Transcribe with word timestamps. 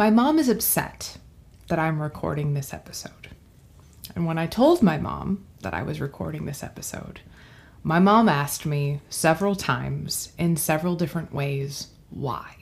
My 0.00 0.08
mom 0.08 0.38
is 0.38 0.48
upset 0.48 1.18
that 1.68 1.78
I'm 1.78 2.00
recording 2.00 2.54
this 2.54 2.72
episode. 2.72 3.28
And 4.16 4.24
when 4.24 4.38
I 4.38 4.46
told 4.46 4.82
my 4.82 4.96
mom 4.96 5.44
that 5.60 5.74
I 5.74 5.82
was 5.82 6.00
recording 6.00 6.46
this 6.46 6.62
episode, 6.62 7.20
my 7.82 7.98
mom 7.98 8.26
asked 8.26 8.64
me 8.64 9.02
several 9.10 9.54
times 9.54 10.32
in 10.38 10.56
several 10.56 10.96
different 10.96 11.34
ways 11.34 11.88
why. 12.08 12.56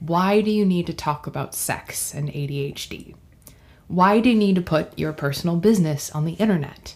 Why 0.00 0.42
do 0.42 0.50
you 0.50 0.66
need 0.66 0.86
to 0.88 0.92
talk 0.92 1.26
about 1.26 1.54
sex 1.54 2.12
and 2.12 2.28
ADHD? 2.28 3.14
Why 3.88 4.20
do 4.20 4.28
you 4.28 4.36
need 4.36 4.56
to 4.56 4.60
put 4.60 4.98
your 4.98 5.14
personal 5.14 5.56
business 5.56 6.10
on 6.10 6.26
the 6.26 6.34
internet? 6.34 6.94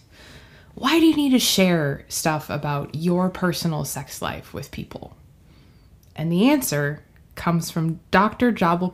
Why 0.75 0.99
do 0.99 1.07
you 1.07 1.15
need 1.15 1.31
to 1.31 1.39
share 1.39 2.05
stuff 2.07 2.51
about 2.51 2.93
your 2.93 3.31
personal 3.31 3.83
sex 3.83 4.21
life 4.21 4.53
with 4.53 4.69
people? 4.69 5.17
And 6.15 6.31
the 6.31 6.51
answer 6.51 7.03
comes 7.39 7.71
from 7.71 8.01
Dr. 8.11 8.51
Jabal 8.51 8.93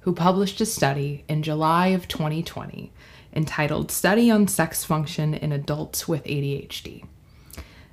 who 0.00 0.14
published 0.14 0.60
a 0.60 0.66
study 0.66 1.24
in 1.28 1.42
July 1.42 1.88
of 1.88 2.08
2020 2.08 2.92
entitled 3.34 3.90
Study 3.90 4.30
on 4.30 4.48
Sex 4.48 4.84
Function 4.84 5.34
in 5.34 5.52
Adults 5.52 6.08
with 6.08 6.24
ADHD. 6.24 7.04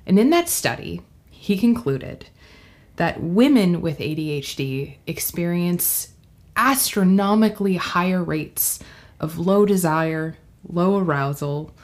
And 0.06 0.18
in 0.18 0.30
that 0.30 0.48
study, 0.48 1.02
he 1.28 1.58
concluded 1.58 2.28
that 2.96 3.20
women 3.20 3.80
with 3.80 3.98
ADHD 3.98 4.96
experience 5.06 6.12
astronomically 6.56 7.76
higher 7.76 8.22
rates 8.22 8.78
of 9.20 9.38
low 9.38 9.66
desire, 9.66 10.36
low 10.68 10.98
arousal, 10.98 11.74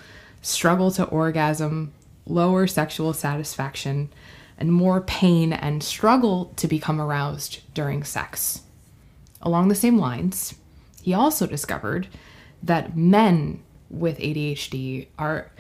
struggle 0.43 0.91
to 0.93 1.04
orgasm, 1.04 1.93
lower 2.24 2.66
sexual 2.66 3.12
satisfaction, 3.12 4.10
and 4.59 4.73
more 4.73 5.01
pain 5.01 5.53
and 5.53 5.83
struggle 5.83 6.53
to 6.57 6.69
become 6.69 7.01
aroused 7.01 7.61
during 7.75 8.05
sex. 8.05 8.63
Along 9.43 9.69
the 9.69 9.75
same 9.75 9.99
lines, 9.99 10.55
he 11.03 11.13
also 11.13 11.47
discovered 11.47 12.09
that 12.63 12.97
men 12.97 13.63
with 13.91 14.19
ADHD 14.19 15.09
are 15.19 15.51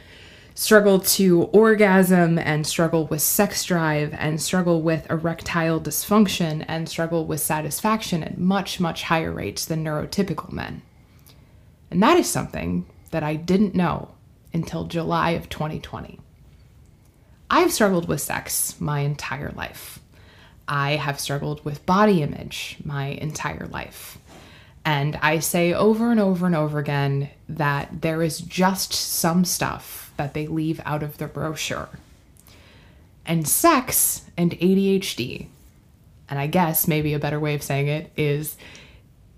struggle 0.54 1.00
to 1.00 1.42
orgasm 1.44 2.38
and 2.38 2.66
struggle 2.66 3.06
with 3.06 3.20
sex 3.20 3.64
drive 3.64 4.14
and 4.14 4.40
struggle 4.40 4.80
with 4.80 5.10
erectile 5.10 5.80
dysfunction 5.80 6.64
and 6.68 6.88
struggle 6.88 7.26
with 7.26 7.40
satisfaction 7.40 8.22
at 8.22 8.38
much 8.38 8.78
much 8.78 9.02
higher 9.04 9.32
rates 9.32 9.64
than 9.64 9.84
neurotypical 9.84 10.52
men. 10.52 10.82
And 11.90 12.02
that 12.02 12.16
is 12.16 12.30
something 12.30 12.86
that 13.10 13.22
I 13.22 13.34
didn't 13.36 13.74
know 13.74 14.12
until 14.52 14.84
July 14.84 15.30
of 15.30 15.48
2020. 15.48 16.20
I've 17.50 17.72
struggled 17.72 18.08
with 18.08 18.20
sex 18.20 18.80
my 18.80 19.00
entire 19.00 19.52
life. 19.54 20.00
I 20.66 20.92
have 20.92 21.20
struggled 21.20 21.64
with 21.64 21.84
body 21.84 22.22
image 22.22 22.78
my 22.84 23.06
entire 23.08 23.66
life. 23.66 24.18
And 24.84 25.18
I 25.22 25.38
say 25.38 25.72
over 25.72 26.10
and 26.10 26.20
over 26.20 26.46
and 26.46 26.54
over 26.54 26.78
again 26.78 27.30
that 27.48 28.02
there 28.02 28.22
is 28.22 28.40
just 28.40 28.92
some 28.92 29.44
stuff 29.44 30.12
that 30.16 30.34
they 30.34 30.46
leave 30.46 30.80
out 30.84 31.02
of 31.02 31.18
the 31.18 31.26
brochure. 31.26 31.88
And 33.26 33.48
sex 33.48 34.22
and 34.36 34.52
ADHD, 34.52 35.46
and 36.28 36.38
I 36.38 36.46
guess 36.46 36.86
maybe 36.86 37.14
a 37.14 37.18
better 37.18 37.40
way 37.40 37.54
of 37.54 37.62
saying 37.62 37.88
it 37.88 38.12
is 38.16 38.56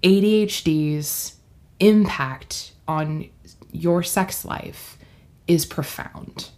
ADHD's 0.03 1.37
impact 1.79 2.73
on 2.89 3.29
your 3.70 4.03
sex 4.03 4.45
life 4.45 4.98
is 5.47 5.65
profound. 5.65 6.51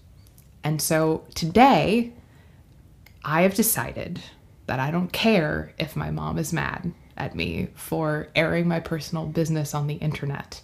And 0.69 0.83
so 0.83 1.25
today, 1.35 2.13
I 3.25 3.41
have 3.41 3.55
decided 3.55 4.21
that 4.67 4.79
I 4.79 4.91
don't 4.91 5.11
care 5.11 5.73
if 5.79 5.97
my 5.97 6.11
mom 6.11 6.37
is 6.37 6.53
mad 6.53 6.93
at 7.17 7.35
me 7.35 7.69
for 7.75 8.29
airing 8.37 8.69
my 8.69 8.79
personal 8.79 9.25
business 9.25 9.73
on 9.73 9.87
the 9.87 9.95
internet 9.95 10.61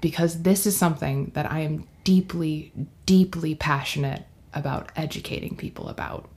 because 0.00 0.42
this 0.42 0.66
is 0.66 0.76
something 0.76 1.32
that 1.34 1.50
I 1.50 1.62
am 1.62 1.88
deeply, 2.04 2.72
deeply 3.06 3.56
passionate 3.56 4.24
about 4.54 4.92
educating 4.94 5.56
people 5.56 5.88
about. 5.88 6.30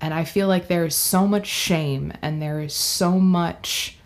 And 0.00 0.14
I 0.14 0.22
feel 0.22 0.46
like 0.46 0.68
there 0.68 0.84
is 0.84 0.94
so 0.94 1.26
much 1.26 1.48
shame 1.48 2.12
and 2.22 2.40
there 2.40 2.60
is 2.60 2.74
so 2.74 3.18
much 3.18 3.98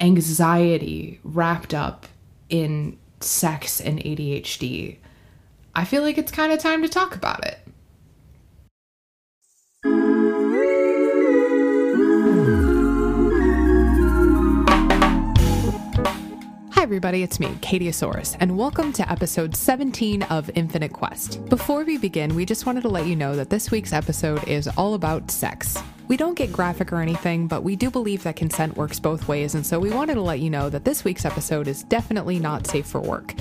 anxiety 0.00 1.20
wrapped 1.22 1.74
up 1.74 2.06
in 2.48 2.96
sex 3.20 3.82
and 3.82 3.98
ADHD. 3.98 4.96
I 5.74 5.84
feel 5.84 6.02
like 6.02 6.18
it's 6.18 6.32
kind 6.32 6.52
of 6.52 6.58
time 6.58 6.82
to 6.82 6.88
talk 6.88 7.14
about 7.14 7.44
it. 7.46 7.58
Hi, 16.72 16.82
everybody, 16.82 17.22
it's 17.22 17.38
me, 17.38 17.48
Katiosaurus, 17.60 18.36
and 18.40 18.56
welcome 18.56 18.92
to 18.94 19.10
episode 19.10 19.54
17 19.54 20.22
of 20.24 20.50
Infinite 20.54 20.92
Quest. 20.92 21.44
Before 21.48 21.84
we 21.84 21.98
begin, 21.98 22.34
we 22.34 22.46
just 22.46 22.66
wanted 22.66 22.82
to 22.82 22.88
let 22.88 23.06
you 23.06 23.14
know 23.14 23.36
that 23.36 23.50
this 23.50 23.70
week's 23.70 23.92
episode 23.92 24.46
is 24.48 24.68
all 24.76 24.94
about 24.94 25.30
sex. 25.30 25.76
We 26.08 26.16
don't 26.16 26.34
get 26.34 26.52
graphic 26.52 26.92
or 26.92 27.00
anything, 27.00 27.46
but 27.46 27.62
we 27.62 27.76
do 27.76 27.90
believe 27.90 28.22
that 28.22 28.36
consent 28.36 28.76
works 28.76 28.98
both 28.98 29.28
ways, 29.28 29.54
and 29.54 29.66
so 29.66 29.78
we 29.78 29.90
wanted 29.90 30.14
to 30.14 30.22
let 30.22 30.40
you 30.40 30.50
know 30.50 30.70
that 30.70 30.84
this 30.84 31.04
week's 31.04 31.24
episode 31.24 31.68
is 31.68 31.82
definitely 31.82 32.38
not 32.38 32.66
safe 32.66 32.86
for 32.86 33.00
work. 33.00 33.34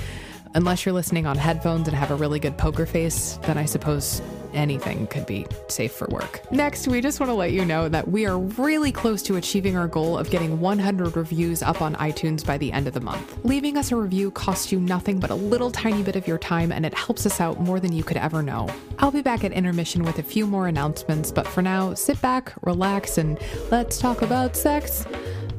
Unless 0.53 0.85
you're 0.85 0.93
listening 0.93 1.25
on 1.25 1.37
headphones 1.37 1.87
and 1.87 1.95
have 1.95 2.11
a 2.11 2.15
really 2.15 2.39
good 2.39 2.57
poker 2.57 2.85
face, 2.85 3.39
then 3.43 3.57
I 3.57 3.65
suppose 3.65 4.21
anything 4.53 5.07
could 5.07 5.25
be 5.25 5.45
safe 5.67 5.91
for 5.91 6.07
work. 6.07 6.41
Next, 6.51 6.87
we 6.87 7.01
just 7.01 7.19
want 7.19 7.29
to 7.29 7.33
let 7.33 7.51
you 7.51 7.65
know 7.65 7.89
that 7.89 8.07
we 8.07 8.25
are 8.25 8.39
really 8.39 8.91
close 8.91 9.21
to 9.23 9.35
achieving 9.35 9.77
our 9.77 9.87
goal 9.87 10.17
of 10.17 10.29
getting 10.29 10.59
100 10.59 11.15
reviews 11.15 11.61
up 11.61 11.81
on 11.81 11.95
iTunes 11.95 12.45
by 12.45 12.57
the 12.57 12.71
end 12.71 12.87
of 12.87 12.93
the 12.93 13.01
month. 13.01 13.37
Leaving 13.43 13.77
us 13.77 13.91
a 13.91 13.95
review 13.95 14.31
costs 14.31 14.71
you 14.71 14.79
nothing 14.79 15.19
but 15.19 15.29
a 15.29 15.35
little 15.35 15.71
tiny 15.71 16.03
bit 16.03 16.15
of 16.15 16.27
your 16.27 16.37
time 16.37 16.71
and 16.71 16.85
it 16.85 16.93
helps 16.93 17.25
us 17.25 17.39
out 17.39 17.59
more 17.59 17.79
than 17.79 17.93
you 17.93 18.03
could 18.03 18.17
ever 18.17 18.41
know. 18.41 18.69
I'll 18.99 19.11
be 19.11 19.21
back 19.21 19.43
at 19.43 19.51
intermission 19.51 20.03
with 20.03 20.19
a 20.19 20.23
few 20.23 20.47
more 20.47 20.67
announcements, 20.67 21.31
but 21.31 21.47
for 21.47 21.61
now, 21.61 21.93
sit 21.93 22.19
back, 22.21 22.53
relax, 22.61 23.17
and 23.17 23.39
let's 23.69 23.99
talk 23.99 24.21
about 24.21 24.55
sex. 24.55 25.05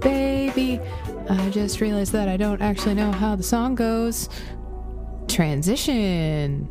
Baby, 0.01 0.81
I 1.29 1.51
just 1.51 1.81
realized 1.81 2.13
that 2.13 2.29
I 2.29 2.37
don't 2.37 2.63
actually 2.63 2.95
know 2.95 3.13
how 3.13 3.37
the 3.37 3.43
song 3.43 3.75
goes. 3.75 4.29
Transition. 5.29 6.69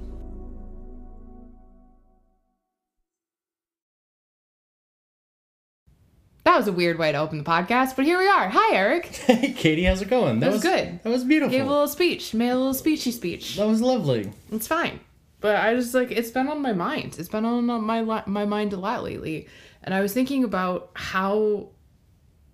That 6.44 6.56
was 6.58 6.68
a 6.68 6.72
weird 6.72 6.98
way 6.98 7.12
to 7.12 7.18
open 7.18 7.38
the 7.38 7.44
podcast, 7.44 7.96
but 7.98 8.06
here 8.06 8.18
we 8.18 8.28
are. 8.28 8.48
Hi, 8.48 8.76
Eric. 8.76 9.06
Hey, 9.28 9.52
Katie, 9.52 9.84
how's 9.84 10.02
it 10.02 10.10
going? 10.10 10.40
That 10.40 10.52
was 10.52 10.62
good. 10.62 11.02
That 11.04 11.10
was 11.10 11.26
beautiful. 11.26 11.52
Gave 11.52 11.66
a 11.66 11.70
little 11.70 11.88
speech, 11.90 12.34
made 12.34 12.50
a 12.50 12.56
little 12.58 12.74
speechy 12.74 13.12
speech. 13.12 13.58
that 13.58 13.68
was 13.68 13.82
lovely. 13.82 14.32
It's 14.52 14.66
fine, 14.68 15.02
but 15.42 15.58
I 15.58 15.76
just 15.76 15.94
like 15.94 16.10
it's 16.12 16.32
been 16.32 16.48
on 16.48 16.62
my 16.62 16.72
mind. 16.74 17.18
It's 17.20 17.28
been 17.28 17.44
on 17.44 17.66
my 17.66 18.24
my 18.26 18.46
mind 18.46 18.72
a 18.72 18.78
lot 18.78 19.04
lately, 19.04 19.48
and 19.84 19.94
I 19.94 20.00
was 20.02 20.14
thinking 20.14 20.46
about 20.46 20.92
how 20.94 21.70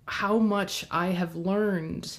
how 0.06 0.38
much 0.38 0.84
I 0.90 1.06
have 1.08 1.36
learned 1.36 2.18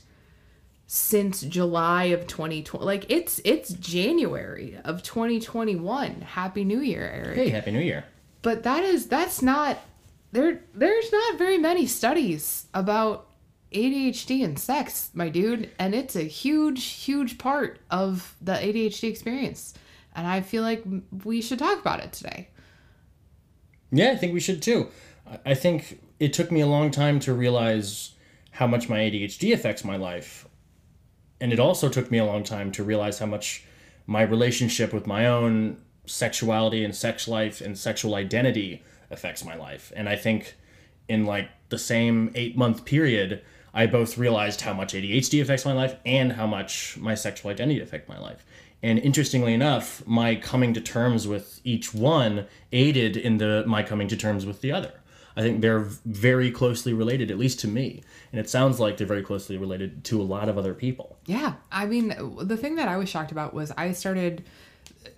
since 0.88 1.41
July 1.41 2.06
of 2.06 2.28
2020. 2.28 2.85
Like 2.85 3.06
it's 3.09 3.40
it's 3.44 3.69
January 3.73 4.78
of 4.84 5.03
2021. 5.03 6.22
Happy 6.22 6.63
New 6.63 6.79
Year, 6.81 7.09
Eric. 7.13 7.35
Hey, 7.38 7.50
happy 7.50 7.72
New 7.72 7.79
Year. 7.79 8.06
But 8.41 8.63
that 8.63 8.84
is 8.84 9.07
that's 9.07 9.41
not 9.41 9.79
there 10.31 10.62
there's 10.73 11.12
not 11.12 11.38
very 11.38 11.57
many 11.57 11.88
studies 11.88 12.68
about 12.73 13.28
ADHD 13.72 14.44
and 14.44 14.57
sex, 14.57 15.09
my 15.13 15.28
dude, 15.29 15.69
and 15.79 15.94
it's 15.96 16.16
a 16.16 16.22
huge 16.23 16.84
huge 16.85 17.38
part 17.38 17.79
of 17.90 18.35
the 18.41 18.53
ADHD 18.53 19.09
experience. 19.09 19.73
And 20.16 20.25
I 20.28 20.41
feel 20.41 20.63
like 20.63 20.84
we 21.25 21.41
should 21.41 21.59
talk 21.59 21.79
about 21.79 22.00
it 22.00 22.13
today. 22.13 22.47
Yeah, 23.91 24.12
I 24.12 24.16
think 24.16 24.34
we 24.34 24.40
should 24.40 24.62
too. 24.62 24.90
I- 25.28 25.40
I 25.47 25.53
think 25.56 26.00
it 26.19 26.31
took 26.34 26.52
me 26.52 26.62
a 26.62 26.67
long 26.67 26.91
time 26.91 27.19
to 27.22 27.34
realize 27.34 28.12
how 28.52 28.67
much 28.67 28.88
my 28.88 29.00
ADHD 29.00 29.52
affects 29.53 29.84
my 29.84 29.97
life. 29.97 30.45
And 31.40 31.52
it 31.52 31.59
also 31.59 31.90
took 31.90 32.11
me 32.11 32.17
a 32.17 32.26
long 32.26 32.43
time 32.43 32.72
to 32.73 32.84
realize 32.84 33.20
how 33.20 33.26
much 33.26 33.64
my 34.08 34.22
relationship 34.22 34.93
with 34.93 35.08
my 35.08 35.26
own 35.26 35.78
sexuality 36.05 36.84
and 36.84 36.96
sex 36.96 37.28
life 37.28 37.61
and 37.61 37.78
sexual 37.78 38.16
identity 38.16 38.84
affects 39.11 39.43
my 39.43 39.55
life. 39.55 39.91
And 39.96 40.08
I 40.08 40.16
think 40.16 40.55
in 41.08 41.26
like 41.26 41.49
the 41.70 41.78
same 41.78 42.32
eight 42.35 42.58
month 42.58 42.85
period, 42.85 43.41
I 43.73 43.87
both 43.87 44.17
realized 44.17 44.61
how 44.61 44.73
much 44.73 44.93
ADHD 44.93 45.41
affects 45.41 45.66
my 45.66 45.73
life 45.73 45.96
and 46.05 46.34
how 46.34 46.47
much 46.47 46.97
my 46.97 47.16
sexual 47.16 47.52
identity 47.52 47.81
affect 47.81 48.08
my 48.08 48.20
life. 48.20 48.46
And 48.81 48.99
interestingly 48.99 49.53
enough, 49.53 50.05
my 50.05 50.35
coming 50.35 50.73
to 50.76 50.81
terms 50.81 51.28
with 51.28 51.59
each 51.64 51.93
one 51.93 52.46
aided 52.72 53.17
in 53.17 53.38
the 53.38 53.64
my 53.66 53.84
coming 53.84 54.08
to 54.09 54.17
terms 54.17 54.46
with 54.46 54.61
the 54.61 54.72
other. 54.72 54.93
I 55.37 55.41
think 55.41 55.61
they're 55.61 55.87
very 56.05 56.49
closely 56.52 56.93
related, 56.93 57.29
at 57.29 57.37
least 57.37 57.59
to 57.61 57.67
me. 57.67 58.03
And 58.32 58.40
it 58.40 58.49
sounds 58.49 58.79
like 58.79 58.97
they're 58.97 59.08
very 59.08 59.23
closely 59.23 59.58
related 59.58 60.03
to 60.05 60.22
a 60.22 60.23
lot 60.23 60.47
of 60.47 60.58
other 60.58 60.73
people. 60.73 61.17
Yeah. 61.26 61.55
I 61.72 61.85
mean, 61.85 62.16
the 62.41 62.58
thing 62.58 62.76
that 62.76 62.87
I 62.87 62.97
was 62.97 63.09
shocked 63.09 63.32
about 63.32 63.53
was 63.53 63.72
I 63.72 63.91
started 63.91 64.43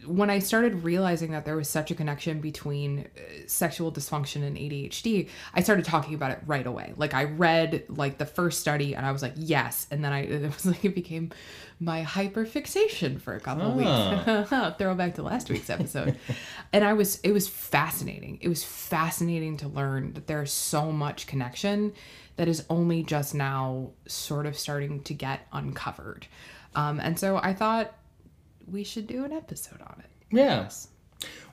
when 0.05 0.29
I 0.29 0.39
started 0.39 0.83
realizing 0.83 1.31
that 1.31 1.45
there 1.45 1.55
was 1.55 1.69
such 1.69 1.91
a 1.91 1.95
connection 1.95 2.39
between 2.39 2.99
uh, 2.99 3.21
sexual 3.47 3.91
dysfunction 3.91 4.43
and 4.43 4.57
ADHD, 4.57 5.27
I 5.53 5.61
started 5.61 5.85
talking 5.85 6.13
about 6.13 6.31
it 6.31 6.39
right 6.45 6.65
away. 6.65 6.93
Like 6.97 7.13
I 7.13 7.25
read 7.25 7.83
like 7.89 8.17
the 8.17 8.25
first 8.25 8.59
study 8.59 8.95
and 8.95 9.05
I 9.05 9.11
was 9.11 9.21
like, 9.21 9.33
yes. 9.35 9.87
And 9.91 10.03
then 10.03 10.13
I 10.13 10.19
it 10.23 10.53
was 10.53 10.65
like 10.65 10.83
it 10.85 10.95
became 10.95 11.31
my 11.79 12.03
hyperfixation 12.03 13.21
for 13.21 13.35
a 13.35 13.39
couple 13.39 13.71
weeks. 13.73 14.49
Throwback 14.77 15.15
to 15.15 15.23
last 15.23 15.49
week's 15.49 15.69
episode. 15.69 16.17
and 16.73 16.83
I 16.83 16.93
was 16.93 17.19
it 17.21 17.31
was 17.31 17.47
fascinating. 17.47 18.39
It 18.41 18.47
was 18.49 18.63
fascinating 18.63 19.57
to 19.57 19.67
learn 19.67 20.13
that 20.13 20.27
there's 20.27 20.51
so 20.51 20.91
much 20.91 21.27
connection 21.27 21.93
that 22.37 22.47
is 22.47 22.65
only 22.69 23.03
just 23.03 23.35
now 23.35 23.91
sort 24.07 24.45
of 24.45 24.57
starting 24.57 25.01
to 25.03 25.13
get 25.13 25.41
uncovered. 25.53 26.27
Um, 26.75 26.99
and 26.99 27.17
so 27.19 27.37
I 27.37 27.53
thought 27.53 27.93
we 28.69 28.83
should 28.83 29.07
do 29.07 29.23
an 29.23 29.31
episode 29.31 29.81
on 29.81 30.01
it. 30.03 30.09
Yeah. 30.35 30.69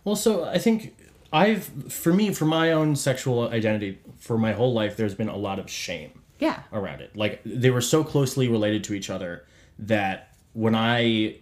Well, 0.05 0.17
so 0.17 0.45
I 0.45 0.59
think 0.59 0.95
I've, 1.33 1.65
for 1.93 2.13
me, 2.13 2.33
for 2.35 2.45
my 2.45 2.73
own 2.73 2.97
sexual 2.97 3.49
identity, 3.49 3.99
for 4.19 4.37
my 4.37 4.53
whole 4.53 4.73
life, 4.75 4.97
there's 4.97 5.15
been 5.15 5.29
a 5.31 5.37
lot 5.37 5.59
of 5.59 5.71
shame 5.71 6.21
Yeah. 6.39 6.61
around 6.73 7.01
it. 7.01 7.17
Like 7.17 7.41
they 7.47 7.71
were 7.71 7.81
so 7.81 8.05
closely 8.05 8.49
related 8.49 8.85
to 8.85 8.95
each 8.95 9.09
other 9.11 9.47
that 9.79 10.35
when 10.53 10.75
I 10.75 11.39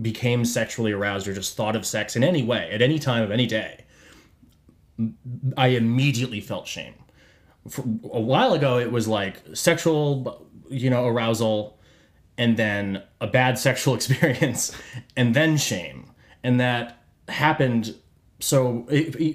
became 0.00 0.44
sexually 0.44 0.92
aroused 0.92 1.26
or 1.26 1.34
just 1.34 1.56
thought 1.56 1.76
of 1.76 1.84
sex 1.84 2.16
in 2.16 2.22
any 2.22 2.42
way, 2.42 2.70
at 2.70 2.82
any 2.82 2.98
time 2.98 3.22
of 3.22 3.30
any 3.30 3.46
day, 3.46 3.84
I 5.56 5.68
immediately 5.68 6.40
felt 6.40 6.66
shame. 6.66 6.94
For 7.68 7.82
a 7.82 8.20
while 8.20 8.52
ago, 8.52 8.78
it 8.78 8.92
was 8.92 9.08
like 9.08 9.42
sexual, 9.54 10.46
you 10.68 10.90
know, 10.90 11.06
arousal, 11.06 11.78
and 12.38 12.56
then 12.56 13.02
a 13.20 13.26
bad 13.26 13.58
sexual 13.66 13.94
experience, 13.94 14.72
and 15.16 15.34
then 15.34 15.56
shame, 15.56 16.10
and 16.42 16.60
that 16.60 17.02
happened 17.28 17.94
so 18.40 18.86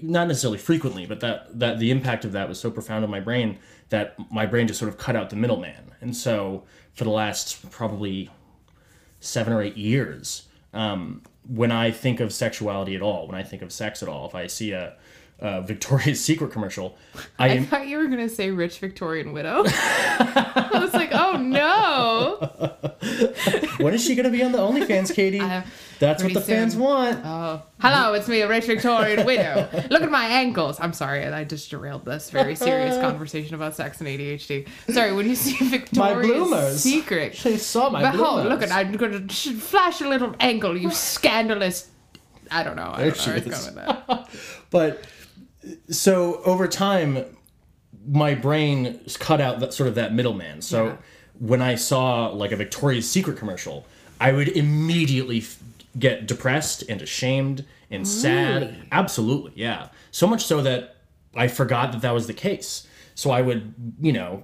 not 0.02 0.28
necessarily 0.28 0.58
frequently, 0.58 1.06
but 1.06 1.20
that 1.20 1.60
that 1.60 1.80
the 1.80 1.92
impact 1.92 2.26
of 2.26 2.32
that 2.32 2.50
was 2.50 2.60
so 2.60 2.72
profound 2.72 3.04
on 3.04 3.12
my 3.12 3.20
brain 3.20 3.60
that 3.90 4.16
my 4.32 4.46
brain 4.46 4.68
just 4.68 4.80
sort 4.80 4.90
of 4.90 4.98
cut 4.98 5.16
out 5.16 5.30
the 5.30 5.36
middleman, 5.36 5.92
and 6.02 6.16
so 6.16 6.64
for 6.96 7.04
the 7.04 7.10
last 7.10 7.70
probably 7.72 8.30
seven 9.20 9.54
or 9.54 9.62
eight 9.62 9.78
years, 9.78 10.48
um, 10.74 11.22
when 11.48 11.72
I 11.72 11.92
think 11.92 12.20
of 12.20 12.34
sexuality 12.34 12.96
at 12.96 13.02
all, 13.02 13.28
when 13.28 13.36
I 13.36 13.44
think 13.44 13.62
of 13.62 13.72
sex 13.72 14.02
at 14.02 14.10
all, 14.10 14.28
if 14.28 14.36
I 14.36 14.48
see 14.48 14.72
a, 14.72 14.96
a 15.40 15.62
Victoria's 15.64 16.24
Secret 16.24 16.52
commercial, 16.52 16.98
I 17.38 17.50
I 17.50 17.64
thought 17.64 17.88
you 17.88 17.98
were 17.98 18.08
gonna 18.08 18.30
say 18.30 18.52
rich 18.52 18.80
Victorian 18.80 19.34
widow. 19.34 19.64
I 19.68 20.70
was 20.74 20.94
like, 20.94 21.12
oh 21.14 21.38
no. 21.38 22.38
when 23.84 23.94
is 23.94 24.04
she 24.04 24.16
going 24.16 24.26
to 24.26 24.32
be 24.32 24.44
on 24.44 24.52
the 24.52 24.58
OnlyFans, 24.58 25.14
Katie? 25.14 25.40
That's 26.00 26.22
what 26.24 26.34
the 26.34 26.42
fans 26.42 26.76
want. 26.76 27.20
Oh, 27.24 27.62
hello, 27.80 28.14
it's 28.14 28.28
me, 28.28 28.42
a 28.42 28.48
rich 28.50 28.66
Victorian 28.66 29.26
widow. 29.26 29.70
Look 29.90 30.02
at 30.02 30.12
my 30.12 30.26
ankles. 30.26 30.80
I'm 30.80 30.94
sorry, 30.94 31.26
I 31.26 31.44
just 31.44 31.70
derailed 31.70 32.04
this 32.06 32.30
very 32.30 32.56
serious 32.56 32.98
conversation 32.98 33.56
about 33.56 33.76
sex 33.76 34.00
and 34.02 34.08
ADHD. 34.10 34.68
Sorry, 34.90 35.14
when 35.14 35.30
you 35.30 35.36
see 35.36 35.56
Victoria's. 35.70 36.82
Secret, 36.82 37.36
She 37.36 37.58
saw 37.58 37.90
my 37.90 38.12
behold, 38.12 38.44
bloomers. 38.44 38.50
look 38.50 38.64
at 38.64 38.72
I'm 38.72 38.92
gonna 38.98 39.28
flash 39.30 40.02
a 40.02 40.08
little 40.10 40.36
ankle, 40.40 40.78
you 40.78 40.92
scandalous. 40.92 41.90
I 42.52 42.64
don't 42.64 42.76
know. 42.76 42.92
I 42.94 43.06
don't 43.10 43.18
know 43.18 43.26
where 43.26 43.38
it's 43.38 43.64
going 43.66 43.76
with 43.76 43.76
that. 44.08 44.30
But 44.70 45.04
so 45.90 46.42
over 46.44 46.68
time, 46.68 47.26
my 48.08 48.36
brain 48.36 49.00
cut 49.20 49.42
out 49.42 49.60
that 49.62 49.74
sort 49.74 49.90
of 49.90 49.96
that 49.96 50.14
middleman. 50.14 50.62
So 50.62 50.86
Yeah. 50.86 50.96
when 51.40 51.62
I 51.62 51.76
saw 51.76 52.28
like 52.28 52.52
a 52.52 52.56
Victoria's 52.56 53.10
Secret 53.10 53.38
commercial, 53.38 53.86
I 54.22 54.32
would 54.32 54.50
immediately 54.50 55.40
f- 55.40 55.58
get 55.98 56.28
depressed 56.28 56.84
and 56.90 57.02
ashamed 57.02 57.66
and 57.92 58.08
sad. 58.08 58.88
Absolutely, 58.92 59.54
yeah. 59.56 59.90
So 60.12 60.28
much 60.28 60.46
so 60.46 60.62
that 60.62 60.98
I 61.36 61.48
forgot 61.48 61.92
that 61.92 62.02
that 62.02 62.14
was 62.14 62.28
the 62.28 62.34
case. 62.34 62.88
So 63.16 63.32
I 63.32 63.42
would, 63.42 63.74
you 64.02 64.12
know, 64.12 64.44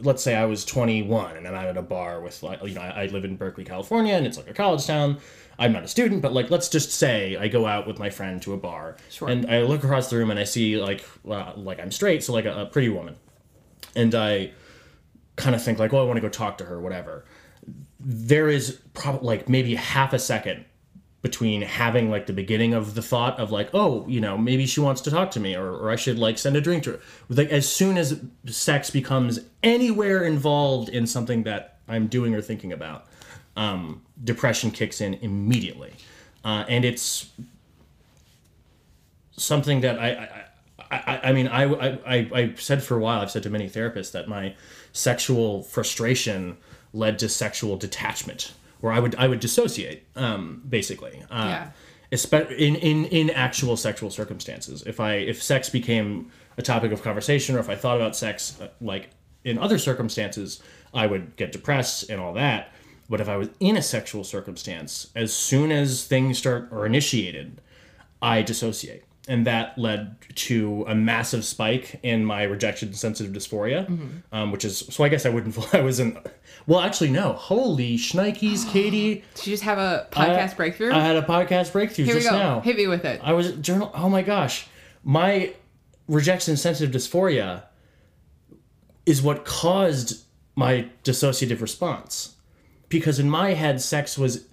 let's 0.00 0.22
say 0.22 0.34
I 0.34 0.46
was 0.46 0.64
21 0.64 1.36
and 1.36 1.46
I'm 1.46 1.54
out 1.54 1.66
at 1.66 1.76
a 1.76 1.82
bar 1.82 2.20
with 2.20 2.42
like, 2.42 2.62
you 2.62 2.74
know, 2.74 2.80
I, 2.80 3.02
I 3.02 3.06
live 3.06 3.24
in 3.24 3.36
Berkeley, 3.36 3.64
California, 3.64 4.14
and 4.14 4.26
it's 4.26 4.38
like 4.38 4.48
a 4.48 4.54
college 4.54 4.86
town. 4.86 5.18
I'm 5.58 5.72
not 5.72 5.84
a 5.84 5.88
student, 5.88 6.22
but 6.22 6.32
like, 6.32 6.50
let's 6.50 6.68
just 6.68 6.90
say 6.92 7.36
I 7.36 7.48
go 7.48 7.66
out 7.66 7.86
with 7.86 7.98
my 7.98 8.10
friend 8.10 8.40
to 8.42 8.52
a 8.54 8.56
bar, 8.58 8.96
Sure. 9.10 9.28
and 9.28 9.50
I 9.50 9.62
look 9.62 9.84
across 9.84 10.08
the 10.10 10.16
room 10.16 10.30
and 10.30 10.38
I 10.40 10.44
see 10.44 10.76
like, 10.78 11.04
uh, 11.28 11.52
like 11.56 11.78
I'm 11.80 11.90
straight, 11.90 12.22
so 12.24 12.32
like 12.32 12.44
a, 12.46 12.62
a 12.62 12.66
pretty 12.66 12.88
woman, 12.90 13.16
and 13.94 14.14
I 14.14 14.52
kind 15.36 15.54
of 15.54 15.62
think 15.62 15.78
like, 15.78 15.92
well, 15.92 16.02
I 16.02 16.06
want 16.06 16.16
to 16.18 16.20
go 16.22 16.28
talk 16.28 16.58
to 16.58 16.64
her, 16.64 16.80
whatever. 16.80 17.24
There 18.00 18.48
is 18.48 18.80
probably 18.94 19.26
like 19.26 19.48
maybe 19.48 19.74
half 19.74 20.12
a 20.12 20.18
second 20.18 20.64
between 21.26 21.60
having 21.62 22.08
like 22.08 22.26
the 22.26 22.32
beginning 22.32 22.72
of 22.72 22.94
the 22.94 23.02
thought 23.02 23.36
of 23.40 23.50
like, 23.50 23.68
oh, 23.74 24.06
you 24.06 24.20
know, 24.20 24.38
maybe 24.38 24.64
she 24.64 24.78
wants 24.78 25.00
to 25.00 25.10
talk 25.10 25.28
to 25.32 25.40
me, 25.40 25.56
or, 25.56 25.68
or 25.72 25.90
I 25.90 25.96
should 25.96 26.20
like 26.20 26.38
send 26.38 26.54
a 26.54 26.60
drink 26.60 26.84
to 26.84 26.92
her. 26.92 27.00
Like 27.28 27.50
as 27.50 27.68
soon 27.68 27.98
as 27.98 28.20
sex 28.46 28.90
becomes 28.90 29.40
anywhere 29.64 30.22
involved 30.22 30.88
in 30.88 31.04
something 31.04 31.42
that 31.42 31.78
I'm 31.88 32.06
doing 32.06 32.32
or 32.36 32.40
thinking 32.40 32.72
about, 32.72 33.06
um, 33.56 34.02
depression 34.22 34.70
kicks 34.70 35.00
in 35.00 35.14
immediately, 35.14 35.94
uh, 36.44 36.64
and 36.68 36.84
it's 36.84 37.32
something 39.36 39.80
that 39.80 39.98
I, 39.98 40.44
I, 40.78 40.96
I, 40.96 41.20
I 41.24 41.32
mean, 41.32 41.48
I, 41.48 41.64
I, 41.64 42.16
I 42.40 42.54
said 42.56 42.84
for 42.84 42.96
a 42.96 43.00
while, 43.00 43.20
I've 43.20 43.32
said 43.32 43.42
to 43.42 43.50
many 43.50 43.68
therapists 43.68 44.12
that 44.12 44.28
my 44.28 44.54
sexual 44.92 45.64
frustration 45.64 46.56
led 46.92 47.18
to 47.18 47.28
sexual 47.28 47.76
detachment, 47.76 48.52
where 48.80 48.92
I 48.92 48.98
would, 49.00 49.14
I 49.16 49.28
would 49.28 49.40
dissociate, 49.40 50.06
um, 50.16 50.62
basically. 50.68 51.22
Uh, 51.30 51.44
Yeah. 51.48 51.70
In, 52.50 52.76
in, 52.76 53.04
in 53.06 53.30
actual 53.30 53.76
sexual 53.76 54.10
circumstances. 54.10 54.82
If 54.86 55.00
I, 55.00 55.14
if 55.14 55.42
sex 55.42 55.68
became 55.68 56.30
a 56.56 56.62
topic 56.62 56.92
of 56.92 57.02
conversation, 57.02 57.56
or 57.56 57.58
if 57.58 57.68
I 57.68 57.74
thought 57.74 57.96
about 57.96 58.14
sex, 58.14 58.60
uh, 58.60 58.68
like 58.80 59.10
in 59.44 59.58
other 59.58 59.78
circumstances, 59.78 60.62
I 60.94 61.06
would 61.06 61.36
get 61.36 61.52
depressed 61.52 62.08
and 62.08 62.20
all 62.20 62.32
that. 62.34 62.72
But 63.08 63.20
if 63.20 63.28
I 63.28 63.36
was 63.36 63.48
in 63.60 63.76
a 63.76 63.82
sexual 63.82 64.24
circumstance, 64.24 65.10
as 65.14 65.32
soon 65.32 65.70
as 65.72 66.04
things 66.06 66.38
start 66.38 66.68
or 66.70 66.86
initiated, 66.86 67.60
I 68.20 68.42
dissociate. 68.42 69.04
And 69.28 69.44
that 69.46 69.76
led 69.76 70.16
to 70.36 70.84
a 70.86 70.94
massive 70.94 71.44
spike 71.44 71.98
in 72.04 72.24
my 72.24 72.44
rejection 72.44 72.92
sensitive 72.94 73.32
dysphoria, 73.32 73.88
um, 74.30 74.52
which 74.52 74.64
is 74.64 74.78
so 74.88 75.02
I 75.02 75.08
guess 75.08 75.26
I 75.26 75.30
wouldn't. 75.30 75.56
I 75.74 75.80
wasn't. 75.80 76.18
Well, 76.68 76.78
actually, 76.80 77.10
no. 77.10 77.32
Holy 77.32 77.96
shnikes, 77.96 78.68
Katie! 78.72 79.24
Did 79.34 79.46
you 79.46 79.52
just 79.52 79.64
have 79.64 79.78
a 79.78 80.06
podcast 80.12 80.52
I- 80.52 80.54
breakthrough? 80.54 80.92
I 80.92 81.00
had 81.00 81.16
a 81.16 81.22
podcast 81.22 81.72
breakthrough 81.72 82.04
Here 82.04 82.14
we 82.14 82.20
just 82.20 82.30
go. 82.30 82.38
now. 82.38 82.60
Hit 82.60 82.76
me 82.76 82.86
with 82.86 83.04
it. 83.04 83.20
I 83.24 83.32
was 83.32 83.50
journal. 83.56 83.90
Oh 83.94 84.08
my 84.08 84.22
gosh, 84.22 84.68
my 85.02 85.52
rejection 86.06 86.56
sensitive 86.56 86.94
dysphoria 86.94 87.64
is 89.06 89.22
what 89.22 89.44
caused 89.44 90.24
my 90.54 90.88
dissociative 91.04 91.60
response, 91.60 92.36
because 92.88 93.18
in 93.18 93.28
my 93.28 93.54
head, 93.54 93.80
sex 93.80 94.16
was 94.16 94.46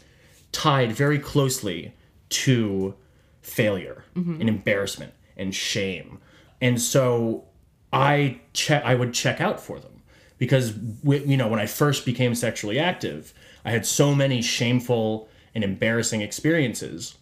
tied 0.52 0.92
very 0.92 1.20
closely 1.20 1.94
to 2.30 2.96
failure 3.44 4.04
mm-hmm. 4.16 4.40
and 4.40 4.50
embarrassment 4.50 5.14
and 5.38 5.54
shame, 5.54 6.20
and 6.60 6.82
so 6.82 7.46
I 7.92 8.42
check. 8.54 8.84
I 8.84 8.96
would 8.96 9.14
check 9.14 9.40
out 9.40 9.60
for 9.60 9.80
them 9.80 10.02
because 10.38 10.74
you 11.04 11.38
know 11.38 11.48
when 11.48 11.60
I 11.60 11.68
first 11.68 12.06
became 12.06 12.34
sexually 12.36 12.80
active, 12.80 13.34
I 13.64 13.72
had 13.72 13.86
so 13.86 14.16
many 14.16 14.42
shameful 14.42 15.30
and 15.56 15.64
embarrassing 15.64 16.22
experiences 16.22 17.18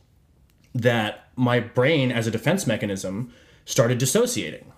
that 0.73 1.27
my 1.35 1.59
brain, 1.59 2.11
as 2.11 2.27
a 2.27 2.31
defense 2.31 2.65
mechanism, 2.65 3.33
started 3.65 3.97
dissociating. 3.97 4.71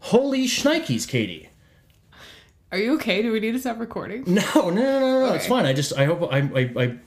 Holy 0.00 0.44
shnikes, 0.44 1.06
Katie! 1.08 1.50
Are 2.72 2.78
you 2.78 2.94
okay? 2.94 3.22
Do 3.22 3.32
we 3.32 3.40
need 3.40 3.52
to 3.52 3.58
stop 3.58 3.78
recording? 3.80 4.24
No, 4.26 4.42
no, 4.54 4.70
no, 4.70 5.00
no, 5.00 5.26
no. 5.26 5.34
It's 5.34 5.46
fine. 5.46 5.66
I 5.66 5.72
just, 5.72 5.96
I 5.96 6.04
hope, 6.04 6.32
I, 6.32 6.38
I, 6.38 6.82
I, 6.82 6.98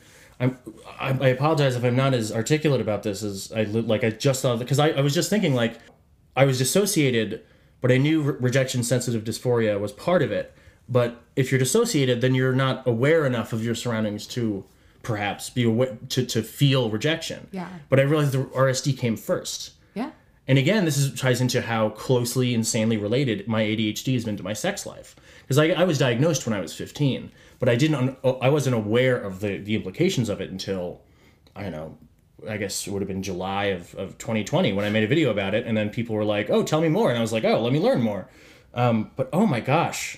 I'm, 0.44 0.58
I, 1.00 1.10
I 1.10 1.28
apologize 1.30 1.76
if 1.76 1.84
I'm 1.84 1.96
not 1.96 2.14
as 2.14 2.32
articulate 2.32 2.82
about 2.82 3.04
this 3.04 3.24
as 3.24 3.52
I 3.52 3.64
like. 3.64 4.04
I 4.04 4.10
just 4.10 4.42
thought 4.42 4.60
because 4.60 4.80
I, 4.80 4.90
I 4.90 5.02
was 5.02 5.14
just 5.14 5.30
thinking 5.30 5.54
like, 5.54 5.80
I 6.36 6.46
was 6.46 6.58
dissociated, 6.58 7.44
but 7.82 7.92
I 7.92 7.98
knew 7.98 8.22
re- 8.22 8.36
rejection 8.40 8.84
sensitive 8.84 9.24
dysphoria 9.24 9.80
was 9.80 9.92
part 9.92 10.22
of 10.22 10.32
it. 10.32 10.54
But 10.90 11.22
if 11.36 11.52
you're 11.52 11.60
dissociated, 11.60 12.22
then 12.22 12.36
you're 12.36 12.54
not 12.54 12.86
aware 12.86 13.26
enough 13.26 13.54
of 13.54 13.64
your 13.64 13.76
surroundings 13.76 14.28
to 14.28 14.66
perhaps 15.02 15.50
be 15.50 15.64
aware 15.64 15.98
to, 16.10 16.26
to 16.26 16.42
feel 16.44 16.90
rejection. 16.90 17.48
Yeah. 17.52 17.70
But 17.90 18.00
I 18.00 18.04
realized 18.04 18.32
the 18.32 18.46
RSD 18.46 18.98
came 18.98 19.16
first. 19.16 19.72
Yeah. 19.94 20.12
And 20.48 20.58
again, 20.58 20.86
this 20.86 20.98
is, 20.98 21.18
ties 21.18 21.40
into 21.40 21.62
how 21.62 21.90
closely, 21.90 22.54
insanely 22.54 22.98
related 22.98 23.48
my 23.48 23.64
ADHD 23.64 24.14
has 24.14 24.26
been 24.26 24.38
to 24.38 24.44
my 24.44 24.54
sex 24.54 24.86
life. 24.86 25.16
Because 25.42 25.58
I, 25.58 25.70
I 25.70 25.84
was 25.84 25.98
diagnosed 25.98 26.46
when 26.46 26.54
I 26.54 26.60
was 26.60 26.74
15, 26.74 27.32
but 27.64 27.72
I 27.72 27.78
didn't, 27.78 28.18
I 28.42 28.50
wasn't 28.50 28.76
aware 28.76 29.16
of 29.16 29.40
the, 29.40 29.58
the 29.58 29.74
implications 29.74 30.28
of 30.28 30.42
it 30.42 30.52
until, 30.52 31.00
I 31.56 31.64
don't 31.64 31.72
know, 31.72 31.98
I 32.46 32.58
guess 32.58 32.86
it 32.86 32.92
would 32.92 33.02
have 33.02 33.08
been 33.08 33.24
July 33.24 33.68
of, 33.68 33.96
of 33.96 34.18
2020 34.18 34.74
when 34.74 34.84
I 34.84 34.90
made 34.90 35.06
a 35.06 35.08
video 35.08 35.32
about 35.32 35.56
it. 35.56 35.66
And 35.66 35.78
then 35.78 35.90
people 35.90 36.14
were 36.14 36.26
like, 36.26 36.50
oh, 36.50 36.64
tell 36.64 36.82
me 36.82 36.90
more. 36.90 37.08
And 37.08 37.18
I 37.18 37.22
was 37.22 37.32
like, 37.32 37.46
oh, 37.46 37.64
let 37.64 37.72
me 37.72 37.80
learn 37.80 38.02
more. 38.02 38.28
Um, 38.74 39.12
but 39.16 39.30
oh 39.32 39.48
my 39.48 39.62
gosh. 39.62 40.18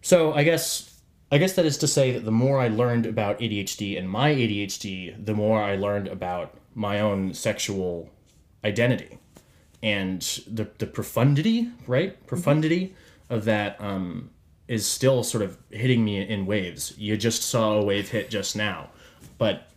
So 0.00 0.32
I 0.32 0.44
guess 0.44 1.00
I 1.32 1.38
guess 1.38 1.54
that 1.54 1.66
is 1.66 1.76
to 1.78 1.88
say 1.88 2.12
that 2.12 2.24
the 2.24 2.30
more 2.30 2.60
I 2.60 2.68
learned 2.68 3.04
about 3.04 3.40
ADHD 3.40 3.98
and 3.98 4.08
my 4.08 4.32
ADHD, 4.32 5.26
the 5.26 5.34
more 5.34 5.60
I 5.60 5.74
learned 5.74 6.06
about 6.06 6.54
my 6.76 7.00
own 7.00 7.34
sexual 7.34 8.10
identity 8.62 9.18
and 9.82 10.22
the 10.46 10.70
the 10.78 10.86
profundity, 10.86 11.68
right? 11.88 12.24
Profundity 12.28 12.94
of 13.28 13.44
that 13.46 13.76
um, 13.80 14.30
is 14.68 14.86
still 14.86 15.22
sort 15.22 15.42
of 15.42 15.58
hitting 15.70 16.04
me 16.04 16.20
in 16.26 16.46
waves. 16.46 16.94
You 16.98 17.16
just 17.16 17.42
saw 17.42 17.74
a 17.74 17.84
wave 17.84 18.10
hit 18.10 18.30
just 18.30 18.56
now, 18.56 18.90
but 19.38 19.68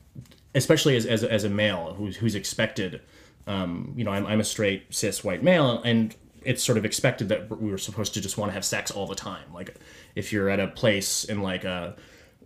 especially 0.56 0.96
as 0.96 1.06
as, 1.06 1.24
as 1.24 1.44
a 1.44 1.50
male 1.50 1.94
who's 1.98 2.18
who's 2.18 2.36
expected. 2.36 3.02
Um, 3.48 3.94
you 3.96 4.04
know, 4.04 4.12
I'm, 4.12 4.28
I'm 4.28 4.40
a 4.40 4.44
straight 4.44 4.94
cis 4.94 5.24
white 5.24 5.42
male, 5.42 5.82
and 5.84 6.16
it's 6.44 6.64
sort 6.64 6.78
of 6.78 6.86
expected 6.86 7.30
that 7.30 7.50
we 7.50 7.72
were 7.72 7.78
supposed 7.78 8.14
to 8.14 8.22
just 8.22 8.38
want 8.38 8.50
to 8.50 8.54
have 8.54 8.66
sex 8.66 8.92
all 8.92 9.08
the 9.08 9.16
time. 9.16 9.54
Like, 9.54 9.76
if 10.16 10.32
you're 10.32 10.50
at 10.50 10.60
a 10.60 10.68
place 10.68 11.24
in 11.24 11.42
like 11.42 11.64
a, 11.64 11.96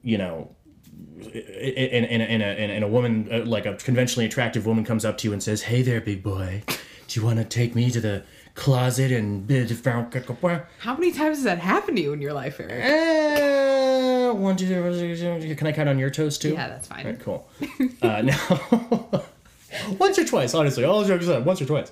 you 0.01 0.17
know, 0.17 0.55
in, 1.21 2.05
in, 2.05 2.21
in, 2.21 2.41
a, 2.41 2.75
in 2.75 2.83
a 2.83 2.87
woman, 2.87 3.27
uh, 3.31 3.45
like 3.45 3.65
a 3.65 3.75
conventionally 3.75 4.25
attractive 4.25 4.65
woman 4.65 4.85
comes 4.85 5.05
up 5.05 5.17
to 5.19 5.27
you 5.27 5.33
and 5.33 5.41
says, 5.41 5.63
Hey 5.63 5.81
there, 5.81 6.01
big 6.01 6.23
boy, 6.23 6.63
do 7.07 7.19
you 7.19 7.25
want 7.25 7.39
to 7.39 7.45
take 7.45 7.75
me 7.75 7.89
to 7.91 7.99
the 7.99 8.23
closet 8.55 9.11
and. 9.11 9.47
How 10.79 10.93
many 10.93 11.11
times 11.11 11.37
has 11.37 11.43
that 11.43 11.59
happened 11.59 11.97
to 11.97 12.03
you 12.03 12.13
in 12.13 12.21
your 12.21 12.33
life, 12.33 12.59
Eric? 12.59 12.83
Uh, 12.83 14.33
one, 14.33 14.55
two, 14.55 14.67
three, 14.67 15.55
can 15.55 15.67
I 15.67 15.71
count 15.71 15.89
on 15.89 15.99
your 15.99 16.09
toes 16.09 16.37
too? 16.37 16.53
Yeah, 16.53 16.67
that's 16.67 16.87
fine. 16.87 17.05
Right, 17.05 17.19
cool. 17.19 17.47
uh, 18.01 18.21
now, 18.23 19.23
once 19.99 20.17
or 20.19 20.25
twice, 20.25 20.53
honestly, 20.53 20.83
all 20.83 21.03
jokes 21.03 21.25
aside, 21.25 21.45
once 21.45 21.61
or 21.61 21.65
twice. 21.65 21.91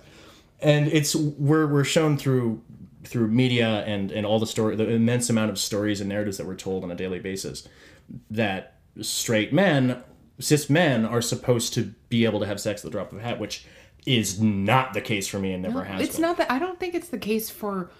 And 0.59 0.87
it's 0.87 1.15
we're 1.15 1.65
we're 1.67 1.83
shown 1.83 2.17
through 2.17 2.61
through 3.03 3.27
media 3.27 3.83
and 3.85 4.11
and 4.11 4.25
all 4.25 4.39
the 4.39 4.47
story, 4.47 4.75
the 4.75 4.87
immense 4.87 5.29
amount 5.29 5.49
of 5.49 5.57
stories 5.57 5.99
and 6.01 6.09
narratives 6.09 6.37
that 6.37 6.45
we're 6.45 6.55
told 6.55 6.83
on 6.83 6.91
a 6.91 6.95
daily 6.95 7.19
basis 7.19 7.67
that 8.29 8.75
straight 9.01 9.51
men, 9.53 10.03
cis 10.39 10.69
men, 10.69 11.05
are 11.05 11.21
supposed 11.21 11.73
to 11.73 11.93
be 12.09 12.25
able 12.25 12.39
to 12.39 12.45
have 12.45 12.59
sex 12.59 12.81
at 12.81 12.85
the 12.85 12.91
drop 12.91 13.11
of 13.11 13.17
a 13.17 13.21
hat, 13.21 13.39
which 13.39 13.65
is 14.05 14.41
not 14.41 14.93
the 14.93 15.01
case 15.01 15.27
for 15.27 15.39
me 15.39 15.53
and 15.53 15.63
never 15.63 15.79
No, 15.79 15.83
has 15.85 16.01
it's 16.01 16.15
been. 16.15 16.21
not 16.23 16.37
that. 16.37 16.51
I 16.51 16.59
don't 16.59 16.79
think 16.79 16.95
it's 16.95 17.09
the 17.09 17.19
case 17.19 17.49
for 17.49 17.91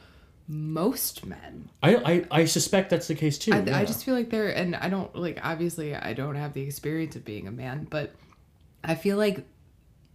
most 0.48 1.26
men. 1.26 1.70
I, 1.82 1.96
I 1.96 2.26
I 2.42 2.46
suspect 2.46 2.90
that's 2.90 3.08
the 3.08 3.16
case 3.16 3.38
too. 3.38 3.54
I, 3.54 3.62
yeah. 3.62 3.78
I 3.78 3.86
just 3.86 4.04
feel 4.04 4.16
like 4.16 4.30
they're, 4.30 4.50
and 4.50 4.76
I 4.76 4.90
don't 4.90 5.16
like. 5.16 5.40
Obviously, 5.44 5.96
I 5.96 6.14
don't 6.14 6.36
have 6.36 6.54
the 6.54 6.62
experience 6.62 7.16
of 7.16 7.24
being 7.24 7.48
a 7.48 7.52
man, 7.52 7.88
but 7.90 8.14
I 8.84 8.96
feel 8.96 9.18
like 9.18 9.46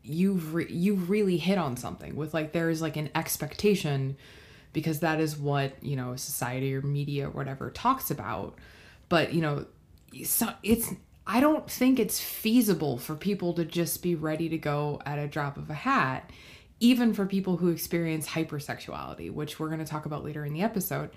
you've 0.03 0.55
re- 0.55 0.69
you've 0.71 1.09
really 1.11 1.37
hit 1.37 1.59
on 1.59 1.77
something 1.77 2.17
with 2.17 2.35
like 2.35 2.53
there 2.53 2.69
is 2.71 2.83
like 2.83 2.97
an 2.97 3.11
expectation 3.15 4.17
because 4.73 5.01
that 5.01 5.21
is 5.21 5.37
what 5.37 5.73
you 5.83 5.97
know 5.97 6.17
society 6.17 6.75
or 6.75 6.83
media 6.83 7.29
or 7.29 7.31
whatever 7.31 7.71
talks 7.71 8.11
about. 8.11 8.57
But 9.09 9.33
you 9.33 9.41
know, 9.41 9.67
so 10.25 10.49
it's 10.63 10.93
I 11.27 11.41
don't 11.41 11.69
think 11.69 11.99
it's 11.99 12.21
feasible 12.21 12.99
for 12.99 13.17
people 13.17 13.53
to 13.55 13.65
just 13.65 14.03
be 14.03 14.15
ready 14.15 14.49
to 14.49 14.59
go 14.59 15.01
at 15.05 15.19
a 15.19 15.27
drop 15.27 15.57
of 15.57 15.69
a 15.71 15.75
hat, 15.75 16.31
even 16.79 17.13
for 17.15 17.27
people 17.27 17.57
who 17.57 17.69
experience 17.69 18.29
hypersexuality, 18.29 19.33
which 19.33 19.59
we're 19.59 19.69
going 19.69 19.81
to 19.81 19.87
talk 19.87 20.07
about 20.07 20.25
later 20.25 20.45
in 20.45 20.53
the 20.53 20.63
episode. 20.63 21.11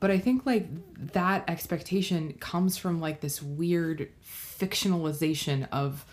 But 0.00 0.10
I 0.10 0.18
think 0.18 0.44
like 0.44 0.68
that 1.12 1.44
expectation 1.48 2.34
comes 2.34 2.76
from 2.76 3.00
like 3.00 3.20
this 3.20 3.42
weird 3.42 4.10
fictionalization 4.24 5.66
of 5.72 6.04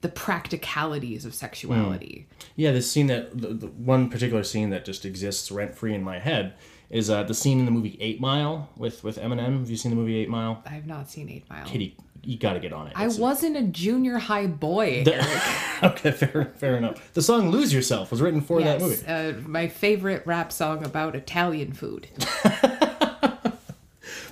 the 0.00 0.08
practicalities 0.08 1.24
of 1.24 1.34
sexuality. 1.34 2.26
Yeah, 2.56 2.72
this 2.72 2.90
scene 2.90 3.06
that 3.06 3.40
the, 3.40 3.48
the 3.48 3.66
one 3.68 4.10
particular 4.10 4.42
scene 4.42 4.70
that 4.70 4.84
just 4.84 5.04
exists 5.04 5.50
rent 5.50 5.74
free 5.74 5.94
in 5.94 6.02
my 6.02 6.18
head 6.18 6.54
is 6.90 7.10
uh, 7.10 7.22
the 7.22 7.34
scene 7.34 7.58
in 7.58 7.64
the 7.64 7.70
movie 7.70 7.96
Eight 8.00 8.20
Mile 8.20 8.68
with 8.76 9.02
with 9.02 9.18
Eminem. 9.18 9.60
Have 9.60 9.70
you 9.70 9.76
seen 9.76 9.90
the 9.90 9.96
movie 9.96 10.16
Eight 10.16 10.28
Mile? 10.28 10.62
I 10.66 10.70
have 10.70 10.86
not 10.86 11.08
seen 11.08 11.28
Eight 11.30 11.48
Mile. 11.48 11.64
Kitty, 11.64 11.96
you 12.26 12.38
got 12.38 12.54
to 12.54 12.60
get 12.60 12.72
on 12.72 12.88
it. 12.88 12.92
I 12.96 13.08
wasn't 13.08 13.56
a 13.56 13.62
junior 13.62 14.18
high 14.18 14.46
boy. 14.46 15.04
okay, 15.82 16.10
fair 16.10 16.52
fair 16.56 16.76
enough. 16.76 17.12
The 17.14 17.22
song 17.22 17.50
"Lose 17.50 17.72
Yourself" 17.72 18.10
was 18.10 18.20
written 18.20 18.40
for 18.40 18.62
that 18.62 18.80
movie. 18.80 19.02
Yes, 19.06 19.08
uh, 19.08 19.40
my 19.46 19.68
favorite 19.68 20.26
rap 20.26 20.52
song 20.52 20.84
about 20.84 21.14
Italian 21.14 21.72
food. 21.72 22.08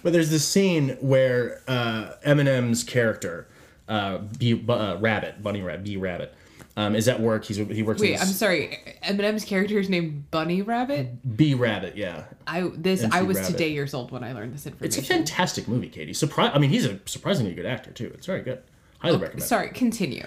But 0.04 0.12
there's 0.12 0.30
this 0.30 0.46
scene 0.46 0.98
where 1.00 1.62
uh, 1.66 2.10
Eminem's 2.26 2.84
character, 2.84 3.48
uh, 3.88 4.18
B 4.38 4.62
uh, 4.68 4.98
Rabbit, 5.00 5.42
Bunny 5.42 5.62
Rabbit, 5.62 5.82
B 5.82 5.96
Rabbit, 5.96 6.34
um, 6.76 6.94
is 6.94 7.08
at 7.08 7.20
work. 7.20 7.44
He's 7.44 7.56
he 7.56 7.82
works. 7.82 8.00
Wait, 8.00 8.14
in 8.14 8.20
I'm 8.20 8.26
sorry. 8.26 8.78
Eminem's 9.02 9.44
character 9.44 9.78
is 9.78 9.88
named 9.88 10.30
Bunny 10.30 10.62
Rabbit. 10.62 11.36
B 11.36 11.54
Rabbit. 11.54 11.96
Yeah, 11.96 12.24
I 12.46 12.70
this 12.74 13.02
MC 13.02 13.16
I 13.16 13.22
was 13.22 13.36
Rabbit. 13.38 13.52
today 13.52 13.68
years 13.70 13.94
old 13.94 14.10
when 14.10 14.24
I 14.24 14.32
learned 14.32 14.54
this 14.54 14.66
information. 14.66 14.86
it's 14.86 15.10
a 15.10 15.14
fantastic 15.14 15.68
movie, 15.68 15.88
Katie. 15.88 16.14
Surprise! 16.14 16.50
I 16.54 16.58
mean, 16.58 16.70
he's 16.70 16.84
a 16.84 16.98
surprisingly 17.06 17.54
good 17.54 17.66
actor 17.66 17.90
too. 17.90 18.10
It's 18.14 18.26
very 18.26 18.42
good. 18.42 18.62
Highly 19.04 19.18
recommend. 19.18 19.42
Sorry, 19.42 19.68
continue. 19.68 20.26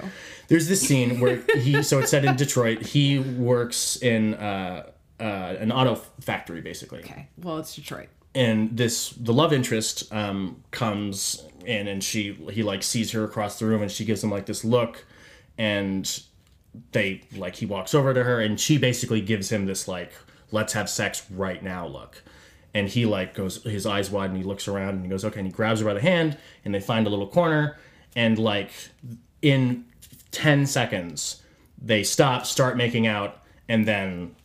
There's 0.49 0.67
this 0.67 0.81
scene 0.81 1.19
where 1.19 1.37
he, 1.55 1.81
so 1.81 1.97
it's 1.99 2.11
set 2.11 2.23
in 2.23 2.35
Detroit. 2.35 2.83
He 2.83 3.17
works 3.17 3.95
in 3.95 4.35
uh, 4.35 4.91
uh, 5.19 5.23
an 5.23 5.71
auto 5.71 5.95
factory, 6.21 6.61
basically. 6.61 6.99
Okay, 6.99 7.27
well 7.41 7.57
it's 7.57 7.75
Detroit. 7.75 8.09
And 8.35 8.77
this, 8.77 9.09
the 9.09 9.33
love 9.33 9.51
interest 9.51 10.13
um, 10.13 10.63
comes 10.69 11.43
in, 11.65 11.87
and 11.87 12.03
she, 12.03 12.33
he 12.51 12.61
like 12.61 12.83
sees 12.83 13.11
her 13.13 13.23
across 13.23 13.57
the 13.57 13.65
room, 13.65 13.81
and 13.81 13.91
she 13.91 14.05
gives 14.05 14.23
him 14.23 14.29
like 14.29 14.45
this 14.45 14.63
look, 14.63 15.05
and 15.57 16.21
they 16.91 17.21
like 17.35 17.55
he 17.55 17.65
walks 17.65 17.93
over 17.93 18.13
to 18.13 18.23
her, 18.23 18.39
and 18.39 18.59
she 18.59 18.77
basically 18.77 19.21
gives 19.21 19.51
him 19.51 19.65
this 19.65 19.87
like, 19.87 20.13
let's 20.51 20.73
have 20.73 20.89
sex 20.89 21.25
right 21.31 21.61
now 21.63 21.87
look. 21.87 22.23
And 22.73 22.87
he 22.87 23.05
like 23.05 23.33
goes, 23.33 23.63
his 23.63 23.85
eyes 23.85 24.11
wide, 24.11 24.29
and 24.29 24.37
he 24.37 24.43
looks 24.43 24.67
around, 24.67 24.95
and 24.95 25.03
he 25.03 25.09
goes, 25.09 25.25
okay, 25.25 25.39
and 25.39 25.47
he 25.47 25.53
grabs 25.53 25.79
her 25.79 25.85
by 25.85 25.93
the 25.93 26.01
hand, 26.01 26.37
and 26.65 26.73
they 26.73 26.79
find 26.79 27.07
a 27.07 27.09
little 27.09 27.27
corner, 27.27 27.77
and 28.15 28.37
like 28.37 28.71
in 29.41 29.85
10 30.31 30.65
seconds 30.65 31.41
they 31.81 32.03
stop 32.03 32.45
start 32.45 32.75
making 32.75 33.07
out 33.07 33.43
and 33.69 33.87
then 33.87 34.35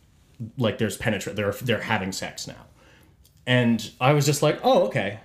like 0.57 0.77
there's 0.77 0.97
penetrate 0.97 1.35
they're 1.35 1.51
they're 1.51 1.81
having 1.81 2.11
sex 2.11 2.47
now. 2.47 2.65
And 3.45 3.91
i 3.99 4.13
was 4.13 4.25
just 4.25 4.41
like 4.41 4.59
oh 4.63 4.85
okay. 4.85 5.19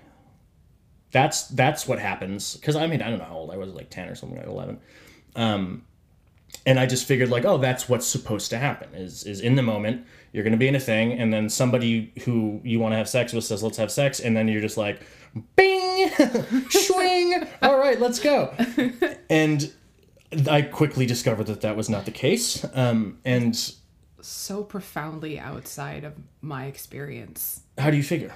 That's 1.10 1.48
that's 1.48 1.86
what 1.86 1.98
happens. 1.98 2.56
Because 2.56 2.76
i 2.76 2.86
mean 2.86 3.02
i 3.02 3.10
don't 3.10 3.18
know 3.18 3.24
how 3.24 3.36
old 3.36 3.50
i 3.50 3.56
was 3.56 3.72
like 3.72 3.90
10 3.90 4.08
or 4.08 4.14
something 4.14 4.38
like 4.38 4.46
11 4.46 4.80
um 5.36 5.84
and 6.68 6.78
i 6.78 6.86
just 6.86 7.06
figured 7.06 7.30
like 7.30 7.44
oh 7.44 7.58
that's 7.58 7.88
what's 7.88 8.06
supposed 8.06 8.50
to 8.50 8.58
happen 8.58 8.94
is 8.94 9.24
is 9.24 9.40
in 9.40 9.54
the 9.56 9.62
moment 9.62 10.04
you're 10.32 10.44
going 10.44 10.52
to 10.52 10.58
be 10.58 10.68
in 10.68 10.74
a 10.74 10.80
thing 10.80 11.12
and 11.12 11.32
then 11.32 11.48
somebody 11.48 12.12
who 12.24 12.60
you 12.62 12.78
want 12.78 12.92
to 12.92 12.96
have 12.96 13.08
sex 13.08 13.32
with 13.32 13.44
says 13.44 13.62
let's 13.62 13.78
have 13.78 13.90
sex 13.90 14.20
and 14.20 14.36
then 14.36 14.46
you're 14.46 14.60
just 14.60 14.76
like 14.76 15.00
bing 15.56 16.08
swing 16.70 17.46
all 17.62 17.78
right 17.78 18.00
let's 18.00 18.20
go 18.20 18.54
and 19.30 19.72
I 20.48 20.62
quickly 20.62 21.06
discovered 21.06 21.44
that 21.44 21.62
that 21.62 21.76
was 21.76 21.88
not 21.88 22.04
the 22.04 22.10
case. 22.10 22.64
Um, 22.74 23.18
and 23.24 23.56
So 24.20 24.62
profoundly 24.62 25.38
outside 25.38 26.04
of 26.04 26.14
my 26.40 26.66
experience. 26.66 27.62
how 27.78 27.90
do 27.90 27.96
you 27.96 28.02
figure? 28.02 28.34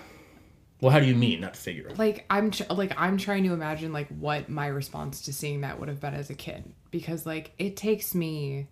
Well, 0.82 0.90
how 0.90 0.98
do 0.98 1.06
you 1.06 1.14
mean 1.14 1.40
not 1.40 1.54
figure? 1.54 1.92
Like 1.96 2.26
I'm 2.28 2.50
tr- 2.50 2.64
like 2.68 2.92
I'm 3.00 3.16
trying 3.16 3.44
to 3.44 3.52
imagine 3.52 3.92
like 3.92 4.08
what 4.08 4.48
my 4.48 4.66
response 4.66 5.22
to 5.22 5.32
seeing 5.32 5.60
that 5.60 5.78
would 5.78 5.88
have 5.88 6.00
been 6.00 6.12
as 6.12 6.28
a 6.28 6.34
kid 6.34 6.64
because 6.90 7.24
like 7.24 7.52
it 7.56 7.76
takes 7.76 8.16
me 8.16 8.66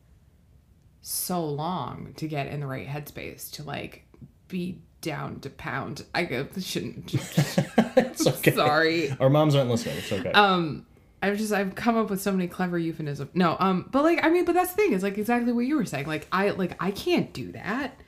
so 1.02 1.45
long 1.45 2.12
to 2.17 2.26
get 2.26 2.49
in 2.49 2.59
the 2.59 2.67
right 2.67 2.88
headspace 2.88 3.52
to 3.52 3.62
like 3.62 4.09
be 4.49 4.81
down 5.00 5.38
to 5.40 5.50
pound. 5.50 6.05
I 6.12 6.25
go 6.25 6.49
shouldn't. 6.59 7.14
It's 7.97 8.26
okay. 8.26 8.55
Sorry. 8.55 9.17
Our 9.21 9.31
moms 9.31 9.55
aren't 9.55 9.71
listening. 9.71 9.99
It's 9.99 10.11
okay. 10.11 10.33
Um, 10.33 10.87
I've 11.23 11.38
just 11.38 11.52
I've 11.52 11.76
come 11.76 11.97
up 11.97 12.11
with 12.11 12.21
so 12.21 12.33
many 12.33 12.49
clever 12.49 12.76
euphemisms. 12.76 13.31
No, 13.35 13.57
um, 13.61 13.88
but 13.93 14.02
like 14.02 14.25
I 14.25 14.31
mean, 14.31 14.45
but 14.45 14.57
that's 14.57 14.73
the 14.73 14.76
thing. 14.76 14.95
It's 14.95 15.05
like 15.05 15.17
exactly 15.17 15.52
what 15.52 15.64
you 15.64 15.76
were 15.76 15.85
saying. 15.85 16.09
Like 16.09 16.26
I 16.33 16.50
like 16.50 16.76
I 16.83 16.90
can't 16.90 17.33
do 17.33 17.52
that. 17.52 18.00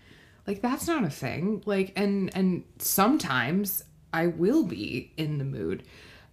Like 0.45 0.61
that's 0.61 0.89
not 0.89 1.05
a 1.05 1.11
thing. 1.11 1.63
Like 1.67 1.93
and 1.95 2.35
and 2.35 2.65
sometimes 2.79 3.85
I 4.13 4.27
will 4.27 4.65
be 4.65 5.13
in 5.17 5.39
the 5.39 5.45
mood. 5.45 5.83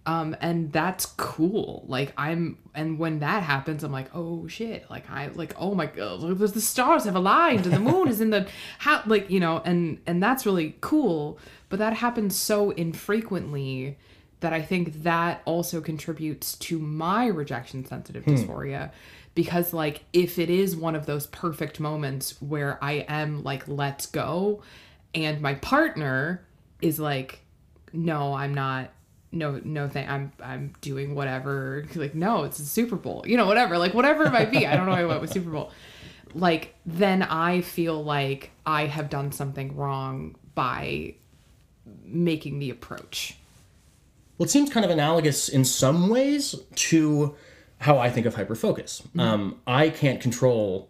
Um, 0.06 0.34
and 0.40 0.72
that's 0.72 1.06
cool. 1.06 1.84
Like 1.86 2.12
I'm, 2.16 2.56
and 2.74 2.98
when 2.98 3.20
that 3.20 3.42
happens, 3.42 3.84
I'm 3.84 3.92
like, 3.92 4.10
oh 4.14 4.46
shit! 4.48 4.90
Like 4.90 5.10
I, 5.10 5.28
like 5.28 5.54
oh 5.58 5.74
my 5.74 5.86
god, 5.86 6.20
look, 6.20 6.38
the 6.38 6.60
stars 6.60 7.04
have 7.04 7.16
aligned 7.16 7.66
and 7.66 7.74
the 7.74 7.80
moon 7.80 8.08
is 8.08 8.20
in 8.20 8.30
the 8.30 8.48
how, 8.78 9.02
like 9.04 9.30
you 9.30 9.40
know, 9.40 9.60
and 9.64 9.98
and 10.06 10.22
that's 10.22 10.46
really 10.46 10.76
cool. 10.80 11.38
But 11.68 11.78
that 11.80 11.94
happens 11.94 12.34
so 12.34 12.70
infrequently 12.70 13.98
that 14.40 14.54
I 14.54 14.62
think 14.62 15.02
that 15.02 15.42
also 15.44 15.80
contributes 15.82 16.56
to 16.56 16.78
my 16.78 17.26
rejection 17.26 17.84
sensitive 17.84 18.24
dysphoria 18.24 18.90
because 19.34 19.72
like 19.72 20.04
if 20.12 20.38
it 20.38 20.50
is 20.50 20.74
one 20.74 20.96
of 20.96 21.06
those 21.06 21.26
perfect 21.26 21.78
moments 21.78 22.40
where 22.40 22.82
I 22.82 23.04
am 23.06 23.44
like 23.44 23.68
let's 23.68 24.06
go 24.06 24.62
and 25.14 25.40
my 25.40 25.54
partner 25.54 26.42
is 26.80 26.98
like 26.98 27.40
no 27.92 28.34
I'm 28.34 28.54
not 28.54 28.90
no 29.32 29.60
no 29.64 29.88
thing 29.88 30.08
I'm 30.08 30.32
I'm 30.42 30.74
doing 30.80 31.14
whatever 31.14 31.86
like 31.94 32.14
no 32.14 32.44
it's 32.44 32.58
a 32.58 32.64
Super 32.64 32.96
Bowl 32.96 33.24
you 33.26 33.36
know 33.36 33.46
whatever 33.46 33.78
like 33.78 33.94
whatever 33.94 34.24
it 34.24 34.32
might 34.32 34.50
be 34.50 34.66
I 34.66 34.76
don't 34.76 34.86
know 34.86 34.92
why 34.92 35.02
I 35.02 35.06
went 35.06 35.20
with 35.20 35.32
Super 35.32 35.50
Bowl 35.50 35.70
like 36.34 36.74
then 36.86 37.22
I 37.22 37.60
feel 37.60 38.02
like 38.02 38.50
I 38.66 38.86
have 38.86 39.08
done 39.08 39.32
something 39.32 39.76
wrong 39.76 40.36
by 40.54 41.14
making 42.04 42.58
the 42.58 42.70
approach 42.70 43.36
well, 44.40 44.46
it 44.46 44.50
seems 44.50 44.70
kind 44.70 44.86
of 44.86 44.90
analogous 44.90 45.50
in 45.50 45.66
some 45.66 46.08
ways 46.08 46.54
to 46.74 47.36
how 47.76 47.98
I 47.98 48.08
think 48.08 48.24
of 48.24 48.36
hyperfocus. 48.36 49.02
Mm-hmm. 49.02 49.20
Um, 49.20 49.60
I 49.66 49.90
can't 49.90 50.18
control 50.18 50.88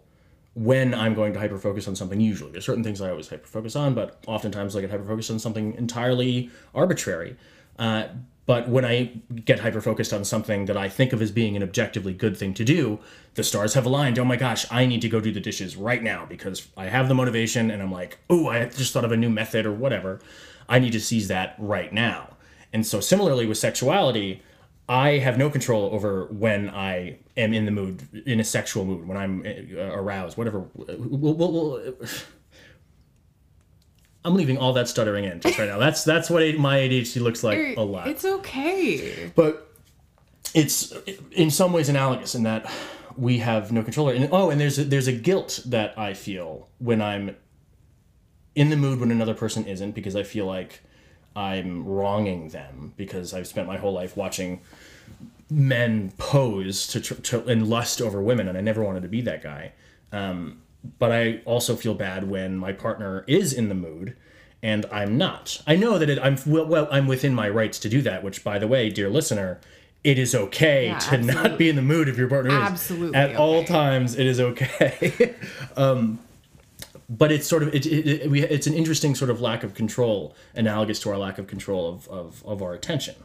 when 0.55 0.95
I'm 0.95 1.15
going 1.15 1.33
to 1.33 1.39
hyperfocus 1.39 1.87
on 1.87 1.95
something 1.95 2.21
usually. 2.21 2.51
There's 2.51 2.67
certain 2.67 2.83
things 2.83 3.01
I 3.01 3.11
always 3.11 3.29
hyperfocus 3.29 3.79
on, 3.79 3.95
but 3.95 4.23
oftentimes 4.27 4.75
I 4.75 4.81
get 4.81 4.91
hyperfocused 4.91 5.31
on 5.31 5.39
something 5.39 5.75
entirely 5.75 6.51
arbitrary. 6.75 7.37
Uh, 7.79 8.09
but 8.47 8.69
when 8.69 8.85
I 8.85 9.13
get 9.45 9.61
hyperfocused 9.61 10.15
on 10.15 10.25
something 10.25 10.65
that 10.65 10.77
I 10.77 10.89
think 10.89 11.13
of 11.13 11.23
as 11.23 11.31
being 11.31 11.55
an 11.55 11.63
objectively 11.63 12.13
good 12.13 12.37
thing 12.37 12.53
to 12.55 12.65
do, 12.65 12.99
the 13.35 13.45
stars 13.45 13.75
have 13.75 13.87
aligned. 13.87 14.19
Oh 14.19 14.25
my 14.25 14.35
gosh, 14.35 14.67
I 14.73 14.87
need 14.87 15.03
to 15.03 15.09
go 15.09 15.21
do 15.21 15.31
the 15.31 15.39
dishes 15.39 15.77
right 15.77 16.03
now 16.03 16.27
because 16.27 16.67
I 16.77 16.87
have 16.87 17.07
the 17.07 17.15
motivation 17.15 17.71
and 17.71 17.81
I'm 17.81 17.93
like, 17.93 18.19
oh, 18.29 18.49
I 18.49 18.65
just 18.65 18.93
thought 18.93 19.05
of 19.05 19.13
a 19.13 19.17
new 19.17 19.31
method 19.31 19.67
or 19.67 19.73
whatever. 19.73 20.21
I 20.69 20.81
need 20.81 20.93
to 20.93 21.01
seize 21.01 21.29
that 21.29 21.55
right 21.59 21.93
now. 21.93 22.37
And 22.73 22.85
so, 22.85 23.01
similarly 23.01 23.47
with 23.47 23.59
sexuality, 23.59 24.43
I 24.91 25.19
have 25.19 25.39
no 25.39 25.49
control 25.49 25.89
over 25.93 26.27
when 26.33 26.69
I 26.69 27.19
am 27.37 27.55
in 27.55 27.65
the 27.65 27.71
mood, 27.71 28.25
in 28.27 28.41
a 28.41 28.45
sexual 28.45 28.85
mood, 28.85 29.07
when 29.07 29.17
I'm 29.17 29.47
uh, 29.47 29.83
aroused, 29.83 30.37
whatever. 30.37 30.69
We'll, 30.75 31.35
we'll, 31.35 31.53
we'll, 31.53 31.95
I'm 34.25 34.35
leaving 34.35 34.59
all 34.59 34.73
that 34.73 34.89
stuttering 34.89 35.25
in 35.25 35.41
just 35.41 35.61
right 35.61 35.69
now. 35.69 35.79
That's 35.79 36.03
that's 36.03 36.29
what 36.29 36.43
my 36.57 36.79
ADHD 36.79 37.23
looks 37.23 37.45
like 37.45 37.77
a 37.77 37.83
lot. 37.83 38.09
It's 38.09 38.25
okay. 38.25 39.33
But 39.37 39.73
it's 40.55 40.93
in 41.31 41.53
some 41.53 41.73
ways 41.73 41.89
analogous 41.89 42.35
in 42.35 42.43
that 42.43 42.69
we 43.17 43.39
have 43.39 43.71
no 43.71 43.85
control. 43.85 44.09
And 44.09 44.29
oh, 44.33 44.51
and 44.51 44.61
there's 44.61 44.81
a, 44.81 44.85
there's 44.85 45.07
a 45.07 45.13
guilt 45.13 45.61
that 45.67 45.97
I 45.97 46.15
feel 46.15 46.69
when 46.79 47.01
I'm 47.01 47.37
in 48.57 48.71
the 48.71 48.77
mood 48.77 48.99
when 48.99 49.13
another 49.13 49.35
person 49.35 49.67
isn't 49.67 49.93
because 49.93 50.17
I 50.17 50.25
feel 50.25 50.47
like 50.47 50.83
I'm 51.41 51.85
wronging 51.87 52.51
them 52.51 52.93
because 52.97 53.33
I've 53.33 53.47
spent 53.47 53.67
my 53.67 53.79
whole 53.79 53.93
life 53.93 54.17
watching 54.17 54.61
men 55.51 56.13
pose 56.19 56.87
to, 56.89 57.01
tr- 57.01 57.15
to 57.15 57.45
and 57.47 57.67
lust 57.67 58.03
over 58.03 58.21
women, 58.21 58.47
and 58.49 58.59
I 58.59 58.61
never 58.61 58.85
wanted 58.85 59.03
to 59.03 59.09
be 59.09 59.23
that 59.23 59.43
guy. 59.43 59.73
Um, 60.13 60.61
but 60.99 61.13
I 61.13 61.41
also 61.45 61.77
feel 61.77 61.95
bad 61.95 62.29
when 62.29 62.57
my 62.57 62.73
partner 62.73 63.25
is 63.27 63.53
in 63.53 63.69
the 63.69 63.75
mood 63.75 64.17
and 64.63 64.85
I'm 64.93 65.17
not. 65.17 65.63
I 65.67 65.77
know 65.77 65.99
that 65.99 66.11
it, 66.11 66.19
I'm 66.19 66.37
well, 66.47 66.67
well, 66.67 66.89
I'm 66.91 67.07
within 67.07 67.35
my 67.35 67.49
rights 67.49 67.79
to 67.81 67.89
do 67.89 68.03
that. 68.03 68.23
Which, 68.23 68.45
by 68.45 68.59
the 68.59 68.69
way, 68.69 68.91
dear 68.91 69.09
listener, 69.09 69.61
it 70.05 70.19
is 70.19 70.35
okay 70.35 70.87
Yeah, 70.87 70.99
to 70.99 71.19
not 71.19 71.59
be 71.59 71.69
in 71.69 71.77
the 71.77 71.83
mood 71.83 72.09
if 72.09 72.19
your 72.19 72.29
partner 72.29 72.51
is. 72.51 72.57
Absolutely 72.57 73.17
At 73.17 73.37
all 73.37 73.65
times, 73.65 74.19
it 74.19 74.27
is 74.27 74.41
okay. 74.41 75.35
um, 75.77 76.19
but 77.11 77.33
it's 77.33 77.47
sort 77.47 77.65
of 77.65 77.75
it, 77.75 77.85
it, 77.85 78.07
it, 78.07 78.31
we, 78.31 78.43
it's 78.43 78.69
an 78.69 78.75
interesting 78.75 79.15
sort 79.17 79.31
of 79.31 79.41
lack 79.41 79.65
of 79.65 79.75
control, 79.75 80.35
analogous 80.55 81.01
to 81.01 81.11
our 81.11 81.19
lack 81.19 81.39
of 81.39 81.49
control 81.49 81.89
of, 81.89 82.09
of, 82.09 82.43
of 82.47 82.63
our 82.63 82.73
attention. 82.73 83.17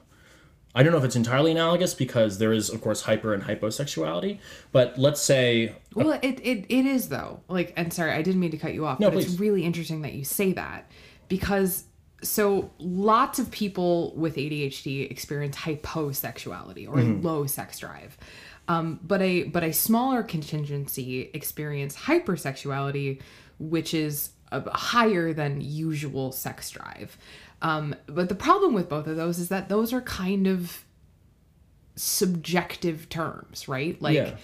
I 0.77 0.83
don't 0.83 0.91
know 0.91 0.97
if 0.97 1.05
it's 1.05 1.15
entirely 1.15 1.51
analogous 1.51 1.93
because 1.93 2.37
there 2.39 2.51
is, 2.51 2.69
of 2.69 2.81
course, 2.81 3.03
hyper 3.03 3.33
and 3.33 3.43
hyposexuality. 3.43 4.39
But 4.73 4.97
let's 4.97 5.21
say 5.21 5.73
Well, 5.93 6.19
it, 6.21 6.39
it, 6.43 6.65
it 6.67 6.85
is 6.85 7.07
though. 7.09 7.39
Like, 7.47 7.73
and 7.77 7.93
sorry, 7.93 8.11
I 8.11 8.21
didn't 8.23 8.41
mean 8.41 8.51
to 8.51 8.57
cut 8.57 8.73
you 8.73 8.85
off, 8.85 8.99
No, 8.99 9.09
but 9.09 9.19
it's 9.23 9.39
really 9.39 9.63
interesting 9.63 10.01
that 10.01 10.13
you 10.13 10.25
say 10.25 10.51
that 10.53 10.89
because 11.29 11.85
so 12.23 12.71
lots 12.79 13.39
of 13.39 13.51
people 13.51 14.13
with 14.15 14.35
ADHD 14.35 15.09
experience 15.09 15.55
hyposexuality 15.57 16.87
or 16.87 16.95
Mm-hmm. 16.95 17.25
low 17.25 17.45
sex 17.45 17.79
drive. 17.79 18.17
Um, 18.67 18.99
but 19.03 19.21
a 19.21 19.43
but 19.43 19.63
a 19.63 19.71
smaller 19.71 20.23
contingency 20.23 21.29
experience 21.35 21.95
hypersexuality, 21.95 23.21
which 23.59 23.93
is 23.93 24.31
a 24.51 24.69
higher 24.69 25.33
than 25.33 25.61
usual 25.61 26.31
sex 26.31 26.69
drive. 26.69 27.17
Um, 27.61 27.95
but 28.05 28.29
the 28.29 28.35
problem 28.35 28.73
with 28.73 28.89
both 28.89 29.07
of 29.07 29.15
those 29.15 29.39
is 29.39 29.49
that 29.49 29.69
those 29.69 29.91
are 29.93 30.01
kind 30.01 30.45
of 30.47 30.83
subjective 31.95 33.09
terms, 33.09 33.67
right? 33.67 33.99
Like 34.01 34.15
Yeah. 34.15 34.35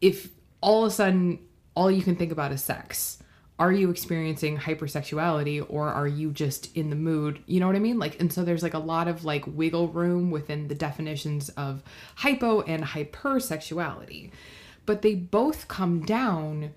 if 0.00 0.28
all 0.60 0.84
of 0.84 0.92
a 0.92 0.94
sudden 0.94 1.40
all 1.74 1.90
you 1.90 2.02
can 2.02 2.16
think 2.16 2.32
about 2.32 2.52
is 2.52 2.62
sex, 2.62 3.18
are 3.58 3.72
you 3.72 3.90
experiencing 3.90 4.56
hypersexuality 4.58 5.64
or 5.68 5.88
are 5.88 6.08
you 6.08 6.30
just 6.30 6.74
in 6.76 6.90
the 6.90 6.96
mood? 6.96 7.40
You 7.46 7.60
know 7.60 7.66
what 7.66 7.76
I 7.76 7.80
mean? 7.80 7.98
Like 7.98 8.18
and 8.20 8.32
so 8.32 8.44
there's 8.44 8.62
like 8.62 8.74
a 8.74 8.78
lot 8.78 9.08
of 9.08 9.24
like 9.24 9.44
wiggle 9.46 9.88
room 9.88 10.30
within 10.30 10.68
the 10.68 10.74
definitions 10.74 11.48
of 11.50 11.82
hypo 12.16 12.62
and 12.62 12.82
hypersexuality. 12.84 14.30
But 14.86 15.02
they 15.02 15.14
both 15.14 15.66
come 15.68 16.00
down 16.04 16.72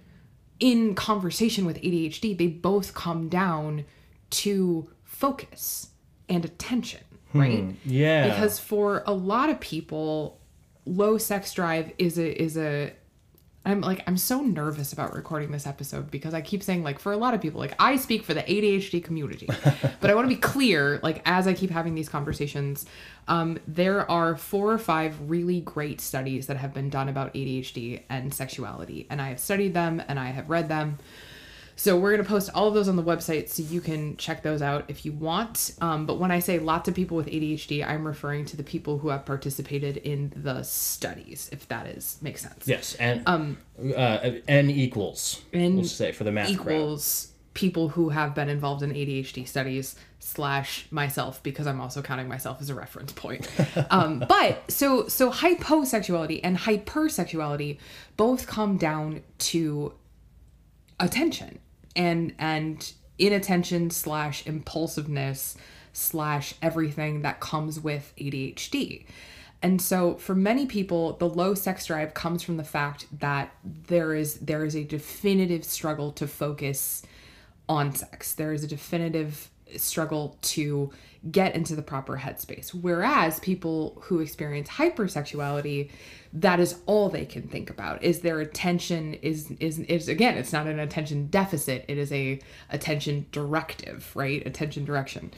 in 0.60 0.96
conversation 0.96 1.66
with 1.66 1.82
ADHD, 1.82 2.38
they 2.38 2.48
both 2.48 2.94
come 2.94 3.30
down 3.30 3.86
to 4.30 4.90
focus 5.04 5.90
and 6.30 6.44
attention, 6.44 7.02
hmm, 7.32 7.40
right? 7.40 7.76
yeah, 7.86 8.28
because 8.30 8.60
for 8.60 9.04
a 9.06 9.14
lot 9.14 9.50
of 9.50 9.60
people 9.60 10.40
low 10.86 11.18
sex 11.18 11.54
drive 11.54 11.92
is 11.98 12.18
a 12.18 12.42
is 12.42 12.58
a 12.58 12.94
I'm 13.72 13.82
like 13.82 14.04
I'm 14.08 14.18
so 14.18 14.42
nervous 14.42 14.94
about 14.94 15.14
recording 15.14 15.52
this 15.52 15.68
episode 15.68 16.10
because 16.10 16.34
I 16.34 16.42
keep 16.42 16.64
saying 16.64 16.84
like 16.84 17.00
for 17.00 17.12
a 17.12 17.18
lot 17.18 17.34
of 17.34 17.42
people 17.42 17.60
like 17.60 17.76
I 17.80 17.98
speak 17.98 18.24
for 18.24 18.34
the 18.34 18.44
ADHD 18.44 19.04
community. 19.04 19.50
But 20.00 20.12
I 20.12 20.16
want 20.16 20.30
to 20.30 20.36
be 20.36 20.40
clear 20.40 21.00
like 21.02 21.22
as 21.26 21.48
I 21.48 21.54
keep 21.54 21.72
having 21.72 21.96
these 21.96 22.08
conversations 22.08 22.86
um, 23.28 23.60
there 23.68 24.10
are 24.10 24.36
four 24.38 24.72
or 24.72 24.78
five 24.78 25.30
really 25.30 25.62
great 25.62 26.00
studies 26.00 26.48
that 26.48 26.58
have 26.58 26.74
been 26.74 26.90
done 26.90 27.10
about 27.10 27.34
ADHD 27.34 28.04
and 28.10 28.34
sexuality. 28.34 29.06
And 29.10 29.22
I 29.22 29.30
have 29.30 29.40
studied 29.40 29.74
them 29.74 30.02
and 30.08 30.20
I 30.20 30.28
have 30.28 30.50
read 30.50 30.70
them 30.70 31.00
so 31.78 31.96
we're 31.96 32.10
going 32.10 32.24
to 32.24 32.28
post 32.28 32.50
all 32.56 32.68
of 32.68 32.74
those 32.74 32.88
on 32.88 32.96
the 32.96 33.04
website 33.04 33.50
so 33.50 33.62
you 33.62 33.82
can 33.82 34.18
check 34.18 34.42
those 34.42 34.64
out 34.64 34.86
if 34.88 35.06
you 35.06 35.12
want. 35.12 35.76
Um, 35.80 36.08
but 36.08 36.18
when 36.18 36.32
I 36.32 36.40
say 36.40 36.58
lots 36.58 36.90
of 36.90 36.96
people 36.96 37.16
with 37.16 37.28
ADHD, 37.28 37.88
I'm 37.88 38.06
referring 38.06 38.46
to 38.46 38.58
the 38.58 38.64
people 38.64 38.98
who 38.98 39.10
have 39.10 39.26
participated 39.26 39.98
in 39.98 40.34
the 40.36 40.64
studies, 40.64 41.50
if 41.54 41.68
that 41.68 41.86
is 41.86 42.18
makes 42.20 42.42
sense. 42.42 42.68
yes, 42.68 42.96
and 42.96 43.22
um, 43.28 43.60
uh, 43.96 44.32
n 44.48 44.72
equals. 44.72 45.44
N 45.54 45.76
we'll 45.76 45.86
say 45.86 46.12
for 46.12 46.24
the 46.24 46.32
math 46.32 46.48
crowd. 46.58 46.74
Equals 46.74 47.32
people 47.54 47.90
who 47.90 48.10
have 48.10 48.34
been 48.34 48.50
involved 48.50 48.82
in 48.82 48.92
ADHD 48.92 49.48
studies 49.48 49.96
slash 50.20 50.88
myself 50.90 51.42
because 51.44 51.68
I'm 51.68 51.80
also 51.80 52.02
counting 52.02 52.28
myself 52.28 52.60
as 52.60 52.72
a 52.72 52.76
reference 52.76 53.12
point. 53.12 53.48
um, 53.92 54.26
but 54.28 54.72
so 54.72 55.08
so 55.08 55.32
hyposexuality 55.32 56.40
and 56.44 56.58
hypersexuality 56.58 57.78
both 58.16 58.48
come 58.48 58.78
down 58.78 59.22
to 59.38 59.94
attention 61.00 61.60
and 61.98 62.34
and 62.40 62.94
inattention 63.20 63.90
slash 63.90 64.46
impulsiveness 64.46 65.58
slash 65.92 66.54
everything 66.62 67.24
that 67.24 67.40
comes 67.40 67.80
with 67.80 68.14
ADHD. 68.18 69.06
And 69.64 69.82
so 69.82 70.14
for 70.16 70.36
many 70.36 70.68
people 70.68 71.14
the 71.14 71.28
low 71.28 71.56
sex 71.56 71.88
drive 71.88 72.14
comes 72.14 72.44
from 72.44 72.58
the 72.58 72.64
fact 72.64 73.08
that 73.20 73.52
there 73.64 74.14
is 74.14 74.36
there 74.36 74.64
is 74.64 74.76
a 74.76 74.84
definitive 74.84 75.66
struggle 75.66 76.12
to 76.14 76.28
focus 76.28 77.02
on 77.68 77.94
sex. 77.94 78.34
There 78.34 78.54
is 78.54 78.64
a 78.64 78.68
definitive 78.68 79.50
struggle 79.76 80.38
to 80.42 80.92
get 81.32 81.56
into 81.56 81.76
the 81.76 81.82
proper 81.82 82.18
headspace. 82.18 82.74
Whereas 82.74 83.40
people 83.40 83.98
who 84.04 84.20
experience 84.20 84.70
hypersexuality, 84.70 85.90
that 86.34 86.60
is 86.60 86.80
all 86.86 87.10
they 87.10 87.26
can 87.26 87.44
think 87.44 87.70
about. 87.70 88.04
Is 88.04 88.22
their 88.22 88.40
attention 88.40 89.16
is 89.16 89.52
is 89.60 89.80
is 89.80 90.08
again, 90.08 90.38
it's 90.38 90.54
not 90.54 90.68
an 90.68 90.80
attention 90.80 91.28
deficit, 91.28 91.86
it 91.88 91.98
is 91.98 92.12
a 92.12 92.40
attention 92.70 93.26
directive, 93.32 94.12
right? 94.16 94.46
Attention 94.46 94.86
direction. 94.86 95.32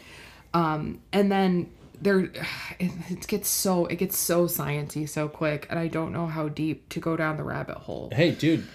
Um 0.54 1.02
and 1.12 1.32
then 1.32 1.70
there 2.02 2.20
it, 2.20 2.38
it 2.80 3.28
gets 3.28 3.50
so 3.50 3.86
it 3.86 3.96
gets 3.96 4.18
so 4.18 4.46
sciency 4.46 5.08
so 5.08 5.28
quick 5.28 5.68
and 5.70 5.80
I 5.80 5.88
don't 5.88 6.12
know 6.12 6.28
how 6.28 6.50
deep 6.50 6.90
to 6.90 7.00
go 7.00 7.16
down 7.16 7.38
the 7.38 7.44
rabbit 7.44 7.78
hole. 7.78 8.10
Hey, 8.12 8.32
dude, 8.32 8.68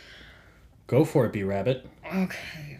go 0.86 1.04
for 1.04 1.26
it, 1.26 1.32
B 1.32 1.42
Rabbit. 1.42 1.86
Okay. 2.06 2.73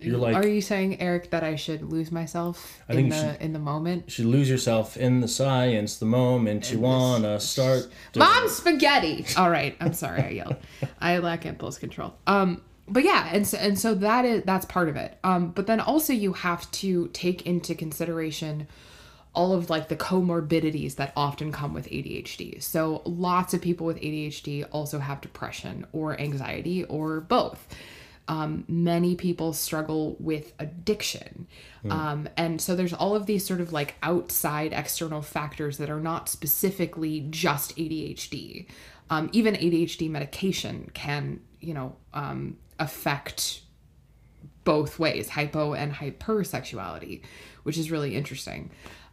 You're 0.00 0.18
like 0.18 0.36
Are 0.36 0.46
you 0.46 0.60
saying, 0.60 1.00
Eric, 1.00 1.30
that 1.30 1.42
I 1.42 1.56
should 1.56 1.82
lose 1.82 2.12
myself 2.12 2.80
I 2.88 2.94
in 2.94 3.08
the 3.08 3.16
should- 3.32 3.40
in 3.40 3.52
the 3.52 3.58
moment? 3.58 4.04
you 4.06 4.10
should 4.12 4.26
lose 4.26 4.48
yourself 4.50 4.96
in 4.96 5.20
the 5.20 5.28
science 5.28 5.96
the 5.98 6.06
moment 6.06 6.70
you 6.70 6.78
wanna 6.80 7.40
start. 7.40 7.88
to- 8.12 8.18
Mom 8.18 8.48
spaghetti. 8.48 9.24
All 9.36 9.50
right, 9.50 9.76
I'm 9.80 9.92
sorry 9.94 10.22
I 10.22 10.28
yelled. 10.30 10.56
I 11.00 11.18
lack 11.18 11.46
impulse 11.46 11.78
control. 11.78 12.14
Um, 12.26 12.62
but 12.88 13.02
yeah, 13.04 13.28
and 13.32 13.46
so, 13.46 13.58
and 13.58 13.78
so 13.78 13.94
that 13.94 14.24
is 14.24 14.42
that's 14.44 14.64
part 14.66 14.88
of 14.88 14.96
it. 14.96 15.18
Um, 15.24 15.50
but 15.50 15.66
then 15.66 15.80
also 15.80 16.12
you 16.12 16.34
have 16.34 16.70
to 16.72 17.08
take 17.08 17.44
into 17.46 17.74
consideration 17.74 18.68
all 19.34 19.52
of 19.52 19.68
like 19.68 19.88
the 19.88 19.96
comorbidities 19.96 20.94
that 20.96 21.12
often 21.16 21.52
come 21.52 21.74
with 21.74 21.86
ADHD. 21.88 22.62
So 22.62 23.02
lots 23.04 23.52
of 23.52 23.60
people 23.60 23.86
with 23.86 23.98
ADHD 23.98 24.64
also 24.72 24.98
have 24.98 25.20
depression 25.20 25.86
or 25.92 26.18
anxiety 26.20 26.84
or 26.84 27.20
both. 27.20 27.66
Um, 28.28 28.64
many 28.66 29.14
people 29.14 29.52
struggle 29.52 30.16
with 30.18 30.52
addiction. 30.58 31.46
Um, 31.90 32.28
and 32.36 32.60
so 32.60 32.74
there's 32.74 32.92
all 32.92 33.14
of 33.14 33.26
these 33.26 33.46
sort 33.46 33.60
of 33.60 33.72
like 33.72 33.94
outside 34.02 34.72
external 34.72 35.22
factors 35.22 35.78
that 35.78 35.90
are 35.90 36.00
not 36.00 36.28
specifically 36.28 37.26
just 37.30 37.76
ADHD. 37.76 38.66
Um, 39.10 39.30
even 39.32 39.54
ADHD 39.54 40.10
medication 40.10 40.90
can, 40.94 41.40
you 41.60 41.74
know, 41.74 41.94
um, 42.12 42.56
affect 42.78 43.60
both 44.64 44.98
ways, 44.98 45.28
hypo 45.28 45.74
and 45.74 45.94
hypersexuality, 45.94 47.22
which 47.62 47.78
is 47.78 47.90
really 47.90 48.16
interesting. 48.16 48.70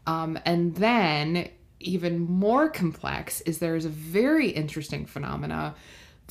Um, 0.07 0.39
and 0.45 0.75
then, 0.75 1.49
even 1.79 2.19
more 2.19 2.69
complex, 2.69 3.41
is 3.41 3.59
there's 3.59 3.85
a 3.85 3.89
very 3.89 4.49
interesting 4.49 5.05
phenomena 5.05 5.75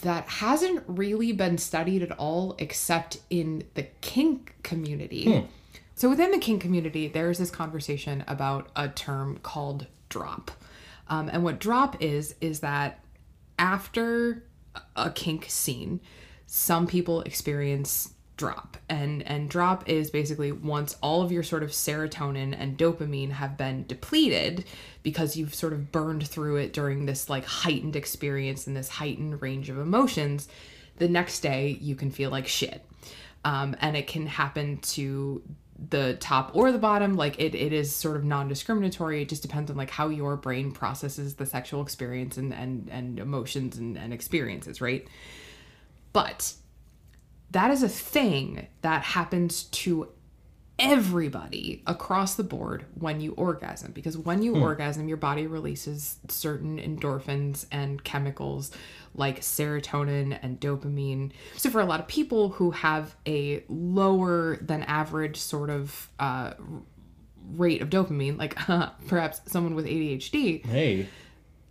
that 0.03 0.29
hasn't 0.29 0.85
really 0.87 1.33
been 1.33 1.59
studied 1.59 2.03
at 2.03 2.13
all 2.13 2.55
except 2.59 3.19
in 3.31 3.65
the 3.75 3.85
kink 4.01 4.55
community. 4.63 5.25
So, 5.95 6.09
within 6.09 6.31
the 6.31 6.39
kink 6.39 6.61
community, 6.61 7.09
there's 7.09 7.39
this 7.39 7.51
conversation 7.51 8.25
about 8.27 8.69
a 8.77 8.89
term 8.89 9.39
called 9.43 9.87
drop. 10.09 10.51
Um, 11.09 11.29
and 11.29 11.45
what 11.45 11.59
drop 11.59 12.03
is, 12.03 12.35
is 12.41 12.61
that 12.61 13.01
after 13.59 14.45
a 14.97 15.11
kink 15.11 15.47
scene, 15.49 16.01
some 16.47 16.87
people 16.87 17.21
experience 17.23 18.15
drop. 18.43 18.77
And 18.89 19.23
and 19.23 19.49
drop 19.49 19.89
is 19.89 20.11
basically 20.11 20.51
once 20.51 20.97
all 21.01 21.23
of 21.23 21.31
your 21.31 21.45
sort 21.45 21.63
of 21.63 21.71
serotonin 21.71 22.57
and 22.59 22.77
dopamine 22.77 23.31
have 23.31 23.57
been 23.57 23.87
depleted 23.87 24.65
because 25.05 25.37
you've 25.37 25.55
sort 25.55 25.73
of 25.73 25.93
burned 25.93 26.27
through 26.27 26.57
it 26.57 26.73
during 26.73 27.07
this 27.07 27.31
like 27.31 27.45
heightened 27.45 27.95
experience 27.95 28.67
and 28.67 28.77
this 28.77 28.89
heightened 28.89 29.41
range 29.41 29.71
of 29.71 29.79
emotions 29.79 30.49
the 30.97 31.09
next 31.09 31.39
day 31.39 31.79
you 31.81 31.95
can 31.95 32.11
feel 32.11 32.31
like 32.31 32.49
shit. 32.49 32.85
Um, 33.45 33.77
and 33.81 33.97
it 33.97 34.09
can 34.09 34.27
happen 34.27 34.79
to 34.79 35.41
the 35.91 36.17
top 36.19 36.51
or 36.53 36.73
the 36.73 36.79
bottom. 36.79 37.15
Like 37.15 37.39
it, 37.39 37.55
it 37.55 37.73
is 37.73 37.95
sort 37.95 38.17
of 38.17 38.25
non-discriminatory. 38.25 39.23
It 39.23 39.29
just 39.29 39.43
depends 39.43 39.71
on 39.71 39.77
like 39.77 39.91
how 39.91 40.09
your 40.09 40.35
brain 40.37 40.73
processes 40.73 41.37
the 41.37 41.47
sexual 41.47 41.81
experience 41.81 42.37
and 42.39 42.53
and, 42.53 42.89
and 42.91 43.21
emotions 43.21 43.79
and, 43.79 43.97
and 43.97 44.13
experiences 44.13 44.81
right? 44.81 45.07
But 46.13 46.55
that 47.53 47.71
is 47.71 47.83
a 47.83 47.89
thing 47.89 48.67
that 48.83 49.03
happens 49.03 49.65
to 49.65 50.09
everybody 50.79 51.83
across 51.87 52.35
the 52.35 52.43
board 52.43 52.85
when 52.95 53.21
you 53.21 53.33
orgasm 53.33 53.93
because 53.93 54.17
when 54.19 54.43
you 54.43 54.57
orgasm 54.57 55.07
your 55.07 55.19
body 55.19 55.47
releases 55.47 56.17
certain 56.29 56.79
endorphins 56.79 57.67
and 57.71 58.03
chemicals 58.03 58.73
like 59.15 59.41
serotonin 59.41 60.37
and 60.43 60.59
dopamine. 60.61 61.31
So 61.57 61.71
for 61.71 61.81
a 61.81 61.85
lot 61.85 62.01
of 62.01 62.09
people 62.09 62.49
who 62.49 62.71
have 62.73 63.15
a 63.27 63.63
lower 63.69 64.57
than 64.57 64.83
average 64.85 65.37
sort 65.37 65.71
of 65.71 66.09
uh, 66.19 66.55
rate 67.53 67.83
of 67.83 67.91
dopamine 67.91 68.39
like 68.39 68.57
perhaps 69.07 69.41
someone 69.47 69.75
with 69.75 69.87
adhd 69.87 70.65
Hey, 70.65 71.07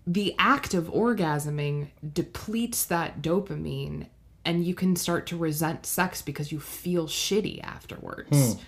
the 0.05 0.35
act 0.37 0.73
of 0.73 0.85
orgasming 0.85 1.87
depletes 2.13 2.85
that 2.85 3.21
dopamine 3.21 4.07
and 4.45 4.65
you 4.65 4.73
can 4.73 4.95
start 4.95 5.27
to 5.27 5.37
resent 5.37 5.85
sex 5.85 6.21
because 6.21 6.51
you 6.51 6.59
feel 6.59 7.07
shitty 7.07 7.63
afterwards. 7.63 8.55
Hmm. 8.55 8.59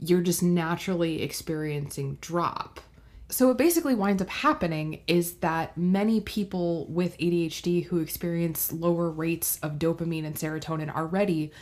You're 0.00 0.22
just 0.22 0.42
naturally 0.42 1.22
experiencing 1.22 2.18
drop. 2.20 2.80
So, 3.30 3.48
what 3.48 3.58
basically 3.58 3.94
winds 3.94 4.22
up 4.22 4.30
happening 4.30 5.02
is 5.06 5.34
that 5.36 5.76
many 5.76 6.20
people 6.20 6.86
with 6.86 7.18
ADHD 7.18 7.84
who 7.84 7.98
experience 7.98 8.72
lower 8.72 9.10
rates 9.10 9.58
of 9.62 9.72
dopamine 9.72 10.24
and 10.24 10.34
serotonin 10.34 10.94
already 10.94 11.52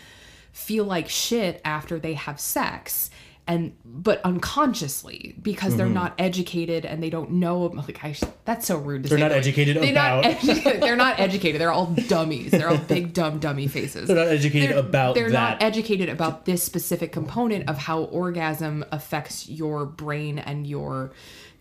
feel 0.53 0.85
like 0.85 1.09
shit 1.09 1.61
after 1.65 1.99
they 1.99 2.15
have 2.15 2.39
sex 2.39 3.11
and 3.47 3.77
but 3.85 4.21
unconsciously 4.25 5.37
because 5.41 5.77
they're 5.77 5.87
mm-hmm. 5.87 5.95
not 5.95 6.15
educated 6.19 6.85
and 6.85 7.03
they 7.03 7.11
don't 7.11 7.31
know 7.31 7.67
like 7.67 8.05
I 8.05 8.15
that's 8.45 8.67
so 8.67 8.77
rude 8.77 9.05
to 9.05 9.09
they're 9.09 9.19
say 9.19 9.23
not 9.23 9.33
educated 9.33 9.77
they're 9.77 9.93
about. 9.93 10.25
not 10.25 10.33
educated. 10.33 10.83
they're 10.83 10.97
not 10.97 11.21
educated 11.21 11.61
they're 11.61 11.71
all 11.71 11.87
dummies 11.87 12.51
they're 12.51 12.69
all 12.69 12.79
big 12.79 13.13
dumb 13.13 13.39
dummy 13.39 13.69
faces 13.69 14.09
they're 14.09 14.17
not 14.17 14.29
educated 14.29 14.71
they're, 14.71 14.79
about 14.79 15.15
they're 15.15 15.31
that. 15.31 15.61
not 15.61 15.63
educated 15.63 16.09
about 16.09 16.45
this 16.45 16.63
specific 16.63 17.13
component 17.13 17.69
of 17.69 17.79
how 17.79 18.03
orgasm 18.05 18.85
affects 18.91 19.49
your 19.49 19.87
brain 19.87 20.39
and 20.39 20.67
your 20.67 21.13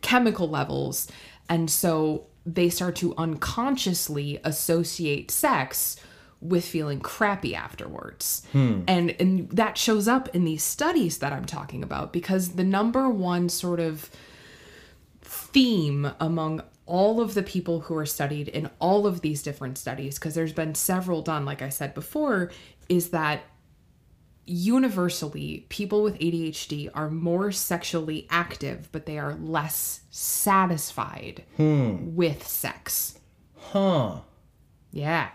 chemical 0.01 0.49
levels 0.49 1.07
and 1.49 1.69
so 1.69 2.25
they 2.45 2.69
start 2.69 2.95
to 2.95 3.13
unconsciously 3.17 4.39
associate 4.43 5.29
sex 5.29 5.97
with 6.49 6.65
feeling 6.65 6.99
crappy 6.99 7.55
afterwards 7.55 8.45
hmm. 8.51 8.81
and 8.87 9.15
and 9.19 9.49
that 9.49 9.77
shows 9.77 10.07
up 10.07 10.27
in 10.35 10.43
these 10.43 10.63
studies 10.63 11.19
that 11.19 11.33
i'm 11.33 11.45
talking 11.45 11.83
about 11.83 12.11
because 12.13 12.49
the 12.53 12.63
number 12.63 13.09
one 13.09 13.49
sort 13.49 13.79
of 13.79 14.09
theme 15.21 16.11
among 16.19 16.61
all 16.85 17.19
of 17.19 17.33
the 17.33 17.43
people 17.43 17.81
who 17.81 17.95
are 17.95 18.05
studied 18.05 18.47
in 18.47 18.69
all 18.79 19.07
of 19.07 19.21
these 19.21 19.41
different 19.41 19.77
studies, 19.77 20.19
because 20.19 20.35
there's 20.35 20.53
been 20.53 20.75
several 20.75 21.21
done, 21.21 21.45
like 21.45 21.61
I 21.61 21.69
said 21.69 21.93
before, 21.93 22.51
is 22.89 23.09
that 23.09 23.41
universally 24.45 25.65
people 25.69 26.03
with 26.03 26.19
ADHD 26.19 26.89
are 26.93 27.09
more 27.09 27.51
sexually 27.51 28.27
active, 28.29 28.89
but 28.91 29.07
they 29.07 29.17
are 29.17 29.33
less 29.33 30.01
satisfied 30.11 31.43
hmm. 31.57 32.15
with 32.15 32.47
sex. 32.47 33.17
huh. 33.57 34.19
Yeah. 34.91 35.29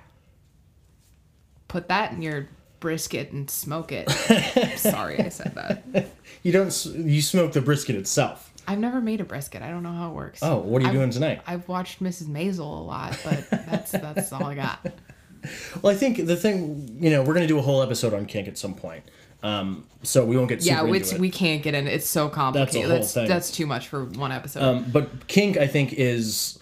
Put 1.70 1.88
that 1.88 2.12
in 2.12 2.20
your 2.20 2.48
brisket 2.80 3.30
and 3.30 3.48
smoke 3.50 3.92
it. 3.92 4.10
Sorry 4.78 5.18
I 5.20 5.28
said 5.28 5.54
that. 5.54 6.10
You 6.42 6.50
don't. 6.52 6.84
You 6.86 7.22
smoke 7.22 7.52
the 7.52 7.60
brisket 7.60 7.94
itself. 7.96 8.52
I've 8.66 8.78
never 8.78 9.00
made 9.00 9.20
a 9.20 9.24
brisket. 9.24 9.62
I 9.62 9.70
don't 9.70 9.82
know 9.82 9.92
how 9.92 10.10
it 10.10 10.14
works. 10.14 10.40
Oh, 10.42 10.58
what 10.58 10.80
are 10.80 10.82
you 10.82 10.88
I've- 10.88 10.98
doing 10.98 11.10
tonight? 11.10 11.42
I've 11.46 11.68
watched 11.68 12.02
Mrs. 12.02 12.24
Maisel 12.26 12.58
a 12.60 12.62
lot, 12.82 13.18
but 13.24 13.48
that's 13.50 13.92
that's 13.92 14.32
all 14.32 14.44
I 14.44 14.54
got. 14.54 14.84
Well, 15.80 15.90
I 15.90 15.96
think 15.96 16.26
the 16.26 16.36
thing, 16.36 16.98
you 17.00 17.08
know, 17.08 17.20
we're 17.22 17.32
going 17.32 17.44
to 17.44 17.46
do 17.48 17.58
a 17.58 17.62
whole 17.62 17.80
episode 17.82 18.12
on 18.12 18.26
kink 18.26 18.46
at 18.46 18.58
some 18.58 18.74
point. 18.74 19.04
Um, 19.42 19.86
so 20.02 20.22
we 20.22 20.36
won't 20.36 20.50
get 20.50 20.62
Yeah, 20.62 20.82
into 20.82 20.92
it's, 20.92 21.12
it. 21.12 21.18
we 21.18 21.30
can't 21.30 21.62
get 21.62 21.72
in. 21.74 21.86
It's 21.88 22.06
so 22.06 22.28
complicated. 22.28 22.74
That's 22.74 22.76
a 22.76 22.88
whole 22.90 22.98
That's 22.98 23.14
thing. 23.14 23.28
that's 23.28 23.50
too 23.50 23.64
much 23.64 23.88
for 23.88 24.04
one 24.04 24.32
episode. 24.32 24.62
Um, 24.62 24.84
but 24.92 25.28
kink, 25.28 25.56
I 25.56 25.66
think, 25.66 25.94
is 25.94 26.58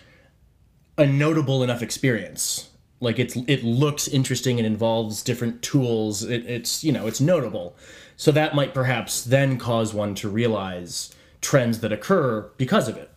a 0.96 1.04
notable 1.06 1.64
enough 1.64 1.82
experience. 1.82 2.67
Like 3.00 3.18
it's 3.18 3.36
it 3.46 3.62
looks 3.62 4.08
interesting 4.08 4.58
and 4.58 4.66
involves 4.66 5.22
different 5.22 5.62
tools. 5.62 6.24
It, 6.24 6.46
it's 6.46 6.82
you 6.82 6.92
know 6.92 7.06
it's 7.06 7.20
notable, 7.20 7.76
so 8.16 8.32
that 8.32 8.54
might 8.54 8.74
perhaps 8.74 9.22
then 9.22 9.58
cause 9.58 9.94
one 9.94 10.14
to 10.16 10.28
realize 10.28 11.14
trends 11.40 11.80
that 11.80 11.92
occur 11.92 12.50
because 12.56 12.88
of 12.88 12.96
it. 12.96 13.10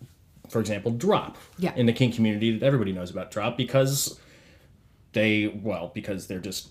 For 0.50 0.60
example, 0.60 0.92
drop. 0.92 1.38
Yeah. 1.58 1.74
In 1.76 1.86
the 1.86 1.94
kink 1.94 2.14
community, 2.14 2.58
that 2.58 2.66
everybody 2.66 2.92
knows 2.92 3.10
about 3.10 3.32
drop 3.32 3.58
because 3.58 4.20
they 5.14 5.48
well 5.48 5.92
because 5.94 6.28
they're 6.28 6.40
just 6.40 6.70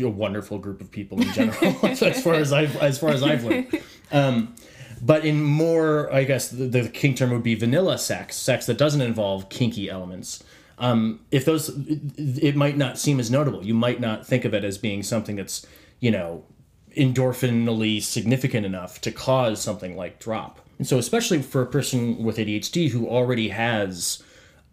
a 0.00 0.08
wonderful 0.08 0.58
group 0.58 0.80
of 0.80 0.90
people 0.90 1.20
in 1.20 1.32
general 1.32 1.76
as 1.84 2.22
far 2.22 2.34
as 2.34 2.52
I've 2.52 2.76
as 2.76 2.98
far 2.98 3.10
as 3.10 3.22
I've 3.22 3.44
learned. 3.44 3.82
Um, 4.10 4.54
but 5.00 5.24
in 5.24 5.42
more, 5.42 6.12
I 6.12 6.24
guess 6.24 6.48
the, 6.48 6.66
the 6.66 6.88
kink 6.88 7.18
term 7.18 7.30
would 7.30 7.42
be 7.42 7.54
vanilla 7.54 7.98
sex, 7.98 8.36
sex 8.36 8.66
that 8.66 8.78
doesn't 8.78 9.00
involve 9.00 9.48
kinky 9.48 9.88
elements. 9.88 10.42
Um, 10.78 11.20
if 11.30 11.44
those, 11.44 11.70
it, 12.16 12.54
might 12.56 12.76
not 12.76 12.98
seem 12.98 13.18
as 13.18 13.30
notable. 13.30 13.64
You 13.64 13.74
might 13.74 14.00
not 14.00 14.26
think 14.26 14.44
of 14.44 14.54
it 14.54 14.64
as 14.64 14.78
being 14.78 15.02
something 15.02 15.36
that's 15.36 15.66
you 16.00 16.10
know 16.10 16.44
endorphinally 16.96 18.02
significant 18.02 18.64
enough 18.64 19.00
to 19.02 19.12
cause 19.12 19.60
something 19.60 19.96
like 19.96 20.18
drop. 20.18 20.60
And 20.78 20.86
so, 20.86 20.98
especially 20.98 21.42
for 21.42 21.62
a 21.62 21.66
person 21.66 22.22
with 22.22 22.36
ADHD 22.36 22.90
who 22.90 23.08
already 23.08 23.48
has 23.48 24.22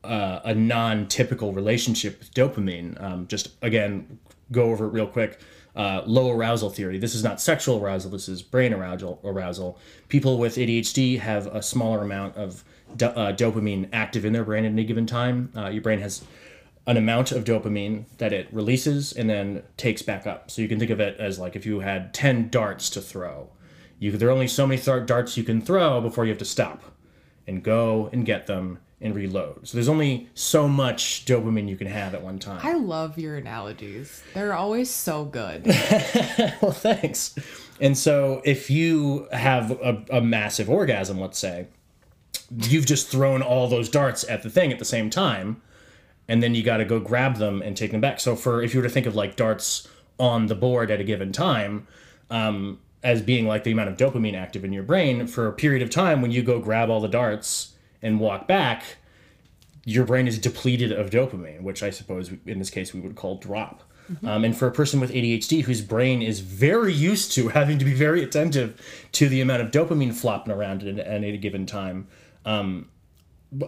uh, 0.03 0.39
a 0.43 0.53
non-typical 0.53 1.53
relationship 1.53 2.19
with 2.19 2.33
dopamine. 2.33 3.01
Um, 3.01 3.27
just 3.27 3.49
again, 3.61 4.19
go 4.51 4.71
over 4.71 4.85
it 4.85 4.89
real 4.89 5.07
quick. 5.07 5.39
Uh, 5.75 6.01
low 6.05 6.31
arousal 6.31 6.69
theory. 6.69 6.97
This 6.97 7.13
is 7.13 7.23
not 7.23 7.41
sexual 7.41 7.83
arousal. 7.83 8.09
This 8.11 8.29
is 8.29 8.41
brain 8.41 8.73
arousal. 8.73 9.19
Arousal. 9.23 9.77
People 10.07 10.37
with 10.37 10.55
ADHD 10.55 11.19
have 11.19 11.47
a 11.47 11.61
smaller 11.61 12.01
amount 12.01 12.37
of 12.37 12.63
do- 12.95 13.07
uh, 13.07 13.35
dopamine 13.35 13.89
active 13.91 14.23
in 14.23 14.31
their 14.31 14.45
brain 14.45 14.63
at 14.63 14.71
any 14.71 14.85
given 14.85 15.05
time. 15.05 15.51
Uh, 15.55 15.67
your 15.67 15.81
brain 15.81 15.99
has 15.99 16.23
an 16.87 16.97
amount 16.97 17.31
of 17.31 17.43
dopamine 17.43 18.05
that 18.19 18.31
it 18.31 18.47
releases 18.53 19.11
and 19.11 19.29
then 19.29 19.63
takes 19.75 20.01
back 20.01 20.25
up. 20.25 20.49
So 20.49 20.61
you 20.61 20.67
can 20.67 20.79
think 20.79 20.91
of 20.91 20.99
it 20.99 21.19
as 21.19 21.39
like 21.39 21.55
if 21.55 21.65
you 21.65 21.81
had 21.81 22.13
ten 22.13 22.49
darts 22.49 22.89
to 22.91 23.01
throw. 23.01 23.49
You 23.99 24.11
there 24.11 24.29
are 24.29 24.31
only 24.31 24.47
so 24.47 24.67
many 24.67 24.79
th- 24.79 25.05
darts 25.05 25.35
you 25.35 25.43
can 25.43 25.61
throw 25.61 25.99
before 25.99 26.25
you 26.25 26.29
have 26.31 26.37
to 26.39 26.45
stop 26.45 26.83
and 27.47 27.63
go 27.63 28.09
and 28.13 28.25
get 28.25 28.47
them 28.47 28.79
and 29.01 29.13
reload. 29.13 29.67
So 29.67 29.77
there's 29.77 29.89
only 29.89 30.29
so 30.33 30.67
much 30.67 31.25
dopamine 31.25 31.67
you 31.67 31.75
can 31.75 31.87
have 31.87 32.13
at 32.13 32.23
one 32.23 32.39
time. 32.39 32.61
I 32.63 32.73
love 32.73 33.17
your 33.17 33.35
analogies. 33.35 34.23
They're 34.33 34.53
always 34.53 34.89
so 34.89 35.25
good. 35.25 35.65
well, 36.61 36.71
thanks. 36.71 37.35
And 37.81 37.97
so 37.97 38.41
if 38.45 38.69
you 38.69 39.27
have 39.31 39.71
a, 39.71 40.03
a 40.09 40.21
massive 40.21 40.69
orgasm, 40.69 41.19
let's 41.19 41.37
say, 41.37 41.67
you've 42.49 42.85
just 42.85 43.09
thrown 43.09 43.41
all 43.41 43.67
those 43.67 43.89
darts 43.89 44.27
at 44.29 44.43
the 44.43 44.49
thing 44.49 44.71
at 44.71 44.79
the 44.79 44.85
same 44.85 45.09
time, 45.09 45.61
and 46.27 46.41
then 46.41 46.55
you 46.55 46.63
got 46.63 46.77
to 46.77 46.85
go 46.85 46.99
grab 46.99 47.35
them 47.35 47.61
and 47.61 47.75
take 47.75 47.91
them 47.91 48.01
back. 48.01 48.19
So 48.19 48.35
for 48.35 48.63
if 48.63 48.73
you 48.73 48.79
were 48.79 48.87
to 48.87 48.93
think 48.93 49.05
of 49.05 49.15
like 49.15 49.35
darts 49.35 49.87
on 50.17 50.47
the 50.47 50.55
board 50.55 50.89
at 50.89 51.01
a 51.01 51.03
given 51.03 51.31
time, 51.31 51.87
um, 52.29 52.79
as 53.03 53.21
being 53.21 53.45
like 53.45 53.63
the 53.63 53.71
amount 53.71 53.89
of 53.89 53.97
dopamine 53.97 54.35
active 54.35 54.65
in 54.65 54.73
your 54.73 54.81
brain 54.81 55.27
for 55.27 55.47
a 55.47 55.53
period 55.53 55.83
of 55.83 55.91
time 55.91 56.21
when 56.21 56.31
you 56.31 56.41
go 56.41 56.59
grab 56.59 56.89
all 56.89 56.99
the 56.99 57.07
darts 57.07 57.74
and 58.05 58.19
walk 58.19 58.47
back 58.47 58.97
your 59.83 60.05
brain 60.05 60.27
is 60.27 60.39
depleted 60.39 60.91
of 60.91 61.09
dopamine 61.09 61.61
which 61.61 61.83
i 61.83 61.89
suppose 61.89 62.31
in 62.45 62.59
this 62.59 62.69
case 62.69 62.93
we 62.93 62.99
would 62.99 63.15
call 63.15 63.35
drop 63.37 63.83
Um, 64.23 64.45
and 64.45 64.55
for 64.55 64.67
a 64.67 64.71
person 64.71 64.99
with 64.99 65.11
ADHD 65.11 65.63
whose 65.63 65.81
brain 65.81 66.21
is 66.21 66.39
very 66.39 66.93
used 66.93 67.31
to 67.33 67.47
having 67.59 67.79
to 67.79 67.85
be 67.85 67.93
very 67.93 68.23
attentive 68.23 68.79
to 69.13 69.27
the 69.27 69.41
amount 69.41 69.61
of 69.61 69.71
dopamine 69.71 70.13
flopping 70.13 70.53
around 70.53 70.83
at, 70.83 70.99
at 70.99 71.23
any 71.23 71.37
given 71.37 71.65
time, 71.65 72.07
um, 72.45 72.89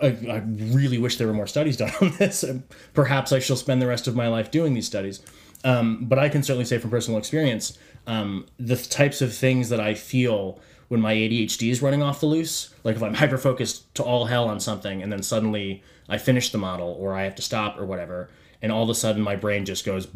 I, 0.01 0.17
I 0.29 0.43
really 0.45 0.97
wish 0.97 1.17
there 1.17 1.27
were 1.27 1.33
more 1.33 1.47
studies 1.47 1.77
done 1.83 1.91
on 2.01 2.11
this. 2.17 2.45
Perhaps 2.93 3.31
I 3.31 3.39
shall 3.39 3.55
spend 3.55 3.81
the 3.81 3.87
rest 3.87 4.07
of 4.07 4.15
my 4.15 4.27
life 4.27 4.51
doing 4.51 4.73
these 4.73 4.85
studies. 4.85 5.21
Um, 5.63 6.05
but 6.05 6.19
I 6.19 6.29
can 6.29 6.43
certainly 6.43 6.65
say 6.65 6.77
from 6.77 6.91
personal 6.91 7.17
experience, 7.17 7.77
um, 8.05 8.45
the 8.59 8.75
types 8.75 9.21
of 9.21 9.33
things 9.33 9.69
that 9.69 9.79
I 9.79 9.95
feel 9.95 10.59
when 10.87 11.01
my 11.01 11.13
ADHD 11.13 11.69
is 11.69 11.81
running 11.81 12.01
off 12.01 12.19
the 12.19 12.25
loose, 12.25 12.73
like 12.83 12.95
if 12.95 13.03
I'm 13.03 13.13
hyper 13.15 13.37
focused 13.37 13.93
to 13.95 14.03
all 14.03 14.25
hell 14.25 14.47
on 14.47 14.59
something 14.59 15.01
and 15.01 15.11
then 15.11 15.23
suddenly 15.23 15.83
I 16.09 16.17
finish 16.17 16.51
the 16.51 16.57
model 16.57 16.95
or 16.99 17.13
I 17.13 17.23
have 17.23 17.35
to 17.35 17.41
stop 17.41 17.79
or 17.79 17.85
whatever, 17.85 18.29
and 18.61 18.71
all 18.71 18.83
of 18.83 18.89
a 18.89 18.95
sudden 18.95 19.21
my 19.21 19.35
brain 19.35 19.65
just 19.65 19.85
goes, 19.85 20.07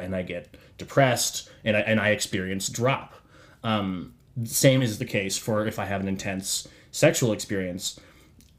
and 0.00 0.16
I 0.16 0.22
get 0.22 0.56
depressed 0.78 1.48
and 1.64 1.76
I, 1.76 1.80
and 1.80 2.00
I 2.00 2.10
experience 2.10 2.68
drop. 2.68 3.14
Um, 3.62 4.14
same 4.44 4.82
is 4.82 4.98
the 4.98 5.04
case 5.04 5.36
for 5.36 5.66
if 5.66 5.78
I 5.78 5.84
have 5.84 6.00
an 6.00 6.08
intense 6.08 6.66
sexual 6.90 7.32
experience. 7.32 8.00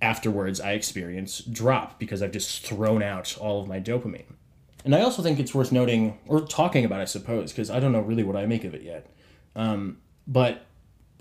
Afterwards, 0.02 0.60
I 0.60 0.72
experience 0.72 1.40
drop 1.40 2.00
because 2.00 2.24
I've 2.24 2.32
just 2.32 2.66
thrown 2.66 3.04
out 3.04 3.38
all 3.38 3.62
of 3.62 3.68
my 3.68 3.80
dopamine. 3.80 4.34
And 4.84 4.96
I 4.96 5.02
also 5.02 5.22
think 5.22 5.40
it's 5.40 5.54
worth 5.54 5.72
noting, 5.72 6.18
or 6.26 6.42
talking 6.42 6.86
about, 6.86 7.02
I 7.02 7.06
suppose, 7.06 7.52
because 7.52 7.70
I 7.70 7.80
don't 7.80 7.92
know 7.92 8.02
really 8.02 8.24
what 8.24 8.36
I 8.36 8.48
make 8.48 8.64
of 8.64 8.74
it 8.74 8.82
yet. 8.82 9.08
Um, 9.56 9.98
but 10.26 10.66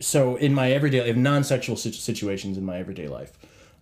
so 0.01 0.37
in 0.37 0.55
my 0.55 0.73
everyday, 0.73 1.09
in 1.09 1.23
non-sexual 1.23 1.77
situations 1.77 2.57
in 2.57 2.65
my 2.65 2.79
everyday 2.79 3.09
life, 3.09 3.33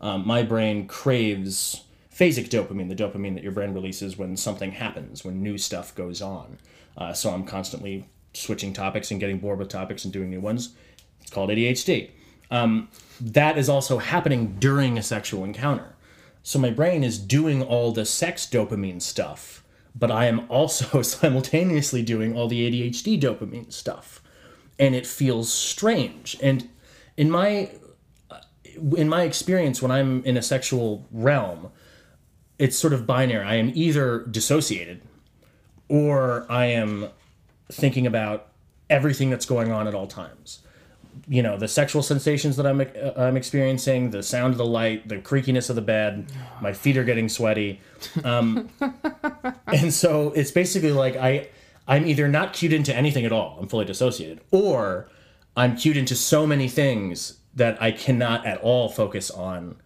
um, 0.01 0.27
my 0.27 0.43
brain 0.43 0.87
craves 0.87 1.85
phasic 2.15 2.49
dopamine, 2.49 2.89
the 2.89 2.95
dopamine 2.95 3.35
that 3.35 3.43
your 3.43 3.53
brain 3.53 3.73
releases 3.73 4.17
when 4.17 4.37
something 4.37 4.73
happens, 4.73 5.25
when 5.25 5.43
new 5.43 5.57
stuff 5.57 5.95
goes 5.95 6.21
on. 6.21 6.59
Uh, 6.97 7.13
so 7.13 7.31
I'm 7.31 7.45
constantly 7.45 8.09
switching 8.35 8.73
topics 8.73 9.11
and 9.11 9.21
getting 9.21 9.39
bored 9.39 9.59
with 9.59 9.69
topics 9.69 10.05
and 10.05 10.13
doing 10.13 10.31
new 10.31 10.41
ones. 10.41 10.75
It's 11.21 11.31
called 11.31 11.51
ADHD. 11.51 12.11
Um, 12.51 12.89
that 13.21 13.57
is 13.57 13.69
also 13.69 13.99
happening 13.99 14.57
during 14.59 14.99
a 14.99 15.03
sexual 15.03 15.45
encounter. 15.45 15.95
So 16.43 16.59
my 16.59 16.71
brain 16.71 17.05
is 17.05 17.19
doing 17.19 17.63
all 17.63 17.93
the 17.93 18.05
sex 18.05 18.47
dopamine 18.47 19.03
stuff 19.03 19.63
but 19.99 20.11
I 20.11 20.27
am 20.27 20.47
also 20.49 21.03
simultaneously 21.03 22.03
doing 22.03 22.37
all 22.37 22.49
the 22.49 22.71
ADHD 22.71 23.21
dopamine 23.21 23.73
stuff. 23.73 24.23
And 24.79 24.95
it 24.95 25.07
feels 25.07 25.53
strange. 25.53 26.37
And 26.43 26.69
in 27.17 27.31
my 27.31 27.71
in 28.97 29.09
my 29.09 29.23
experience 29.23 29.83
when 29.83 29.91
I'm 29.91 30.23
in 30.25 30.37
a 30.37 30.43
sexual 30.43 31.07
realm, 31.11 31.71
it's 32.59 32.77
sort 32.77 32.93
of 32.93 33.07
binary. 33.07 33.45
I 33.45 33.57
am 33.57 33.73
either 33.75 34.25
dissociated 34.31 35.03
or 35.89 36.47
I 36.49 36.67
am 36.67 37.09
thinking 37.71 38.07
about 38.07 38.49
everything 38.89 39.31
that's 39.31 39.47
going 39.47 39.73
on 39.73 39.89
at 39.89 39.95
all 39.95 40.07
times 40.07 40.61
you 41.27 41.43
know 41.43 41.57
the 41.57 41.69
sexual 41.69 42.03
sensations 42.03 42.57
that 42.57 42.67
I'm 42.67 42.81
uh, 42.81 43.13
I'm 43.17 43.37
experiencing, 43.37 44.11
the 44.11 44.23
sound 44.23 44.53
of 44.53 44.59
the 44.59 44.67
light, 44.67 45.09
the 45.09 45.17
creakiness 45.17 45.71
of 45.71 45.77
the 45.77 45.83
bed, 45.83 46.31
my 46.61 46.73
feet 46.73 46.97
are 46.97 47.05
getting 47.05 47.29
sweaty, 47.29 47.81
um, 48.25 48.69
and 49.67 49.93
so 49.93 50.33
it's 50.33 50.51
basically 50.51 50.93
like 50.93 51.17
I 51.17 51.49
I'm 51.89 52.07
either 52.07 52.29
not 52.29 52.53
cued 52.53 52.73
into 52.73 52.95
anything 52.95 53.25
at 53.25 53.33
all, 53.33 53.59
I'm 53.61 53.67
fully 53.67 53.87
dissociated, 53.87 54.41
or 54.51 55.09
I'm 55.57 55.75
cued 55.77 55.97
into 55.97 56.15
so 56.15 56.47
many 56.47 56.69
things 56.69 57.39
that 57.55 57.81
I 57.83 57.91
cannot 57.91 58.47
at 58.47 58.61
all 58.61 58.89
focus 58.89 59.31
on, 59.31 59.77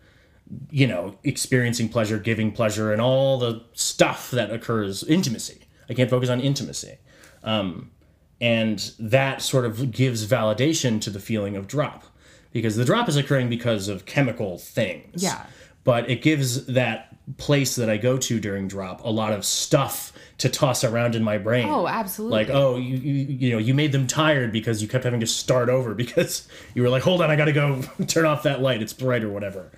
you 0.70 0.86
know, 0.86 1.16
experiencing 1.22 1.88
pleasure, 1.88 2.18
giving 2.18 2.52
pleasure, 2.52 2.92
and 2.92 3.00
all 3.00 3.38
the 3.38 3.64
stuff 3.72 4.30
that 4.32 4.50
occurs 4.50 5.04
intimacy. 5.04 5.62
I 5.88 5.94
can't 5.94 6.10
focus 6.10 6.28
on 6.28 6.40
intimacy. 6.40 6.98
Um, 7.44 7.92
and 8.40 8.92
that 8.98 9.40
sort 9.40 9.64
of 9.64 9.92
gives 9.92 10.26
validation 10.26 11.00
to 11.02 11.10
the 11.10 11.20
feeling 11.20 11.56
of 11.56 11.68
drop 11.68 12.04
because 12.52 12.76
the 12.76 12.84
drop 12.84 13.08
is 13.08 13.16
occurring 13.16 13.48
because 13.48 13.88
of 13.88 14.04
chemical 14.04 14.58
things. 14.58 15.22
Yeah. 15.22 15.46
But 15.84 16.10
it 16.10 16.22
gives 16.22 16.66
that 16.66 17.11
place 17.36 17.76
that 17.76 17.88
I 17.88 17.96
go 17.96 18.18
to 18.18 18.40
during 18.40 18.68
drop 18.68 19.04
a 19.04 19.08
lot 19.08 19.32
of 19.32 19.44
stuff 19.44 20.12
to 20.38 20.48
toss 20.48 20.84
around 20.84 21.14
in 21.14 21.22
my 21.22 21.38
brain. 21.38 21.68
Oh, 21.68 21.86
absolutely. 21.86 22.44
Like, 22.44 22.50
oh, 22.50 22.76
you, 22.76 22.96
you, 22.96 23.12
you 23.14 23.50
know, 23.50 23.58
you 23.58 23.74
made 23.74 23.92
them 23.92 24.06
tired 24.06 24.52
because 24.52 24.82
you 24.82 24.88
kept 24.88 25.04
having 25.04 25.20
to 25.20 25.26
start 25.26 25.68
over 25.68 25.94
because 25.94 26.48
you 26.74 26.82
were 26.82 26.88
like, 26.88 27.02
hold 27.02 27.22
on, 27.22 27.30
I 27.30 27.36
got 27.36 27.46
to 27.46 27.52
go 27.52 27.82
turn 28.06 28.24
off 28.24 28.42
that 28.42 28.60
light. 28.60 28.82
It's 28.82 28.92
bright 28.92 29.24
or 29.24 29.30
whatever. 29.30 29.70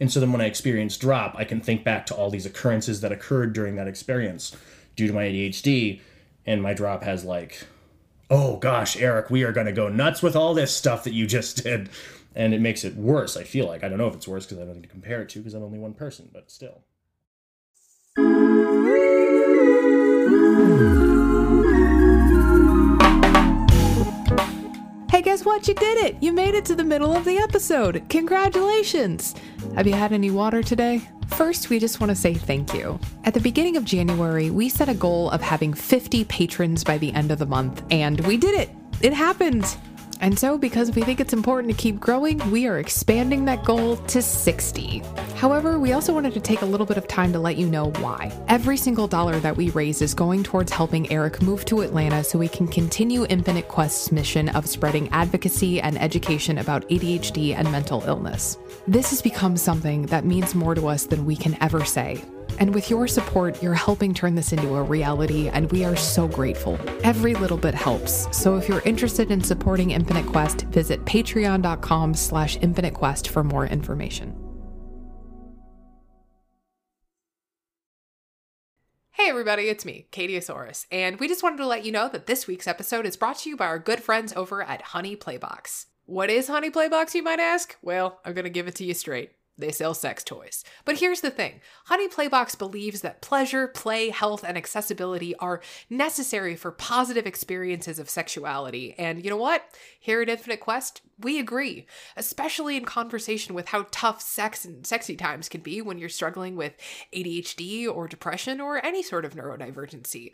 And 0.00 0.12
so 0.12 0.20
then 0.20 0.32
when 0.32 0.40
I 0.40 0.46
experience 0.46 0.96
drop, 0.96 1.34
I 1.36 1.44
can 1.44 1.60
think 1.60 1.84
back 1.84 2.06
to 2.06 2.14
all 2.14 2.30
these 2.30 2.46
occurrences 2.46 3.00
that 3.00 3.12
occurred 3.12 3.52
during 3.52 3.76
that 3.76 3.86
experience 3.86 4.56
due 4.96 5.06
to 5.06 5.12
my 5.12 5.24
ADHD. 5.24 6.00
And 6.46 6.62
my 6.62 6.74
drop 6.74 7.02
has 7.02 7.24
like 7.24 7.66
oh 8.30 8.56
gosh, 8.56 8.96
Eric, 8.96 9.30
we 9.30 9.44
are 9.44 9.52
going 9.52 9.66
to 9.66 9.72
go 9.72 9.88
nuts 9.88 10.22
with 10.22 10.36
all 10.36 10.54
this 10.54 10.74
stuff 10.74 11.04
that 11.04 11.12
you 11.12 11.26
just 11.26 11.56
did. 11.62 11.88
And 12.36 12.52
it 12.52 12.60
makes 12.60 12.84
it 12.84 12.96
worse, 12.96 13.36
I 13.36 13.44
feel 13.44 13.66
like. 13.66 13.84
I 13.84 13.88
don't 13.88 13.98
know 13.98 14.08
if 14.08 14.14
it's 14.14 14.26
worse 14.26 14.44
because 14.44 14.58
I 14.58 14.64
don't 14.64 14.74
need 14.74 14.82
to 14.82 14.88
compare 14.88 15.22
it 15.22 15.28
to 15.30 15.38
because 15.38 15.54
I'm 15.54 15.62
only 15.62 15.78
one 15.78 15.94
person, 15.94 16.28
but 16.32 16.50
still. 16.50 16.82
Guess 25.24 25.44
what? 25.44 25.66
You 25.66 25.74
did 25.74 26.04
it! 26.04 26.22
You 26.22 26.32
made 26.32 26.54
it 26.54 26.66
to 26.66 26.74
the 26.74 26.84
middle 26.84 27.16
of 27.16 27.24
the 27.24 27.38
episode. 27.38 28.04
Congratulations! 28.10 29.34
Have 29.74 29.86
you 29.86 29.94
had 29.94 30.12
any 30.12 30.30
water 30.30 30.62
today? 30.62 31.00
First, 31.28 31.70
we 31.70 31.78
just 31.78 31.98
want 31.98 32.10
to 32.10 32.14
say 32.14 32.34
thank 32.34 32.74
you. 32.74 33.00
At 33.24 33.32
the 33.32 33.40
beginning 33.40 33.78
of 33.78 33.86
January, 33.86 34.50
we 34.50 34.68
set 34.68 34.90
a 34.90 34.94
goal 34.94 35.30
of 35.30 35.40
having 35.40 35.72
50 35.72 36.24
patrons 36.26 36.84
by 36.84 36.98
the 36.98 37.10
end 37.14 37.30
of 37.32 37.38
the 37.38 37.46
month, 37.46 37.82
and 37.90 38.20
we 38.26 38.36
did 38.36 38.54
it! 38.54 38.68
It 39.00 39.14
happened! 39.14 39.64
And 40.20 40.38
so, 40.38 40.56
because 40.56 40.94
we 40.94 41.02
think 41.02 41.20
it's 41.20 41.32
important 41.32 41.70
to 41.72 41.76
keep 41.76 42.00
growing, 42.00 42.38
we 42.50 42.66
are 42.66 42.78
expanding 42.78 43.44
that 43.44 43.64
goal 43.64 43.96
to 43.96 44.22
60. 44.22 45.02
However, 45.34 45.78
we 45.78 45.92
also 45.92 46.14
wanted 46.14 46.34
to 46.34 46.40
take 46.40 46.62
a 46.62 46.66
little 46.66 46.86
bit 46.86 46.96
of 46.96 47.06
time 47.08 47.32
to 47.32 47.38
let 47.38 47.56
you 47.56 47.66
know 47.66 47.90
why. 47.98 48.32
Every 48.48 48.76
single 48.76 49.06
dollar 49.06 49.38
that 49.40 49.56
we 49.56 49.70
raise 49.70 50.00
is 50.00 50.14
going 50.14 50.42
towards 50.42 50.72
helping 50.72 51.10
Eric 51.12 51.42
move 51.42 51.64
to 51.66 51.82
Atlanta 51.82 52.24
so 52.24 52.38
we 52.38 52.48
can 52.48 52.68
continue 52.68 53.26
Infinite 53.28 53.68
Quest's 53.68 54.12
mission 54.12 54.48
of 54.50 54.66
spreading 54.66 55.08
advocacy 55.10 55.80
and 55.80 56.00
education 56.00 56.58
about 56.58 56.88
ADHD 56.88 57.54
and 57.54 57.70
mental 57.70 58.02
illness. 58.06 58.58
This 58.86 59.10
has 59.10 59.20
become 59.20 59.56
something 59.56 60.06
that 60.06 60.24
means 60.24 60.54
more 60.54 60.74
to 60.74 60.88
us 60.88 61.04
than 61.06 61.26
we 61.26 61.36
can 61.36 61.56
ever 61.62 61.84
say. 61.84 62.22
And 62.58 62.74
with 62.74 62.90
your 62.90 63.06
support, 63.06 63.62
you're 63.62 63.74
helping 63.74 64.14
turn 64.14 64.34
this 64.34 64.52
into 64.52 64.74
a 64.74 64.82
reality, 64.82 65.48
and 65.48 65.70
we 65.72 65.84
are 65.84 65.96
so 65.96 66.28
grateful. 66.28 66.78
Every 67.02 67.34
little 67.34 67.58
bit 67.58 67.74
helps. 67.74 68.28
So 68.36 68.56
if 68.56 68.68
you're 68.68 68.82
interested 68.82 69.30
in 69.30 69.42
supporting 69.42 69.90
Infinite 69.90 70.26
Quest, 70.26 70.62
visit 70.62 71.04
patreon.com 71.04 72.14
slash 72.14 72.56
infinite 72.60 72.94
quest 72.94 73.28
for 73.28 73.44
more 73.44 73.66
information. 73.66 74.44
Hey 79.24 79.30
everybody, 79.30 79.68
it's 79.68 79.84
me, 79.84 80.06
Katie 80.10 80.36
Asaurus, 80.38 80.86
and 80.90 81.18
we 81.20 81.28
just 81.28 81.42
wanted 81.42 81.58
to 81.58 81.66
let 81.66 81.84
you 81.84 81.92
know 81.92 82.08
that 82.08 82.26
this 82.26 82.46
week's 82.46 82.66
episode 82.66 83.06
is 83.06 83.16
brought 83.16 83.38
to 83.38 83.48
you 83.48 83.56
by 83.56 83.66
our 83.66 83.78
good 83.78 84.00
friends 84.00 84.32
over 84.34 84.60
at 84.60 84.82
Honey 84.82 85.16
Playbox. 85.16 85.86
What 86.04 86.28
is 86.28 86.48
Honey 86.48 86.68
Playbox, 86.68 87.14
you 87.14 87.22
might 87.22 87.38
ask? 87.38 87.76
Well, 87.80 88.20
I'm 88.24 88.34
gonna 88.34 88.50
give 88.50 88.66
it 88.66 88.74
to 88.74 88.84
you 88.84 88.92
straight. 88.92 89.30
They 89.56 89.70
sell 89.70 89.94
sex 89.94 90.24
toys. 90.24 90.64
But 90.84 90.98
here's 90.98 91.20
the 91.20 91.30
thing 91.30 91.60
Honey 91.86 92.08
Playbox 92.08 92.58
believes 92.58 93.02
that 93.02 93.22
pleasure, 93.22 93.68
play, 93.68 94.10
health, 94.10 94.44
and 94.46 94.56
accessibility 94.56 95.36
are 95.36 95.60
necessary 95.88 96.56
for 96.56 96.72
positive 96.72 97.26
experiences 97.26 98.00
of 98.00 98.10
sexuality. 98.10 98.94
And 98.98 99.22
you 99.22 99.30
know 99.30 99.36
what? 99.36 99.64
Here 100.00 100.20
at 100.20 100.28
Infinite 100.28 100.60
Quest, 100.60 101.02
we 101.20 101.38
agree, 101.38 101.86
especially 102.16 102.76
in 102.76 102.84
conversation 102.84 103.54
with 103.54 103.68
how 103.68 103.86
tough 103.92 104.20
sex 104.20 104.64
and 104.64 104.84
sexy 104.84 105.14
times 105.14 105.48
can 105.48 105.60
be 105.60 105.80
when 105.80 105.98
you're 105.98 106.08
struggling 106.08 106.56
with 106.56 106.74
ADHD 107.14 107.88
or 107.88 108.08
depression 108.08 108.60
or 108.60 108.84
any 108.84 109.02
sort 109.04 109.24
of 109.24 109.34
neurodivergency. 109.34 110.32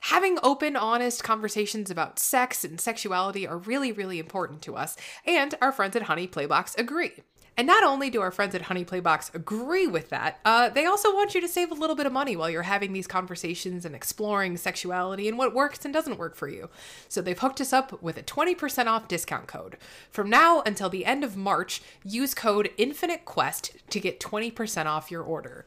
Having 0.00 0.38
open, 0.42 0.76
honest 0.76 1.24
conversations 1.24 1.90
about 1.90 2.18
sex 2.18 2.64
and 2.64 2.80
sexuality 2.80 3.46
are 3.46 3.58
really, 3.58 3.92
really 3.92 4.18
important 4.18 4.62
to 4.62 4.76
us, 4.76 4.96
and 5.24 5.54
our 5.60 5.72
friends 5.72 5.96
at 5.96 6.02
Honey 6.02 6.28
Playbox 6.28 6.78
agree. 6.78 7.12
And 7.58 7.66
not 7.66 7.84
only 7.84 8.10
do 8.10 8.20
our 8.20 8.30
friends 8.30 8.54
at 8.54 8.62
Honey 8.62 8.84
Playbox 8.84 9.34
agree 9.34 9.86
with 9.86 10.10
that, 10.10 10.40
uh, 10.44 10.68
they 10.68 10.84
also 10.84 11.14
want 11.14 11.34
you 11.34 11.40
to 11.40 11.48
save 11.48 11.70
a 11.70 11.74
little 11.74 11.96
bit 11.96 12.04
of 12.04 12.12
money 12.12 12.36
while 12.36 12.50
you're 12.50 12.62
having 12.62 12.92
these 12.92 13.06
conversations 13.06 13.86
and 13.86 13.94
exploring 13.94 14.58
sexuality 14.58 15.26
and 15.26 15.38
what 15.38 15.54
works 15.54 15.84
and 15.84 15.94
doesn't 15.94 16.18
work 16.18 16.36
for 16.36 16.48
you. 16.48 16.68
So 17.08 17.22
they've 17.22 17.38
hooked 17.38 17.62
us 17.62 17.72
up 17.72 18.02
with 18.02 18.18
a 18.18 18.22
20% 18.22 18.86
off 18.86 19.08
discount 19.08 19.46
code. 19.46 19.78
From 20.10 20.28
now 20.28 20.62
until 20.66 20.90
the 20.90 21.06
end 21.06 21.24
of 21.24 21.36
March, 21.36 21.80
use 22.04 22.34
code 22.34 22.70
Infinite 22.76 23.24
Quest 23.24 23.72
to 23.88 24.00
get 24.00 24.20
20% 24.20 24.84
off 24.84 25.10
your 25.10 25.22
order. 25.22 25.64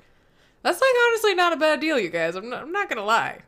That's 0.62 0.82
like 0.82 0.92
honestly 1.08 1.34
not 1.34 1.54
a 1.54 1.58
bad 1.58 1.80
deal, 1.80 2.00
you 2.00 2.10
guys. 2.10 2.36
I'm 2.36 2.54
I'm 2.54 2.72
not 2.72 2.90
gonna 2.90 3.06
lie. 3.06 3.40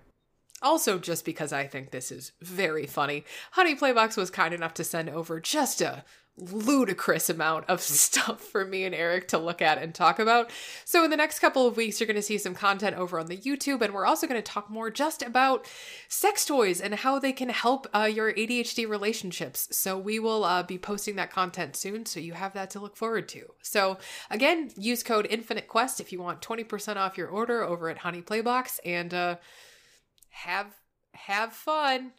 Also, 0.61 0.99
just 0.99 1.25
because 1.25 1.51
I 1.51 1.65
think 1.65 1.89
this 1.89 2.11
is 2.11 2.33
very 2.41 2.85
funny, 2.85 3.25
Honey 3.51 3.75
Playbox 3.75 4.15
was 4.15 4.29
kind 4.29 4.53
enough 4.53 4.73
to 4.75 4.83
send 4.83 5.09
over 5.09 5.39
just 5.39 5.81
a 5.81 6.05
ludicrous 6.37 7.29
amount 7.29 7.65
of 7.69 7.81
stuff 7.81 8.41
for 8.41 8.65
me 8.65 8.83
and 8.83 8.95
Eric 8.95 9.27
to 9.29 9.37
look 9.37 9.61
at 9.61 9.77
and 9.77 9.93
talk 9.93 10.19
about. 10.19 10.49
So, 10.85 11.03
in 11.03 11.11
the 11.11 11.17
next 11.17 11.39
couple 11.39 11.67
of 11.67 11.77
weeks, 11.77 11.99
you're 11.99 12.07
going 12.07 12.15
to 12.15 12.21
see 12.21 12.37
some 12.37 12.55
content 12.55 12.97
over 12.97 13.19
on 13.19 13.27
the 13.27 13.37
YouTube, 13.37 13.81
and 13.81 13.93
we're 13.93 14.05
also 14.05 14.27
going 14.27 14.41
to 14.41 14.51
talk 14.51 14.69
more 14.69 14.89
just 14.89 15.21
about 15.21 15.67
sex 16.07 16.45
toys 16.45 16.81
and 16.81 16.95
how 16.95 17.19
they 17.19 17.33
can 17.33 17.49
help 17.49 17.87
uh, 17.93 18.09
your 18.11 18.33
ADHD 18.33 18.87
relationships. 18.87 19.67
So, 19.71 19.97
we 19.97 20.19
will 20.19 20.43
uh, 20.43 20.63
be 20.63 20.77
posting 20.77 21.15
that 21.15 21.31
content 21.31 21.75
soon, 21.75 22.05
so 22.05 22.19
you 22.19 22.33
have 22.33 22.53
that 22.53 22.69
to 22.71 22.79
look 22.79 22.95
forward 22.95 23.27
to. 23.29 23.53
So, 23.61 23.97
again, 24.29 24.71
use 24.77 25.03
code 25.03 25.27
Infinite 25.29 25.67
Quest 25.67 25.99
if 25.99 26.11
you 26.11 26.21
want 26.21 26.41
20% 26.41 26.97
off 26.97 27.17
your 27.17 27.27
order 27.27 27.63
over 27.63 27.89
at 27.89 27.99
Honey 27.99 28.21
Playbox, 28.21 28.79
and 28.85 29.13
uh, 29.13 29.35
have 30.29 30.73
have 31.13 31.53
fun. 31.53 32.13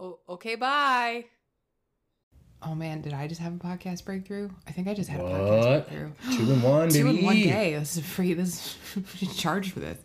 Oh, 0.00 0.18
okay, 0.28 0.56
bye. 0.56 1.26
Oh 2.64 2.74
man, 2.74 3.00
did 3.00 3.12
I 3.12 3.26
just 3.26 3.40
have 3.40 3.54
a 3.54 3.58
podcast 3.58 4.04
breakthrough? 4.04 4.48
I 4.66 4.72
think 4.72 4.88
I 4.88 4.94
just 4.94 5.08
had 5.08 5.20
a 5.20 5.24
podcast 5.24 5.86
breakthrough. 5.88 6.36
Two 6.36 6.52
in 6.52 6.62
one, 6.62 6.88
Two 6.90 7.08
in 7.08 7.24
one 7.24 7.36
day. 7.36 7.74
This 7.74 7.96
is 7.96 8.06
free. 8.06 8.34
This 8.34 8.76
is 9.20 9.36
charged 9.36 9.72
for 9.72 9.80
this. 9.80 9.98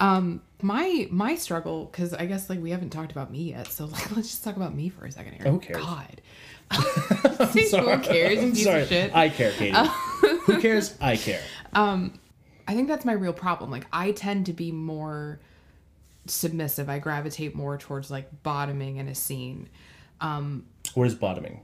Um, 0.00 0.42
my 0.62 1.08
my 1.10 1.34
struggle 1.34 1.86
because 1.86 2.14
I 2.14 2.26
guess 2.26 2.48
like 2.48 2.60
we 2.60 2.70
haven't 2.70 2.90
talked 2.90 3.10
about 3.12 3.30
me 3.32 3.50
yet, 3.50 3.66
so 3.68 3.84
like 3.92 4.14
let's 4.14 4.28
just 4.28 4.44
talk 4.44 4.56
about 4.56 4.74
me 4.74 4.88
for 4.88 5.04
a 5.06 5.10
second 5.12 5.34
here. 5.34 5.50
Who 5.50 5.58
cares? 5.58 5.84
God. 5.84 6.20
Who 6.72 7.98
cares? 8.00 8.38
Piece 8.52 8.64
Sorry, 8.64 8.86
shit. 8.86 9.14
I 9.14 9.28
care, 9.30 9.52
Katie. 9.52 9.76
Who 10.42 10.60
cares? 10.60 10.94
I 11.00 11.16
care. 11.16 11.40
Um, 11.72 12.12
I 12.66 12.74
think 12.74 12.88
that's 12.88 13.04
my 13.06 13.12
real 13.12 13.32
problem. 13.32 13.70
Like 13.70 13.86
I 13.92 14.12
tend 14.12 14.46
to 14.46 14.52
be 14.52 14.70
more 14.70 15.40
submissive. 16.26 16.88
I 16.88 16.98
gravitate 16.98 17.54
more 17.54 17.78
towards 17.78 18.10
like 18.10 18.42
bottoming 18.42 18.96
in 18.98 19.08
a 19.08 19.14
scene. 19.14 19.68
Um, 20.20 20.66
What 20.94 21.06
is 21.06 21.14
bottoming? 21.14 21.60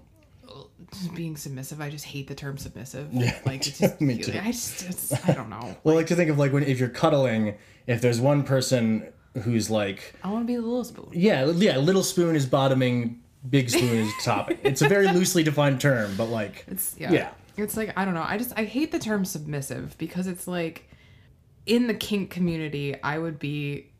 Being 1.14 1.36
submissive. 1.36 1.80
I 1.80 1.90
just 1.90 2.04
hate 2.04 2.26
the 2.28 2.34
term 2.34 2.58
submissive. 2.58 3.08
Yeah, 3.12 3.38
Like 3.44 3.66
it's 3.66 3.78
just 3.80 4.00
me 4.00 4.18
too. 4.18 4.38
I 4.42 4.52
just 4.52 4.82
it's, 4.88 5.28
I 5.28 5.32
don't 5.32 5.50
know. 5.50 5.76
Well, 5.84 5.94
like 5.94 6.06
to 6.08 6.16
think 6.16 6.30
of 6.30 6.38
like 6.38 6.52
when 6.52 6.62
if 6.64 6.78
you're 6.80 6.88
cuddling, 6.88 7.56
if 7.86 8.00
there's 8.00 8.20
one 8.20 8.42
person 8.44 9.12
who's 9.42 9.70
like, 9.70 10.14
I 10.22 10.30
want 10.30 10.44
to 10.44 10.46
be 10.46 10.54
the 10.56 10.62
little 10.62 10.84
spoon. 10.84 11.08
yeah, 11.12 11.46
yeah, 11.46 11.76
little 11.78 12.02
spoon 12.04 12.36
is 12.36 12.46
bottoming, 12.46 13.20
big 13.48 13.68
spoon 13.70 13.98
is 14.06 14.12
topping. 14.22 14.58
It's 14.62 14.80
a 14.82 14.88
very 14.88 15.08
loosely 15.12 15.42
defined 15.42 15.80
term, 15.80 16.14
but 16.16 16.26
like, 16.26 16.64
It's 16.68 16.94
yeah. 16.98 17.12
Yeah. 17.12 17.30
It's 17.56 17.76
like 17.76 17.92
I 17.96 18.04
don't 18.04 18.14
know. 18.14 18.24
I 18.26 18.36
just 18.38 18.52
I 18.56 18.64
hate 18.64 18.90
the 18.92 18.98
term 18.98 19.24
submissive 19.24 19.96
because 19.98 20.26
it's 20.26 20.46
like 20.48 20.88
in 21.66 21.86
the 21.86 21.94
kink 21.94 22.30
community, 22.30 23.00
I 23.02 23.18
would 23.18 23.38
be 23.38 23.90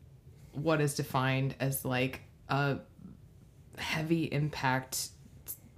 what 0.51 0.79
is 0.81 0.93
defined 0.95 1.55
as 1.59 1.83
like 1.85 2.21
a 2.49 2.79
heavy 3.77 4.23
impact, 4.25 5.09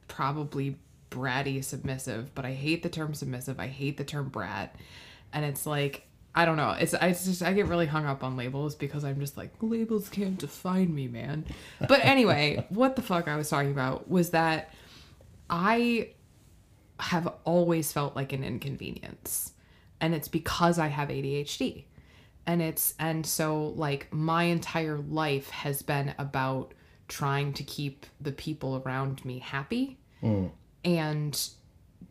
probably 0.08 0.78
bratty 1.10 1.64
submissive. 1.64 2.34
But 2.36 2.46
I 2.46 2.54
hate 2.54 2.84
the 2.84 2.90
term 2.90 3.14
submissive. 3.14 3.60
I 3.60 3.68
hate 3.68 3.98
the 3.98 4.04
term 4.04 4.30
brat, 4.30 4.76
and 5.34 5.46
it's 5.46 5.66
like. 5.66 6.04
I 6.36 6.46
don't 6.46 6.58
know. 6.58 6.70
It's 6.80 6.94
I 6.94 7.10
just 7.14 7.42
I 7.42 7.52
get 7.54 7.66
really 7.66 7.88
hung 7.88 8.06
up 8.06 8.24
on 8.24 8.38
labels 8.38 8.76
because 8.76 9.04
I'm 9.04 9.20
just 9.20 9.38
like 9.38 9.50
labels 9.60 10.08
can't 10.08 10.38
define 10.38 10.94
me, 10.94 11.08
man. 11.08 11.46
But 11.88 12.06
anyway, 12.06 12.64
what 12.70 12.96
the 12.96 13.02
fuck 13.02 13.28
I 13.28 13.36
was 13.36 13.50
talking 13.50 13.72
about 13.72 14.08
was 14.08 14.30
that 14.32 14.72
I 15.50 16.10
have 17.00 17.32
always 17.44 17.92
felt 17.92 18.16
like 18.16 18.34
an 18.34 18.44
inconvenience 18.44 19.54
and 20.02 20.14
it's 20.14 20.28
because 20.28 20.80
i 20.80 20.88
have 20.88 21.10
adhd 21.10 21.84
and 22.46 22.62
it's 22.62 22.94
and 23.00 23.26
so 23.26 23.74
like 23.76 24.12
my 24.12 24.44
entire 24.44 24.98
life 24.98 25.50
has 25.50 25.82
been 25.82 26.14
about 26.18 26.74
trying 27.08 27.54
to 27.54 27.64
keep 27.64 28.06
the 28.20 28.32
people 28.32 28.82
around 28.86 29.24
me 29.24 29.40
happy 29.40 29.98
mm. 30.24 30.50
And 30.88 31.50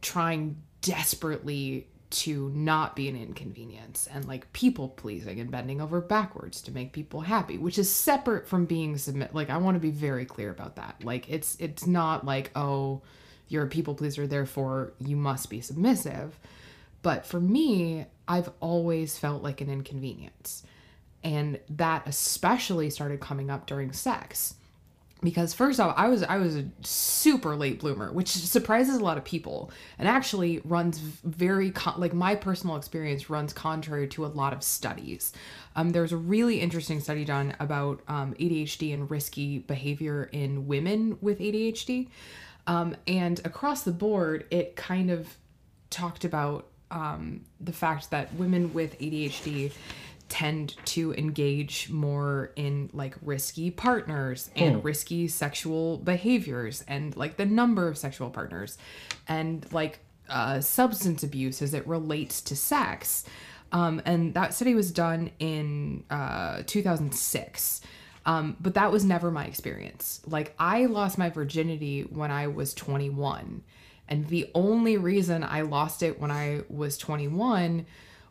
trying 0.02 0.62
desperately 0.82 1.88
to 2.10 2.50
not 2.50 2.94
be 2.94 3.08
an 3.08 3.16
inconvenience 3.16 4.08
and 4.12 4.24
like 4.26 4.52
people 4.52 4.88
pleasing 4.90 5.40
and 5.40 5.50
bending 5.50 5.80
over 5.80 6.00
backwards 6.00 6.62
to 6.62 6.70
make 6.70 6.92
people 6.92 7.22
happy 7.22 7.58
which 7.58 7.78
is 7.78 7.90
separate 7.90 8.46
from 8.46 8.64
being 8.64 8.96
submit 8.96 9.34
like 9.34 9.50
i 9.50 9.56
want 9.56 9.74
to 9.74 9.80
be 9.80 9.90
very 9.90 10.24
clear 10.24 10.50
about 10.50 10.76
that. 10.76 11.02
Like 11.02 11.28
it's 11.28 11.56
it's 11.58 11.86
not 11.86 12.24
like 12.24 12.50
oh 12.54 13.02
you're 13.48 13.64
a 13.64 13.68
people 13.68 13.94
pleaser 13.94 14.26
therefore 14.26 14.92
you 14.98 15.16
must 15.16 15.50
be 15.50 15.60
submissive. 15.60 16.38
But 17.02 17.26
for 17.26 17.40
me 17.40 18.06
i've 18.28 18.50
always 18.60 19.18
felt 19.18 19.42
like 19.42 19.60
an 19.60 19.70
inconvenience. 19.70 20.62
And 21.24 21.58
that 21.70 22.06
especially 22.06 22.90
started 22.90 23.20
coming 23.20 23.50
up 23.50 23.66
during 23.66 23.92
sex 23.92 24.54
because 25.22 25.54
first 25.54 25.80
off 25.80 25.94
i 25.96 26.08
was 26.08 26.22
i 26.24 26.36
was 26.36 26.56
a 26.56 26.64
super 26.82 27.56
late 27.56 27.80
bloomer 27.80 28.12
which 28.12 28.28
surprises 28.28 28.96
a 28.96 29.02
lot 29.02 29.16
of 29.16 29.24
people 29.24 29.70
and 29.98 30.06
actually 30.06 30.60
runs 30.64 30.98
very 30.98 31.70
con- 31.70 31.98
like 31.98 32.12
my 32.12 32.34
personal 32.34 32.76
experience 32.76 33.30
runs 33.30 33.52
contrary 33.52 34.06
to 34.06 34.24
a 34.24 34.28
lot 34.28 34.52
of 34.52 34.62
studies. 34.62 35.32
Um, 35.74 35.90
there's 35.90 36.12
a 36.12 36.16
really 36.16 36.60
interesting 36.60 37.00
study 37.00 37.24
done 37.24 37.56
about 37.60 38.02
um, 38.08 38.34
adhd 38.34 38.92
and 38.92 39.10
risky 39.10 39.60
behavior 39.60 40.28
in 40.32 40.66
women 40.66 41.16
with 41.20 41.38
adhd 41.38 42.08
um, 42.66 42.94
and 43.06 43.40
across 43.44 43.84
the 43.84 43.92
board 43.92 44.44
it 44.50 44.76
kind 44.76 45.10
of 45.10 45.34
talked 45.88 46.24
about 46.24 46.66
um, 46.90 47.44
the 47.60 47.72
fact 47.72 48.10
that 48.10 48.32
women 48.34 48.72
with 48.72 48.98
ADHD 48.98 49.72
tend 50.28 50.76
to 50.84 51.14
engage 51.14 51.88
more 51.90 52.52
in 52.56 52.90
like 52.92 53.14
risky 53.22 53.70
partners 53.70 54.50
and 54.56 54.82
risky 54.84 55.28
sexual 55.28 55.98
behaviors 55.98 56.84
and 56.88 57.16
like 57.16 57.36
the 57.36 57.46
number 57.46 57.86
of 57.86 57.96
sexual 57.96 58.28
partners 58.30 58.76
and 59.28 59.70
like 59.72 60.00
uh, 60.28 60.60
substance 60.60 61.22
abuse 61.22 61.62
as 61.62 61.74
it 61.74 61.86
relates 61.86 62.40
to 62.42 62.56
sex. 62.56 63.24
Um, 63.72 64.02
and 64.04 64.34
that 64.34 64.54
study 64.54 64.74
was 64.74 64.90
done 64.90 65.30
in 65.38 66.04
uh, 66.10 66.62
2006. 66.66 67.80
Um, 68.24 68.56
but 68.60 68.74
that 68.74 68.90
was 68.90 69.04
never 69.04 69.30
my 69.30 69.44
experience. 69.44 70.20
Like, 70.26 70.54
I 70.58 70.86
lost 70.86 71.16
my 71.16 71.30
virginity 71.30 72.02
when 72.02 72.32
I 72.32 72.48
was 72.48 72.74
21. 72.74 73.62
And 74.08 74.26
the 74.26 74.50
only 74.54 74.96
reason 74.96 75.44
I 75.44 75.62
lost 75.62 76.02
it 76.02 76.20
when 76.20 76.30
I 76.30 76.62
was 76.68 76.98
21, 76.98 77.86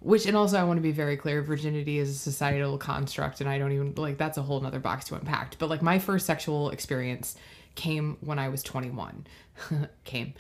which, 0.05 0.25
and 0.25 0.37
also 0.37 0.57
I 0.57 0.63
want 0.63 0.77
to 0.77 0.81
be 0.81 0.91
very 0.91 1.17
clear 1.17 1.41
virginity 1.41 1.97
is 1.97 2.09
a 2.11 2.13
societal 2.13 2.77
construct, 2.77 3.41
and 3.41 3.49
I 3.49 3.57
don't 3.57 3.71
even, 3.71 3.93
like, 3.95 4.17
that's 4.17 4.37
a 4.37 4.43
whole 4.43 4.59
nother 4.59 4.79
box 4.79 5.05
to 5.05 5.15
unpack. 5.15 5.57
But, 5.57 5.69
like, 5.69 5.81
my 5.81 5.99
first 5.99 6.25
sexual 6.25 6.69
experience 6.69 7.35
came 7.73 8.17
when 8.21 8.39
I 8.39 8.49
was 8.49 8.61
21. 8.63 9.25
came. 10.03 10.33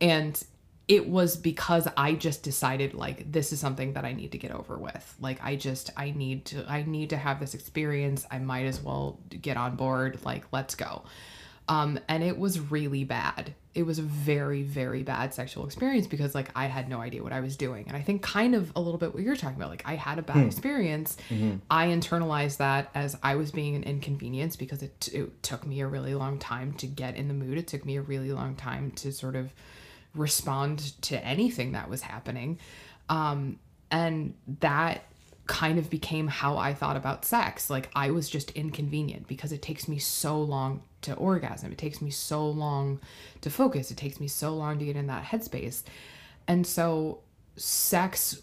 And 0.00 0.42
it 0.88 1.08
was 1.08 1.36
because 1.36 1.86
I 1.96 2.14
just 2.14 2.42
decided 2.42 2.94
like 2.94 3.30
this 3.30 3.52
is 3.52 3.60
something 3.60 3.92
that 3.92 4.04
I 4.04 4.12
need 4.12 4.32
to 4.32 4.38
get 4.38 4.50
over 4.50 4.76
with. 4.76 5.14
Like 5.20 5.38
I 5.40 5.54
just 5.54 5.90
I 5.96 6.10
need 6.10 6.46
to 6.46 6.64
I 6.68 6.82
need 6.82 7.10
to 7.10 7.16
have 7.16 7.38
this 7.38 7.54
experience. 7.54 8.26
I 8.28 8.40
might 8.40 8.66
as 8.66 8.80
well 8.80 9.20
get 9.28 9.56
on 9.56 9.76
board. 9.76 10.18
Like 10.24 10.46
let's 10.50 10.74
go. 10.74 11.04
Um, 11.70 12.00
and 12.08 12.24
it 12.24 12.36
was 12.36 12.58
really 12.58 13.04
bad. 13.04 13.54
It 13.76 13.84
was 13.84 14.00
a 14.00 14.02
very 14.02 14.64
very 14.64 15.04
bad 15.04 15.32
sexual 15.32 15.64
experience 15.64 16.08
because 16.08 16.34
like 16.34 16.50
I 16.56 16.66
had 16.66 16.88
no 16.88 17.00
idea 17.00 17.22
what 17.22 17.32
I 17.32 17.38
was 17.38 17.56
doing. 17.56 17.84
And 17.86 17.96
I 17.96 18.02
think 18.02 18.22
kind 18.22 18.56
of 18.56 18.72
a 18.74 18.80
little 18.80 18.98
bit 18.98 19.14
what 19.14 19.22
you're 19.22 19.36
talking 19.36 19.56
about. 19.56 19.70
Like 19.70 19.84
I 19.86 19.94
had 19.94 20.18
a 20.18 20.22
bad 20.22 20.38
experience. 20.46 21.16
I 21.70 21.86
internalized 21.86 22.56
that 22.56 22.90
as 22.92 23.16
I 23.22 23.36
was 23.36 23.52
being 23.52 23.76
an 23.76 23.84
inconvenience 23.84 24.56
because 24.56 24.82
it, 24.82 25.08
it 25.12 25.42
took 25.44 25.64
me 25.64 25.80
a 25.80 25.86
really 25.86 26.14
long 26.16 26.40
time 26.40 26.72
to 26.74 26.88
get 26.88 27.14
in 27.14 27.28
the 27.28 27.34
mood. 27.34 27.56
It 27.56 27.68
took 27.68 27.84
me 27.84 27.96
a 27.96 28.02
really 28.02 28.32
long 28.32 28.56
time 28.56 28.90
to 28.96 29.12
sort 29.12 29.36
of 29.36 29.52
respond 30.12 31.00
to 31.02 31.24
anything 31.24 31.70
that 31.72 31.88
was 31.88 32.02
happening. 32.02 32.58
Um, 33.08 33.60
and 33.92 34.34
that 34.58 35.04
kind 35.46 35.78
of 35.78 35.88
became 35.88 36.26
how 36.26 36.56
I 36.56 36.74
thought 36.74 36.96
about 36.96 37.24
sex. 37.24 37.70
Like 37.70 37.90
I 37.94 38.10
was 38.10 38.28
just 38.28 38.50
inconvenient 38.52 39.28
because 39.28 39.52
it 39.52 39.62
takes 39.62 39.86
me 39.86 39.98
so 39.98 40.40
long 40.40 40.82
to 41.02 41.14
orgasm. 41.14 41.72
It 41.72 41.78
takes 41.78 42.00
me 42.02 42.10
so 42.10 42.48
long 42.48 43.00
to 43.40 43.50
focus. 43.50 43.90
It 43.90 43.96
takes 43.96 44.20
me 44.20 44.28
so 44.28 44.54
long 44.54 44.78
to 44.78 44.84
get 44.84 44.96
in 44.96 45.06
that 45.06 45.24
headspace. 45.24 45.82
And 46.46 46.66
so 46.66 47.20
sex 47.56 48.40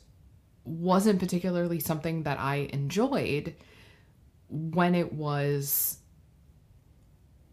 wasn't 0.63 1.20
particularly 1.20 1.80
something 1.80 2.24
that 2.24 2.39
I 2.39 2.70
enjoyed 2.74 3.56
when 4.50 4.96
it 4.96 5.13
was 5.13 5.98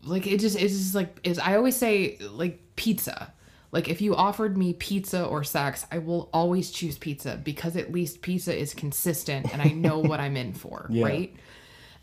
like 0.03 0.27
it 0.27 0.39
just 0.41 0.57
it's 0.57 0.75
just 0.75 0.95
like 0.95 1.19
is 1.25 1.39
I 1.39 1.57
always 1.57 1.77
say 1.77 2.19
like 2.21 2.61
pizza. 2.77 3.33
Like 3.73 3.89
if 3.89 4.01
you 4.01 4.15
offered 4.15 4.57
me 4.57 4.73
pizza 4.75 5.25
or 5.25 5.43
sex, 5.43 5.85
I 5.91 5.99
will 5.99 6.31
always 6.33 6.71
choose 6.71 6.97
pizza 6.97 7.41
because 7.43 7.77
at 7.77 7.91
least 7.91 8.23
pizza 8.23 8.57
is 8.57 8.73
consistent 8.73 9.53
and 9.53 9.61
I 9.61 9.71
know 9.71 9.99
what 9.99 10.21
I'm 10.21 10.37
in 10.37 10.53
for, 10.53 10.87
Yeah. 10.91 11.05
right? 11.07 11.37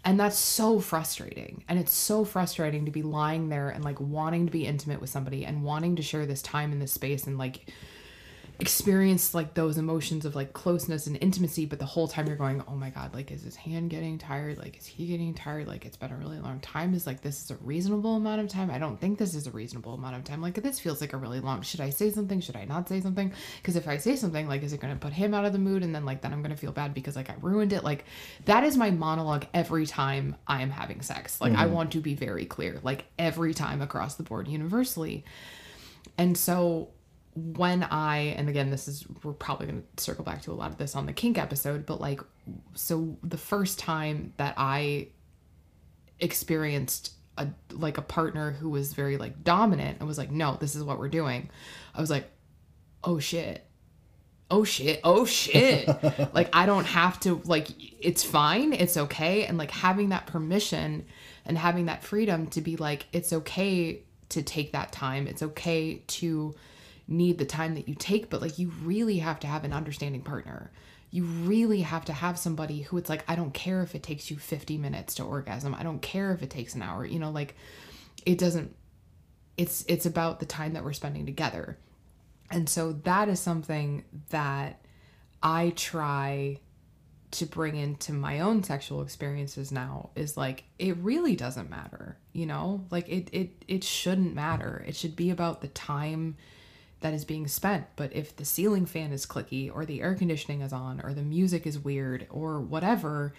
And 0.03 0.19
that's 0.19 0.37
so 0.37 0.79
frustrating. 0.79 1.63
And 1.69 1.77
it's 1.77 1.93
so 1.93 2.25
frustrating 2.25 2.85
to 2.85 2.91
be 2.91 3.03
lying 3.03 3.49
there 3.49 3.69
and 3.69 3.83
like 3.83 3.99
wanting 3.99 4.47
to 4.47 4.51
be 4.51 4.65
intimate 4.65 4.99
with 4.99 5.11
somebody 5.11 5.45
and 5.45 5.63
wanting 5.63 5.95
to 5.97 6.01
share 6.01 6.25
this 6.25 6.41
time 6.41 6.71
in 6.71 6.79
this 6.79 6.91
space 6.91 7.27
and 7.27 7.37
like 7.37 7.71
experience 8.61 9.33
like 9.33 9.55
those 9.55 9.77
emotions 9.77 10.23
of 10.23 10.35
like 10.35 10.53
closeness 10.53 11.07
and 11.07 11.17
intimacy 11.19 11.65
but 11.65 11.79
the 11.79 11.85
whole 11.85 12.07
time 12.07 12.27
you're 12.27 12.35
going 12.35 12.63
oh 12.67 12.75
my 12.75 12.91
god 12.91 13.13
like 13.13 13.31
is 13.31 13.43
his 13.43 13.55
hand 13.55 13.89
getting 13.89 14.17
tired? 14.17 14.57
Like 14.57 14.77
is 14.77 14.85
he 14.85 15.07
getting 15.07 15.33
tired? 15.33 15.67
Like 15.67 15.85
it's 15.85 15.97
been 15.97 16.11
a 16.11 16.15
really 16.15 16.39
long 16.39 16.59
time. 16.59 16.93
Is 16.93 17.07
like 17.07 17.21
this 17.21 17.43
is 17.43 17.51
a 17.51 17.55
reasonable 17.57 18.15
amount 18.15 18.41
of 18.41 18.47
time? 18.47 18.69
I 18.69 18.77
don't 18.77 18.99
think 18.99 19.17
this 19.17 19.35
is 19.35 19.47
a 19.47 19.51
reasonable 19.51 19.93
amount 19.93 20.15
of 20.15 20.23
time. 20.23 20.41
Like 20.41 20.55
this 20.55 20.79
feels 20.79 21.01
like 21.01 21.13
a 21.13 21.17
really 21.17 21.39
long 21.39 21.61
should 21.61 21.81
i 21.81 21.89
say 21.89 22.11
something? 22.11 22.39
Should 22.39 22.55
i 22.55 22.65
not 22.65 22.87
say 22.87 23.01
something? 23.01 23.33
Because 23.57 23.75
if 23.75 23.87
i 23.87 23.97
say 23.97 24.15
something 24.15 24.47
like 24.47 24.63
is 24.63 24.73
it 24.73 24.79
going 24.79 24.93
to 24.93 24.99
put 24.99 25.13
him 25.13 25.33
out 25.33 25.45
of 25.45 25.53
the 25.53 25.59
mood? 25.59 25.83
And 25.83 25.93
then 25.93 26.05
like 26.05 26.21
then 26.21 26.33
i'm 26.33 26.41
going 26.41 26.55
to 26.55 26.57
feel 26.57 26.71
bad 26.71 26.93
because 26.93 27.15
like 27.15 27.29
i 27.29 27.35
ruined 27.41 27.73
it. 27.73 27.83
Like 27.83 28.05
that 28.45 28.63
is 28.63 28.77
my 28.77 28.91
monologue 28.91 29.45
every 29.53 29.85
time 29.85 30.35
i 30.47 30.61
am 30.61 30.69
having 30.69 31.01
sex. 31.01 31.41
Like 31.41 31.53
i 31.53 31.65
mm-hmm. 31.65 31.73
want 31.73 31.91
to 31.93 31.99
be 31.99 32.15
very 32.15 32.45
clear 32.45 32.79
like 32.83 33.05
every 33.17 33.53
time 33.53 33.81
across 33.81 34.15
the 34.15 34.23
board 34.23 34.47
universally. 34.47 35.25
And 36.17 36.37
so 36.37 36.89
when 37.35 37.83
I, 37.83 38.33
and 38.37 38.49
again, 38.49 38.69
this 38.69 38.87
is, 38.87 39.05
we're 39.23 39.33
probably 39.33 39.67
going 39.67 39.83
to 39.95 40.03
circle 40.03 40.23
back 40.23 40.41
to 40.43 40.51
a 40.51 40.53
lot 40.53 40.71
of 40.71 40.77
this 40.77 40.95
on 40.95 41.05
the 41.05 41.13
kink 41.13 41.37
episode, 41.37 41.85
but 41.85 42.01
like, 42.01 42.19
so 42.73 43.17
the 43.23 43.37
first 43.37 43.79
time 43.79 44.33
that 44.37 44.55
I 44.57 45.07
experienced 46.19 47.13
a, 47.37 47.47
like 47.71 47.97
a 47.97 48.01
partner 48.01 48.51
who 48.51 48.69
was 48.69 48.93
very 48.93 49.17
like 49.17 49.43
dominant 49.43 49.99
and 49.99 50.07
was 50.07 50.17
like, 50.17 50.31
no, 50.31 50.57
this 50.59 50.75
is 50.75 50.83
what 50.83 50.99
we're 50.99 51.09
doing. 51.09 51.49
I 51.95 52.01
was 52.01 52.09
like, 52.09 52.29
oh 53.03 53.19
shit. 53.19 53.65
Oh 54.49 54.65
shit. 54.65 54.99
Oh 55.05 55.25
shit. 55.25 55.87
like, 56.33 56.49
I 56.51 56.65
don't 56.65 56.85
have 56.85 57.17
to, 57.21 57.41
like, 57.45 57.67
it's 58.03 58.23
fine. 58.23 58.73
It's 58.73 58.97
okay. 58.97 59.45
And 59.45 59.57
like 59.57 59.71
having 59.71 60.09
that 60.09 60.27
permission 60.27 61.05
and 61.45 61.57
having 61.57 61.85
that 61.85 62.03
freedom 62.03 62.47
to 62.47 62.59
be 62.59 62.75
like, 62.75 63.05
it's 63.13 63.31
okay 63.31 64.03
to 64.29 64.41
take 64.41 64.73
that 64.73 64.91
time. 64.91 65.27
It's 65.27 65.41
okay 65.41 66.01
to 66.07 66.55
need 67.11 67.37
the 67.37 67.45
time 67.45 67.75
that 67.75 67.87
you 67.87 67.95
take, 67.95 68.29
but 68.29 68.41
like 68.41 68.57
you 68.57 68.71
really 68.83 69.19
have 69.19 69.39
to 69.41 69.47
have 69.47 69.63
an 69.63 69.73
understanding 69.73 70.21
partner. 70.21 70.71
You 71.11 71.25
really 71.25 71.81
have 71.81 72.05
to 72.05 72.13
have 72.13 72.39
somebody 72.39 72.81
who 72.81 72.97
it's 72.97 73.09
like, 73.09 73.23
I 73.27 73.35
don't 73.35 73.53
care 73.53 73.81
if 73.83 73.95
it 73.95 74.01
takes 74.01 74.31
you 74.31 74.37
50 74.37 74.77
minutes 74.77 75.15
to 75.15 75.23
orgasm. 75.23 75.75
I 75.75 75.83
don't 75.83 76.01
care 76.01 76.31
if 76.33 76.41
it 76.41 76.49
takes 76.49 76.73
an 76.73 76.81
hour. 76.81 77.05
You 77.05 77.19
know, 77.19 77.31
like 77.31 77.55
it 78.25 78.37
doesn't 78.37 78.75
it's 79.57 79.83
it's 79.87 80.05
about 80.05 80.39
the 80.39 80.45
time 80.45 80.73
that 80.73 80.83
we're 80.83 80.93
spending 80.93 81.25
together. 81.25 81.77
And 82.49 82.67
so 82.67 82.93
that 83.03 83.29
is 83.29 83.39
something 83.39 84.03
that 84.29 84.83
I 85.43 85.73
try 85.75 86.59
to 87.31 87.45
bring 87.45 87.77
into 87.77 88.13
my 88.13 88.41
own 88.41 88.63
sexual 88.63 89.01
experiences 89.01 89.71
now 89.71 90.09
is 90.15 90.35
like 90.35 90.65
it 90.77 90.97
really 90.97 91.35
doesn't 91.35 91.69
matter 91.69 92.17
you 92.33 92.45
know 92.45 92.85
like 92.91 93.07
it 93.07 93.29
it 93.31 93.63
it 93.69 93.83
shouldn't 93.85 94.35
matter 94.35 94.83
it 94.85 94.95
should 94.97 95.15
be 95.15 95.29
about 95.29 95.61
the 95.61 95.69
time 95.69 96.35
that 97.01 97.13
is 97.13 97.25
being 97.25 97.47
spent 97.47 97.85
but 97.95 98.15
if 98.15 98.35
the 98.35 98.45
ceiling 98.45 98.85
fan 98.85 99.11
is 99.11 99.25
clicky 99.25 99.73
or 99.73 99.85
the 99.85 100.01
air 100.01 100.15
conditioning 100.15 100.61
is 100.61 100.73
on 100.73 101.01
or 101.03 101.13
the 101.13 101.21
music 101.21 101.67
is 101.67 101.77
weird 101.77 102.25
or 102.29 102.59
whatever 102.59 103.33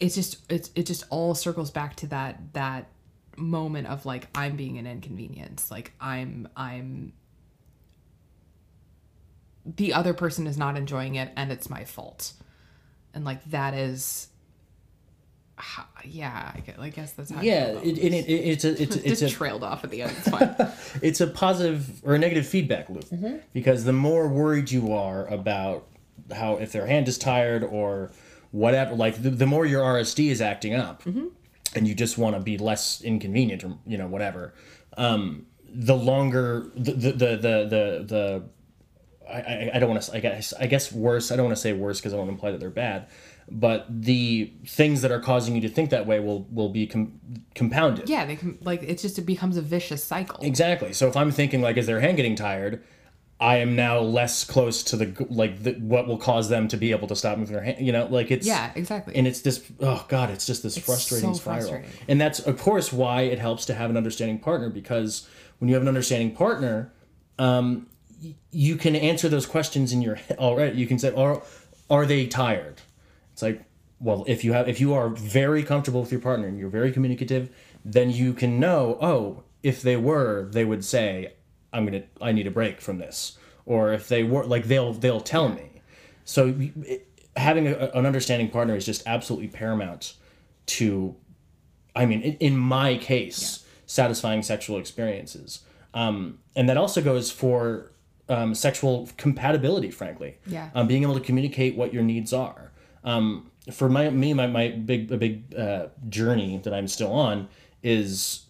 it's 0.00 0.14
just 0.14 0.38
it's 0.50 0.70
it 0.74 0.86
just 0.86 1.04
all 1.10 1.34
circles 1.34 1.70
back 1.70 1.94
to 1.94 2.06
that 2.06 2.40
that 2.54 2.88
moment 3.36 3.86
of 3.86 4.04
like 4.06 4.28
i'm 4.34 4.56
being 4.56 4.78
an 4.78 4.86
inconvenience. 4.86 5.70
Like 5.70 5.92
i'm 6.00 6.48
i'm 6.56 7.12
the 9.64 9.92
other 9.92 10.14
person 10.14 10.46
is 10.46 10.56
not 10.56 10.76
enjoying 10.76 11.14
it 11.14 11.30
and 11.36 11.52
it's 11.52 11.68
my 11.68 11.84
fault. 11.84 12.32
And 13.12 13.24
like 13.24 13.44
that 13.50 13.74
is 13.74 14.28
yeah 16.04 16.52
I 16.54 16.60
guess, 16.60 16.78
I 16.78 16.88
guess 16.88 17.12
that's 17.12 17.30
how 17.30 17.40
Yeah, 17.40 17.68
it, 17.82 17.98
it, 17.98 18.12
it, 18.12 18.28
it's 18.28 18.64
a 18.64 18.82
it's 18.82 18.96
it's 19.04 19.20
just 19.20 19.34
a 19.34 19.36
trailed 19.36 19.62
off 19.62 19.84
at 19.84 19.90
the 19.90 20.02
end. 20.02 20.12
It's 20.16 20.28
fine. 20.28 20.54
it's 21.02 21.20
a 21.20 21.26
positive 21.26 22.02
or 22.04 22.14
a 22.14 22.18
negative 22.18 22.46
feedback 22.46 22.88
loop 22.88 23.04
because 23.52 23.84
the 23.84 23.92
more 23.92 24.28
worried 24.28 24.70
you 24.70 24.92
are 24.92 25.26
about 25.26 25.86
how 26.34 26.56
if 26.56 26.72
their 26.72 26.86
hand 26.86 27.08
is 27.08 27.18
tired 27.18 27.64
or 27.64 28.10
whatever 28.50 28.94
like 28.94 29.22
the, 29.22 29.30
the 29.30 29.46
more 29.46 29.64
your 29.64 29.82
rsd 29.82 30.28
is 30.28 30.40
acting 30.40 30.74
up 30.74 31.04
and 31.74 31.86
you 31.86 31.94
just 31.94 32.18
want 32.18 32.34
to 32.34 32.40
be 32.42 32.58
less 32.58 33.00
inconvenient 33.02 33.64
or 33.64 33.76
you 33.86 33.96
know 33.96 34.06
whatever 34.06 34.54
um, 34.96 35.46
the 35.72 35.94
longer 35.94 36.70
the 36.74 36.92
the 36.92 37.12
the 37.12 37.36
the, 37.36 37.66
the, 37.68 38.04
the 38.06 38.42
I, 39.28 39.38
I, 39.38 39.70
I 39.74 39.78
don't 39.78 39.90
want 39.90 40.02
to 40.02 40.16
I 40.16 40.20
guess 40.20 40.52
I 40.52 40.66
guess 40.66 40.92
worse 40.92 41.30
I 41.30 41.36
don't 41.36 41.46
want 41.46 41.56
to 41.56 41.62
say 41.62 41.72
worse 41.72 42.00
because 42.00 42.12
I 42.12 42.16
don't 42.16 42.28
imply 42.28 42.50
that 42.50 42.58
they're 42.60 42.70
bad 42.70 43.08
but 43.50 43.86
the 43.88 44.52
things 44.66 45.02
that 45.02 45.10
are 45.10 45.20
causing 45.20 45.54
you 45.54 45.60
to 45.60 45.68
think 45.68 45.90
that 45.90 46.06
way 46.06 46.20
will 46.20 46.46
will 46.52 46.68
be 46.68 46.86
com- 46.86 47.20
compounded 47.54 48.08
yeah, 48.08 48.24
they 48.24 48.36
can 48.36 48.58
like 48.62 48.82
it's 48.82 49.02
just 49.02 49.18
it 49.18 49.22
becomes 49.26 49.56
a 49.56 49.62
vicious 49.62 50.02
cycle. 50.04 50.38
Exactly. 50.42 50.92
So 50.92 51.08
if 51.08 51.16
I'm 51.16 51.30
thinking 51.30 51.60
like, 51.60 51.76
is 51.76 51.86
their 51.86 52.00
hand 52.00 52.16
getting 52.16 52.36
tired? 52.36 52.82
I 53.42 53.56
am 53.56 53.74
now 53.74 54.00
less 54.00 54.44
close 54.44 54.82
to 54.84 54.96
the 54.96 55.26
like 55.30 55.62
the, 55.62 55.72
what 55.74 56.06
will 56.06 56.18
cause 56.18 56.50
them 56.50 56.68
to 56.68 56.76
be 56.76 56.90
able 56.92 57.08
to 57.08 57.16
stop 57.16 57.38
moving 57.38 57.54
their 57.54 57.64
hand. 57.64 57.84
You 57.84 57.90
know, 57.90 58.06
like 58.06 58.30
it's 58.30 58.46
Yeah, 58.46 58.70
exactly. 58.74 59.16
And 59.16 59.26
it's 59.26 59.40
this 59.40 59.64
oh 59.80 60.04
god, 60.08 60.28
it's 60.30 60.44
just 60.46 60.62
this 60.62 60.76
frustrating 60.78 61.32
so 61.34 61.40
spiral. 61.40 61.60
frustrating. 61.60 61.90
And 62.06 62.20
that's 62.20 62.38
of 62.40 62.58
course 62.58 62.92
why 62.92 63.22
it 63.22 63.38
helps 63.38 63.64
to 63.66 63.74
have 63.74 63.88
an 63.88 63.96
understanding 63.96 64.38
partner 64.38 64.68
because 64.68 65.26
when 65.58 65.68
you 65.68 65.74
have 65.74 65.82
an 65.82 65.88
understanding 65.88 66.34
partner, 66.36 66.92
um, 67.38 67.86
y- 68.22 68.34
you 68.50 68.76
can 68.76 68.94
answer 68.94 69.28
those 69.30 69.46
questions 69.46 69.92
in 69.92 70.02
your 70.02 70.16
head 70.16 70.36
already. 70.38 70.78
You 70.78 70.86
can 70.86 70.98
say, 70.98 71.12
are 71.14 71.42
are 71.88 72.04
they 72.04 72.26
tired? 72.26 72.82
It's 73.32 73.42
like, 73.42 73.64
well, 74.00 74.24
if 74.26 74.44
you 74.44 74.52
have 74.52 74.68
if 74.68 74.80
you 74.80 74.94
are 74.94 75.08
very 75.08 75.62
comfortable 75.62 76.00
with 76.00 76.12
your 76.12 76.20
partner 76.20 76.46
and 76.46 76.58
you're 76.58 76.70
very 76.70 76.92
communicative, 76.92 77.50
then 77.84 78.10
you 78.10 78.32
can 78.32 78.58
know, 78.58 78.98
oh, 79.00 79.42
if 79.62 79.82
they 79.82 79.96
were, 79.96 80.48
they 80.50 80.64
would 80.64 80.84
say, 80.84 81.34
I'm 81.72 81.84
gonna 81.84 82.04
I 82.20 82.32
need 82.32 82.46
a 82.46 82.50
break 82.50 82.80
from 82.80 82.98
this. 82.98 83.38
Or 83.66 83.92
if 83.92 84.08
they 84.08 84.22
were 84.22 84.44
like 84.44 84.64
they'll 84.64 84.92
they'll 84.92 85.20
tell 85.20 85.48
me. 85.48 85.82
So 86.24 86.54
it, 86.58 87.06
having 87.36 87.68
a, 87.68 87.90
an 87.94 88.06
understanding 88.06 88.50
partner 88.50 88.74
is 88.74 88.86
just 88.86 89.02
absolutely 89.06 89.48
paramount 89.48 90.14
to 90.66 91.14
I 91.94 92.06
mean, 92.06 92.22
in, 92.22 92.34
in 92.36 92.56
my 92.56 92.96
case, 92.96 93.64
satisfying 93.86 94.42
sexual 94.42 94.78
experiences. 94.78 95.60
Um, 95.92 96.38
and 96.54 96.68
that 96.68 96.76
also 96.76 97.02
goes 97.02 97.30
for 97.30 97.90
um, 98.28 98.54
sexual 98.54 99.08
compatibility, 99.16 99.90
frankly. 99.90 100.38
Yeah. 100.46 100.70
Um, 100.74 100.86
being 100.86 101.02
able 101.02 101.14
to 101.14 101.20
communicate 101.20 101.76
what 101.76 101.92
your 101.92 102.02
needs 102.02 102.32
are. 102.32 102.69
Um, 103.04 103.50
for 103.72 103.88
my 103.88 104.10
me, 104.10 104.34
my, 104.34 104.46
my 104.46 104.68
big 104.68 105.10
a 105.12 105.16
big 105.16 105.54
uh, 105.54 105.86
journey 106.08 106.60
that 106.64 106.74
I'm 106.74 106.88
still 106.88 107.12
on 107.12 107.48
is 107.82 108.46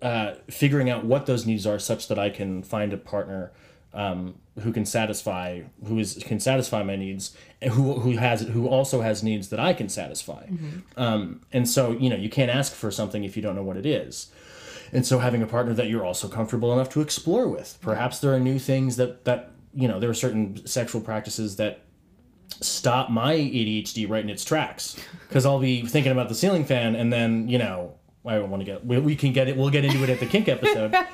uh, 0.00 0.34
figuring 0.50 0.90
out 0.90 1.04
what 1.04 1.26
those 1.26 1.46
needs 1.46 1.66
are, 1.66 1.78
such 1.78 2.08
that 2.08 2.18
I 2.18 2.30
can 2.30 2.62
find 2.62 2.92
a 2.92 2.96
partner 2.96 3.52
um, 3.94 4.36
who 4.60 4.72
can 4.72 4.84
satisfy 4.84 5.62
who 5.86 5.98
is 5.98 6.22
can 6.24 6.40
satisfy 6.40 6.82
my 6.82 6.96
needs, 6.96 7.36
and 7.60 7.72
who 7.72 8.00
who 8.00 8.16
has 8.16 8.42
who 8.42 8.66
also 8.66 9.00
has 9.00 9.22
needs 9.22 9.48
that 9.48 9.60
I 9.60 9.72
can 9.72 9.88
satisfy. 9.88 10.46
Um, 10.96 11.42
and 11.52 11.68
so 11.68 11.92
you 11.92 12.10
know 12.10 12.16
you 12.16 12.28
can't 12.28 12.50
ask 12.50 12.72
for 12.72 12.90
something 12.90 13.24
if 13.24 13.36
you 13.36 13.42
don't 13.42 13.54
know 13.54 13.62
what 13.62 13.76
it 13.76 13.86
is. 13.86 14.30
And 14.94 15.06
so 15.06 15.20
having 15.20 15.42
a 15.42 15.46
partner 15.46 15.72
that 15.74 15.88
you're 15.88 16.04
also 16.04 16.28
comfortable 16.28 16.70
enough 16.72 16.90
to 16.90 17.00
explore 17.00 17.48
with. 17.48 17.78
Perhaps 17.80 18.18
there 18.18 18.34
are 18.34 18.40
new 18.40 18.58
things 18.58 18.96
that 18.96 19.24
that 19.24 19.50
you 19.74 19.88
know 19.88 19.98
there 20.00 20.10
are 20.10 20.14
certain 20.14 20.66
sexual 20.66 21.00
practices 21.00 21.56
that 21.56 21.80
stop 22.60 23.10
my 23.10 23.34
ADHD 23.34 24.08
right 24.08 24.22
in 24.22 24.30
its 24.30 24.44
tracks 24.44 24.96
because 25.28 25.46
I'll 25.46 25.58
be 25.58 25.82
thinking 25.86 26.12
about 26.12 26.28
the 26.28 26.34
ceiling 26.34 26.64
fan 26.64 26.94
and 26.94 27.12
then 27.12 27.48
you 27.48 27.58
know 27.58 27.94
I 28.24 28.36
don't 28.36 28.50
want 28.50 28.60
to 28.60 28.64
get 28.64 28.84
we, 28.86 28.98
we 28.98 29.16
can 29.16 29.32
get 29.32 29.48
it 29.48 29.56
we'll 29.56 29.70
get 29.70 29.84
into 29.84 30.02
it 30.02 30.10
at 30.10 30.20
the 30.20 30.26
kink 30.26 30.48
episode. 30.48 30.94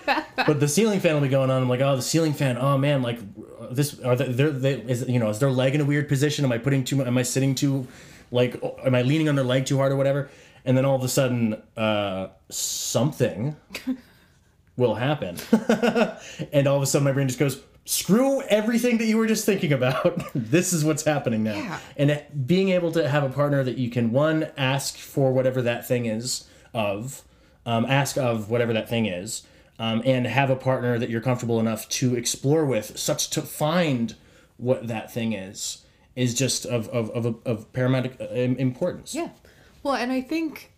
But 0.46 0.60
the 0.60 0.68
ceiling 0.68 1.00
fan 1.00 1.14
will 1.14 1.20
be 1.20 1.28
going 1.28 1.50
on 1.50 1.62
I'm 1.62 1.68
like 1.68 1.80
oh 1.80 1.96
the 1.96 2.02
ceiling 2.02 2.32
fan 2.32 2.56
oh 2.58 2.78
man 2.78 3.02
like 3.02 3.18
this 3.70 4.00
are 4.00 4.16
they, 4.16 4.32
they're, 4.32 4.50
they 4.50 4.74
is 4.74 5.06
you 5.08 5.18
know 5.18 5.28
is 5.28 5.38
their 5.38 5.50
leg 5.50 5.74
in 5.74 5.80
a 5.80 5.84
weird 5.84 6.08
position? 6.08 6.44
Am 6.44 6.52
I 6.52 6.58
putting 6.58 6.84
too 6.84 7.02
am 7.04 7.18
I 7.18 7.22
sitting 7.22 7.54
too 7.54 7.86
like 8.30 8.62
am 8.84 8.94
I 8.94 9.02
leaning 9.02 9.28
on 9.28 9.34
their 9.34 9.44
leg 9.44 9.66
too 9.66 9.76
hard 9.76 9.92
or 9.92 9.96
whatever? 9.96 10.30
And 10.64 10.76
then 10.76 10.84
all 10.84 10.96
of 10.96 11.02
a 11.02 11.08
sudden 11.08 11.60
uh 11.76 12.28
something 12.50 13.56
will 14.76 14.94
happen. 14.94 15.36
And 16.52 16.66
all 16.66 16.76
of 16.76 16.82
a 16.82 16.86
sudden 16.86 17.04
my 17.04 17.12
brain 17.12 17.26
just 17.26 17.38
goes 17.38 17.60
screw 17.88 18.42
everything 18.42 18.98
that 18.98 19.06
you 19.06 19.16
were 19.16 19.26
just 19.26 19.46
thinking 19.46 19.72
about 19.72 20.22
this 20.34 20.74
is 20.74 20.84
what's 20.84 21.04
happening 21.04 21.42
now 21.42 21.54
Yeah. 21.54 21.78
and 21.96 22.22
being 22.46 22.68
able 22.68 22.92
to 22.92 23.08
have 23.08 23.24
a 23.24 23.30
partner 23.30 23.64
that 23.64 23.78
you 23.78 23.88
can 23.88 24.10
one 24.12 24.48
ask 24.58 24.98
for 24.98 25.32
whatever 25.32 25.62
that 25.62 25.88
thing 25.88 26.04
is 26.04 26.46
of 26.74 27.22
um, 27.64 27.86
ask 27.86 28.18
of 28.18 28.50
whatever 28.50 28.74
that 28.74 28.90
thing 28.90 29.06
is 29.06 29.42
um, 29.78 30.02
and 30.04 30.26
have 30.26 30.50
a 30.50 30.56
partner 30.56 30.98
that 30.98 31.08
you're 31.08 31.22
comfortable 31.22 31.58
enough 31.60 31.88
to 31.88 32.14
explore 32.14 32.66
with 32.66 32.98
such 32.98 33.30
to 33.30 33.40
find 33.40 34.16
what 34.58 34.86
that 34.88 35.10
thing 35.10 35.32
is 35.32 35.84
is 36.14 36.34
just 36.34 36.66
of 36.66 36.88
of, 36.90 37.08
of, 37.10 37.36
of 37.46 37.72
paramount 37.72 38.20
uh, 38.20 38.24
importance 38.34 39.14
Yeah. 39.14 39.30
Well, 39.82 39.94
and 39.94 40.10
I 40.12 40.20
think, 40.20 40.72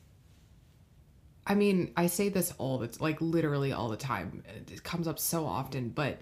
I 1.46 1.54
mean, 1.54 1.90
I 1.96 2.06
say 2.06 2.28
this 2.28 2.52
all 2.58 2.78
the 2.78 2.96
like 3.00 3.20
literally 3.20 3.72
all 3.72 3.88
the 3.88 3.96
time. 3.96 4.44
It 4.70 4.84
comes 4.84 5.08
up 5.08 5.18
so 5.18 5.46
often, 5.46 5.88
but 5.88 6.18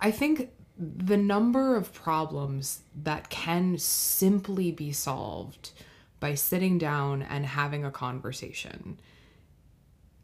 I 0.00 0.10
think 0.10 0.50
the 0.78 1.16
number 1.16 1.76
of 1.76 1.92
problems 1.92 2.80
that 3.02 3.30
can 3.30 3.78
simply 3.78 4.70
be 4.70 4.92
solved 4.92 5.72
by 6.20 6.34
sitting 6.34 6.78
down 6.78 7.22
and 7.22 7.44
having 7.44 7.84
a 7.84 7.90
conversation 7.90 8.98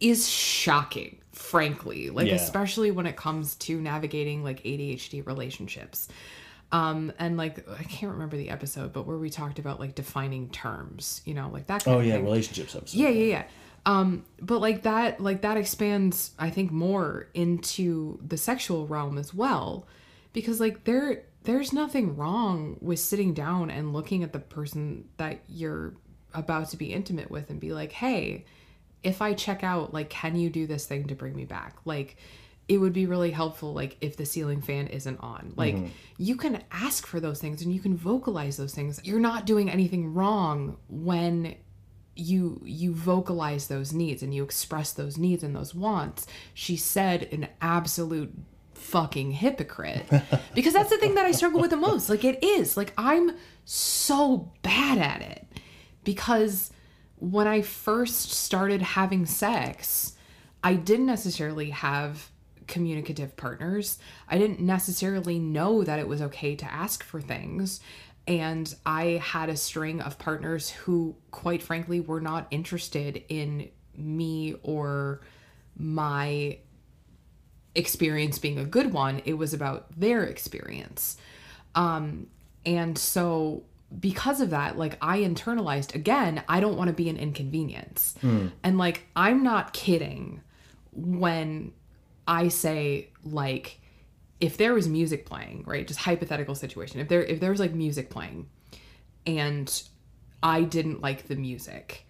is 0.00 0.28
shocking, 0.28 1.18
frankly. 1.32 2.10
Like 2.10 2.28
Yeah. 2.28 2.34
especially 2.34 2.90
when 2.90 3.06
it 3.06 3.16
comes 3.16 3.54
to 3.56 3.80
navigating 3.80 4.42
like 4.44 4.62
ADHD 4.64 5.26
relationships. 5.26 6.08
Um 6.72 7.12
and 7.18 7.36
like 7.36 7.66
I 7.68 7.82
can't 7.84 8.12
remember 8.12 8.36
the 8.36 8.50
episode, 8.50 8.92
but 8.92 9.06
where 9.06 9.16
we 9.18 9.30
talked 9.30 9.58
about 9.58 9.78
like 9.80 9.94
defining 9.94 10.48
terms, 10.50 11.22
you 11.24 11.34
know, 11.34 11.48
like 11.52 11.66
that 11.68 11.84
kind 11.84 11.96
Oh 11.96 12.00
of 12.00 12.06
yeah, 12.06 12.14
thing. 12.14 12.24
relationships 12.24 12.74
episode. 12.74 12.98
Yeah, 12.98 13.08
yeah, 13.10 13.24
yeah. 13.24 13.44
Um, 13.86 14.24
but 14.40 14.60
like 14.60 14.82
that, 14.82 15.20
like 15.20 15.42
that 15.42 15.56
expands, 15.56 16.32
I 16.38 16.50
think, 16.50 16.70
more 16.70 17.28
into 17.34 18.18
the 18.26 18.36
sexual 18.36 18.86
realm 18.86 19.18
as 19.18 19.34
well, 19.34 19.86
because 20.32 20.58
like 20.58 20.84
there, 20.84 21.24
there's 21.42 21.72
nothing 21.72 22.16
wrong 22.16 22.78
with 22.80 22.98
sitting 22.98 23.34
down 23.34 23.70
and 23.70 23.92
looking 23.92 24.22
at 24.22 24.32
the 24.32 24.38
person 24.38 25.04
that 25.18 25.40
you're 25.48 25.94
about 26.32 26.70
to 26.70 26.76
be 26.78 26.92
intimate 26.92 27.30
with 27.30 27.50
and 27.50 27.60
be 27.60 27.72
like, 27.72 27.92
hey, 27.92 28.46
if 29.02 29.20
I 29.20 29.34
check 29.34 29.62
out, 29.62 29.92
like, 29.92 30.08
can 30.08 30.34
you 30.34 30.48
do 30.48 30.66
this 30.66 30.86
thing 30.86 31.08
to 31.08 31.14
bring 31.14 31.36
me 31.36 31.44
back? 31.44 31.76
Like, 31.84 32.16
it 32.66 32.78
would 32.78 32.94
be 32.94 33.04
really 33.04 33.30
helpful, 33.30 33.74
like, 33.74 33.98
if 34.00 34.16
the 34.16 34.24
ceiling 34.24 34.62
fan 34.62 34.86
isn't 34.86 35.18
on. 35.20 35.52
Like, 35.54 35.76
you 36.16 36.36
can 36.36 36.62
ask 36.72 37.06
for 37.06 37.20
those 37.20 37.38
things 37.38 37.60
and 37.60 37.70
you 37.70 37.80
can 37.80 37.94
vocalize 37.94 38.56
those 38.56 38.74
things. 38.74 38.98
You're 39.04 39.20
not 39.20 39.44
doing 39.44 39.68
anything 39.68 40.14
wrong 40.14 40.78
when 40.88 41.54
you 42.16 42.60
you 42.64 42.92
vocalize 42.92 43.66
those 43.66 43.92
needs 43.92 44.22
and 44.22 44.34
you 44.34 44.44
express 44.44 44.92
those 44.92 45.18
needs 45.18 45.42
and 45.42 45.54
those 45.54 45.74
wants 45.74 46.26
she 46.52 46.76
said 46.76 47.28
an 47.32 47.48
absolute 47.60 48.32
fucking 48.74 49.32
hypocrite. 49.32 50.06
Because 50.54 50.72
that's 50.72 50.90
the 50.90 50.98
thing 50.98 51.16
that 51.16 51.26
i 51.26 51.32
struggle 51.32 51.60
with 51.60 51.70
the 51.70 51.76
most. 51.76 52.08
Like 52.08 52.24
it 52.24 52.42
is. 52.44 52.76
Like 52.76 52.92
i'm 52.96 53.32
so 53.64 54.52
bad 54.62 54.98
at 54.98 55.22
it. 55.22 55.46
Because 56.04 56.70
when 57.16 57.46
i 57.46 57.62
first 57.62 58.30
started 58.30 58.82
having 58.82 59.26
sex 59.26 60.16
i 60.62 60.74
didn't 60.74 61.06
necessarily 61.06 61.70
have 61.70 62.30
communicative 62.66 63.36
partners. 63.36 63.98
I 64.28 64.38
didn't 64.38 64.60
necessarily 64.60 65.38
know 65.38 65.84
that 65.84 65.98
it 65.98 66.08
was 66.08 66.22
okay 66.22 66.56
to 66.56 66.72
ask 66.72 67.02
for 67.04 67.20
things 67.20 67.80
and 68.26 68.74
I 68.86 69.20
had 69.22 69.48
a 69.48 69.56
string 69.56 70.00
of 70.00 70.18
partners 70.18 70.70
who, 70.70 71.16
quite 71.30 71.62
frankly, 71.62 72.00
were 72.00 72.20
not 72.20 72.46
interested 72.50 73.22
in 73.28 73.68
me 73.96 74.54
or 74.62 75.20
my 75.76 76.58
experience 77.74 78.38
being 78.38 78.58
a 78.58 78.64
good 78.64 78.92
one. 78.92 79.20
It 79.24 79.34
was 79.34 79.52
about 79.52 79.98
their 79.98 80.24
experience. 80.24 81.16
Um, 81.74 82.28
and 82.64 82.96
so, 82.96 83.64
because 84.00 84.40
of 84.40 84.50
that, 84.50 84.78
like 84.78 84.96
I 85.00 85.18
internalized 85.20 85.94
again, 85.94 86.42
I 86.48 86.60
don't 86.60 86.76
want 86.76 86.88
to 86.88 86.94
be 86.94 87.08
an 87.08 87.16
inconvenience. 87.16 88.14
And 88.62 88.78
like, 88.78 89.06
I'm 89.14 89.42
not 89.42 89.72
kidding 89.72 90.40
when 90.92 91.72
I 92.26 92.48
say, 92.48 93.10
like, 93.22 93.80
if 94.40 94.56
there 94.56 94.74
was 94.74 94.88
music 94.88 95.26
playing, 95.26 95.64
right? 95.66 95.86
Just 95.86 96.00
hypothetical 96.00 96.54
situation. 96.54 97.00
If 97.00 97.08
there 97.08 97.22
if 97.22 97.40
there 97.40 97.50
was 97.50 97.60
like 97.60 97.72
music 97.72 98.10
playing 98.10 98.48
and 99.26 99.82
I 100.42 100.62
didn't 100.62 101.00
like 101.00 101.28
the 101.28 101.36
music, 101.36 102.06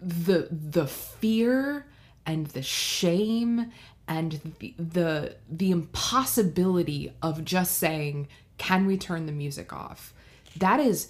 the 0.00 0.48
the 0.50 0.86
fear 0.86 1.86
and 2.26 2.46
the 2.48 2.62
shame 2.62 3.72
and 4.08 4.54
the 4.58 4.74
the, 4.78 5.36
the 5.48 5.70
impossibility 5.70 7.12
of 7.22 7.44
just 7.44 7.78
saying, 7.78 8.28
"Can 8.58 8.86
we 8.86 8.96
turn 8.96 9.26
the 9.26 9.32
music 9.32 9.72
off?" 9.72 10.12
That 10.56 10.80
is 10.80 11.08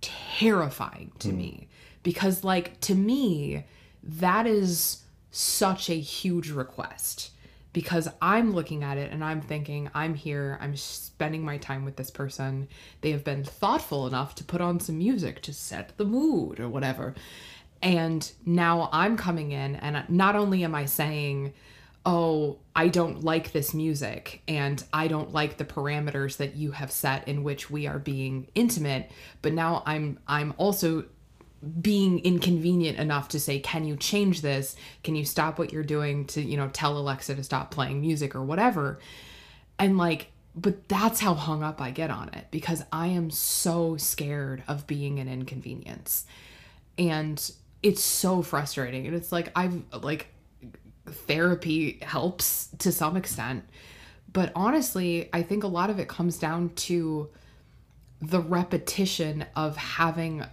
terrifying 0.00 1.12
to 1.18 1.30
hmm. 1.30 1.36
me 1.38 1.68
because 2.02 2.44
like 2.44 2.78
to 2.80 2.94
me 2.94 3.64
that 4.02 4.46
is 4.46 5.02
such 5.30 5.88
a 5.88 5.98
huge 5.98 6.50
request 6.50 7.30
because 7.74 8.08
I'm 8.22 8.54
looking 8.54 8.84
at 8.84 8.96
it 8.96 9.12
and 9.12 9.22
I'm 9.22 9.42
thinking, 9.42 9.90
I'm 9.92 10.14
here, 10.14 10.56
I'm 10.62 10.76
spending 10.76 11.44
my 11.44 11.58
time 11.58 11.84
with 11.84 11.96
this 11.96 12.10
person. 12.10 12.68
They 13.02 13.10
have 13.10 13.24
been 13.24 13.44
thoughtful 13.44 14.06
enough 14.06 14.36
to 14.36 14.44
put 14.44 14.62
on 14.62 14.80
some 14.80 14.96
music 14.96 15.42
to 15.42 15.52
set 15.52 15.98
the 15.98 16.04
mood 16.06 16.60
or 16.60 16.68
whatever. 16.70 17.14
And 17.82 18.30
now 18.46 18.88
I'm 18.92 19.18
coming 19.18 19.52
in, 19.52 19.76
and 19.76 20.04
not 20.08 20.36
only 20.36 20.64
am 20.64 20.74
I 20.74 20.86
saying, 20.86 21.52
oh, 22.06 22.58
I 22.76 22.88
don't 22.88 23.24
like 23.24 23.52
this 23.52 23.74
music 23.74 24.42
and 24.46 24.82
I 24.92 25.08
don't 25.08 25.32
like 25.32 25.56
the 25.56 25.64
parameters 25.64 26.36
that 26.36 26.54
you 26.54 26.72
have 26.72 26.92
set 26.92 27.26
in 27.26 27.42
which 27.42 27.70
we 27.70 27.86
are 27.86 27.98
being 27.98 28.48
intimate, 28.54 29.10
but 29.42 29.52
now 29.52 29.82
I'm 29.86 30.18
I'm 30.26 30.54
also 30.58 31.06
being 31.80 32.20
inconvenient 32.20 32.98
enough 32.98 33.28
to 33.28 33.40
say 33.40 33.58
can 33.58 33.84
you 33.84 33.96
change 33.96 34.40
this? 34.40 34.76
Can 35.02 35.16
you 35.16 35.24
stop 35.24 35.58
what 35.58 35.72
you're 35.72 35.82
doing 35.82 36.26
to 36.26 36.42
you 36.42 36.56
know 36.56 36.68
tell 36.68 36.96
alexa 36.98 37.34
to 37.34 37.44
stop 37.44 37.70
playing 37.70 38.00
music 38.00 38.34
or 38.34 38.42
whatever? 38.42 38.98
And 39.78 39.98
like 39.98 40.30
but 40.56 40.88
that's 40.88 41.18
how 41.18 41.34
hung 41.34 41.64
up 41.64 41.80
i 41.80 41.90
get 41.90 42.10
on 42.10 42.28
it 42.28 42.46
because 42.52 42.84
i 42.92 43.08
am 43.08 43.28
so 43.28 43.96
scared 43.96 44.62
of 44.68 44.86
being 44.86 45.18
an 45.18 45.28
inconvenience. 45.28 46.26
And 46.96 47.50
it's 47.82 48.02
so 48.02 48.40
frustrating. 48.42 49.06
And 49.06 49.16
it's 49.16 49.32
like 49.32 49.50
i've 49.56 49.82
like 50.02 50.28
therapy 51.06 51.98
helps 52.00 52.68
to 52.78 52.90
some 52.90 53.16
extent. 53.16 53.64
But 54.32 54.52
honestly 54.54 55.28
i 55.32 55.42
think 55.42 55.64
a 55.64 55.68
lot 55.68 55.90
of 55.90 55.98
it 55.98 56.08
comes 56.08 56.38
down 56.38 56.70
to 56.70 57.28
the 58.20 58.40
repetition 58.40 59.44
of 59.54 59.76
having 59.76 60.44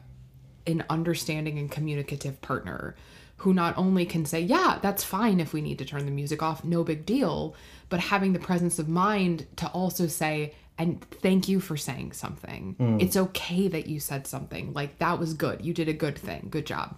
an 0.67 0.83
understanding 0.89 1.57
and 1.59 1.69
communicative 1.71 2.41
partner 2.41 2.95
who 3.37 3.53
not 3.53 3.75
only 3.77 4.05
can 4.05 4.25
say, 4.25 4.39
Yeah, 4.39 4.79
that's 4.81 5.03
fine 5.03 5.39
if 5.39 5.53
we 5.53 5.61
need 5.61 5.79
to 5.79 5.85
turn 5.85 6.05
the 6.05 6.11
music 6.11 6.43
off, 6.43 6.63
no 6.63 6.83
big 6.83 7.05
deal, 7.05 7.55
but 7.89 7.99
having 7.99 8.33
the 8.33 8.39
presence 8.39 8.77
of 8.79 8.87
mind 8.87 9.47
to 9.57 9.67
also 9.69 10.07
say, 10.07 10.53
and 10.77 11.01
thank 11.21 11.47
you 11.47 11.59
for 11.59 11.75
saying 11.77 12.11
something. 12.13 12.97
It's 12.99 13.15
okay 13.17 13.67
that 13.67 13.87
you 13.87 13.99
said 13.99 14.25
something. 14.25 14.73
Like, 14.73 14.97
that 14.99 15.19
was 15.19 15.33
good. 15.33 15.63
You 15.63 15.73
did 15.73 15.87
a 15.89 15.93
good 15.93 16.17
thing. 16.17 16.47
Good 16.49 16.65
job. 16.65 16.97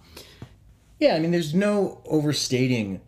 Yeah, 0.98 1.16
I 1.16 1.18
mean, 1.18 1.32
there's 1.32 1.54
no 1.54 2.00
overstating 2.06 3.00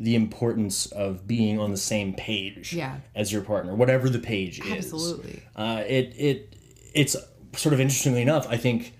the 0.00 0.14
importance 0.14 0.86
of 0.86 1.26
being 1.26 1.58
on 1.60 1.70
the 1.70 1.76
same 1.76 2.12
page 2.14 2.72
Yeah. 2.72 2.96
as 3.14 3.32
your 3.32 3.42
partner, 3.42 3.74
whatever 3.74 4.08
the 4.10 4.18
page 4.18 4.60
is. 4.60 4.72
Absolutely. 4.72 5.42
Uh, 5.54 5.82
it 5.86 6.12
it 6.16 6.56
it's 6.92 7.16
sort 7.54 7.72
of 7.72 7.80
interestingly 7.80 8.22
enough, 8.22 8.46
I 8.48 8.56
think 8.56 8.94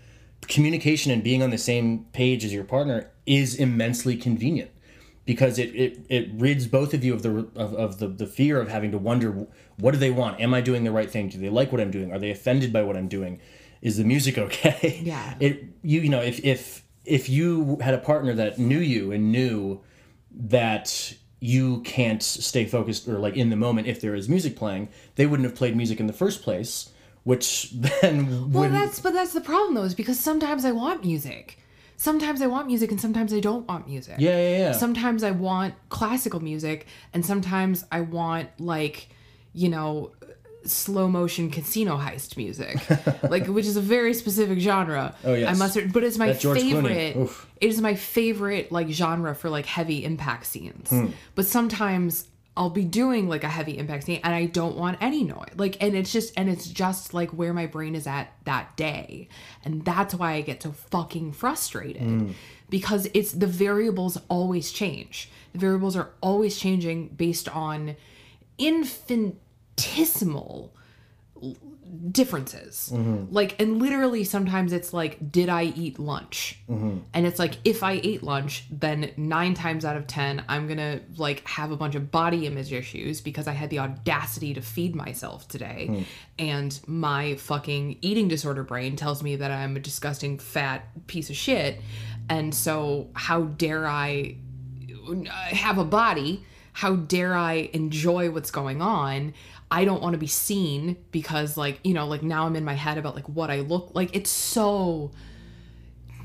communication 0.48 1.10
and 1.12 1.22
being 1.22 1.42
on 1.42 1.50
the 1.50 1.58
same 1.58 2.04
page 2.12 2.44
as 2.44 2.52
your 2.52 2.64
partner 2.64 3.10
is 3.26 3.54
immensely 3.54 4.16
convenient 4.16 4.70
because 5.24 5.58
it, 5.58 5.74
it, 5.74 6.06
it 6.08 6.30
rids 6.34 6.66
both 6.66 6.94
of 6.94 7.04
you 7.04 7.12
of 7.12 7.22
the 7.22 7.38
of, 7.56 7.74
of 7.74 7.98
the, 7.98 8.08
the 8.08 8.26
fear 8.26 8.60
of 8.60 8.68
having 8.68 8.92
to 8.92 8.98
wonder 8.98 9.46
what 9.76 9.92
do 9.92 9.98
they 9.98 10.10
want? 10.10 10.40
Am 10.40 10.54
i 10.54 10.60
doing 10.60 10.84
the 10.84 10.92
right 10.92 11.10
thing? 11.10 11.28
Do 11.28 11.38
they 11.38 11.50
like 11.50 11.72
what 11.72 11.80
i'm 11.80 11.90
doing? 11.90 12.12
Are 12.12 12.18
they 12.18 12.30
offended 12.30 12.72
by 12.72 12.82
what 12.82 12.96
i'm 12.96 13.08
doing? 13.08 13.40
Is 13.82 13.98
the 13.98 14.04
music 14.04 14.38
okay? 14.46 15.00
Yeah. 15.02 15.34
it 15.40 15.64
you 15.82 16.00
you 16.00 16.08
know 16.08 16.22
if 16.22 16.42
if 16.44 16.84
if 17.04 17.28
you 17.28 17.78
had 17.80 17.94
a 17.94 17.98
partner 17.98 18.32
that 18.34 18.58
knew 18.58 18.78
you 18.78 19.12
and 19.12 19.30
knew 19.30 19.80
that 20.30 21.14
you 21.38 21.80
can't 21.82 22.22
stay 22.22 22.64
focused 22.64 23.06
or 23.06 23.18
like 23.18 23.36
in 23.36 23.50
the 23.50 23.56
moment 23.56 23.86
if 23.86 24.00
there 24.00 24.14
is 24.14 24.28
music 24.28 24.56
playing 24.56 24.88
they 25.16 25.26
wouldn't 25.26 25.48
have 25.48 25.56
played 25.56 25.76
music 25.76 26.00
in 26.00 26.06
the 26.06 26.12
first 26.12 26.42
place 26.42 26.90
which 27.26 27.72
then 28.00 28.52
Well, 28.52 28.70
that's 28.70 29.00
but 29.00 29.12
that's 29.12 29.32
the 29.32 29.40
problem 29.40 29.74
though, 29.74 29.82
is 29.82 29.96
because 29.96 30.18
sometimes 30.18 30.64
I 30.64 30.70
want 30.70 31.04
music. 31.04 31.58
Sometimes 31.96 32.40
I 32.40 32.46
want 32.46 32.68
music 32.68 32.92
and 32.92 33.00
sometimes 33.00 33.32
I 33.34 33.40
don't 33.40 33.66
want 33.66 33.88
music. 33.88 34.14
yeah 34.18 34.36
yeah 34.36 34.58
yeah 34.58 34.72
Sometimes 34.72 35.24
I 35.24 35.32
want 35.32 35.74
classical 35.88 36.38
music 36.40 36.86
and 37.12 37.26
sometimes 37.26 37.84
I 37.90 38.02
want 38.02 38.48
like, 38.60 39.08
you 39.52 39.68
know, 39.68 40.12
slow 40.64 41.08
motion 41.08 41.50
casino 41.50 41.96
heist 41.96 42.36
music. 42.36 42.76
like 43.34 43.46
which 43.48 43.66
is 43.66 43.76
a 43.76 43.80
very 43.80 44.14
specific 44.14 44.60
genre. 44.60 45.12
Oh, 45.24 45.34
yes. 45.34 45.48
I 45.52 45.58
must 45.58 45.92
but 45.92 46.04
it's 46.04 46.18
my 46.18 46.28
That 46.28 46.38
George 46.40 46.58
Clooney. 46.60 47.12
favorite. 47.14 47.30
It 47.60 47.68
is 47.70 47.80
my 47.80 47.94
favorite 47.96 48.70
like 48.70 48.88
genre 48.90 49.34
for 49.34 49.50
like 49.50 49.66
heavy 49.66 50.04
impact 50.04 50.46
scenes. 50.46 50.90
Hmm. 50.90 51.06
But 51.34 51.46
sometimes 51.46 52.28
I'll 52.56 52.70
be 52.70 52.84
doing 52.84 53.28
like 53.28 53.44
a 53.44 53.48
heavy 53.48 53.76
impact 53.76 54.04
scene 54.04 54.20
and 54.24 54.34
I 54.34 54.46
don't 54.46 54.76
want 54.76 54.98
any 55.00 55.24
noise. 55.24 55.50
Like 55.56 55.82
and 55.82 55.94
it's 55.94 56.12
just 56.12 56.32
and 56.36 56.48
it's 56.48 56.66
just 56.66 57.12
like 57.12 57.30
where 57.30 57.52
my 57.52 57.66
brain 57.66 57.94
is 57.94 58.06
at 58.06 58.32
that 58.44 58.76
day. 58.76 59.28
And 59.64 59.84
that's 59.84 60.14
why 60.14 60.32
I 60.32 60.40
get 60.40 60.62
so 60.62 60.72
fucking 60.72 61.32
frustrated. 61.32 62.02
Mm. 62.02 62.32
Because 62.70 63.08
it's 63.14 63.32
the 63.32 63.46
variables 63.46 64.18
always 64.28 64.72
change. 64.72 65.30
The 65.52 65.58
variables 65.58 65.96
are 65.96 66.10
always 66.20 66.58
changing 66.58 67.08
based 67.08 67.48
on 67.48 67.96
infinitesimal 68.58 70.72
differences. 72.10 72.90
Mm-hmm. 72.92 73.32
Like, 73.32 73.60
and 73.60 73.80
literally 73.80 74.24
sometimes 74.24 74.72
it's 74.72 74.92
like, 74.92 75.30
did 75.30 75.48
I 75.48 75.64
eat 75.64 75.98
lunch? 75.98 76.58
Mm-hmm. 76.68 76.98
And 77.14 77.26
it's 77.26 77.38
like, 77.38 77.58
if 77.64 77.82
I 77.82 78.00
ate 78.02 78.22
lunch, 78.22 78.64
then 78.70 79.12
nine 79.16 79.54
times 79.54 79.84
out 79.84 79.96
of 79.96 80.06
10, 80.06 80.44
I'm 80.48 80.66
gonna 80.66 81.00
like 81.16 81.46
have 81.46 81.70
a 81.70 81.76
bunch 81.76 81.94
of 81.94 82.10
body 82.10 82.46
image 82.46 82.72
issues 82.72 83.20
because 83.20 83.46
I 83.46 83.52
had 83.52 83.70
the 83.70 83.78
audacity 83.78 84.54
to 84.54 84.60
feed 84.60 84.94
myself 84.94 85.48
today. 85.48 85.86
Hmm. 85.86 86.02
And 86.38 86.80
my 86.86 87.36
fucking 87.36 87.98
eating 88.02 88.28
disorder 88.28 88.62
brain 88.62 88.96
tells 88.96 89.22
me 89.22 89.36
that 89.36 89.50
I'm 89.50 89.76
a 89.76 89.80
disgusting 89.80 90.38
fat 90.38 91.06
piece 91.06 91.30
of 91.30 91.36
shit. 91.36 91.80
And 92.28 92.54
so, 92.54 93.08
how 93.14 93.42
dare 93.42 93.86
I 93.86 94.36
have 95.50 95.78
a 95.78 95.84
body? 95.84 96.44
How 96.72 96.96
dare 96.96 97.34
I 97.34 97.70
enjoy 97.72 98.30
what's 98.30 98.50
going 98.50 98.82
on? 98.82 99.32
I 99.70 99.84
don't 99.84 100.00
want 100.02 100.12
to 100.14 100.18
be 100.18 100.26
seen 100.26 100.96
because, 101.10 101.56
like, 101.56 101.80
you 101.82 101.92
know, 101.94 102.06
like 102.06 102.22
now 102.22 102.46
I'm 102.46 102.56
in 102.56 102.64
my 102.64 102.74
head 102.74 102.98
about 102.98 103.14
like 103.14 103.28
what 103.28 103.50
I 103.50 103.60
look 103.60 103.90
like. 103.94 104.14
It's 104.14 104.30
so 104.30 105.10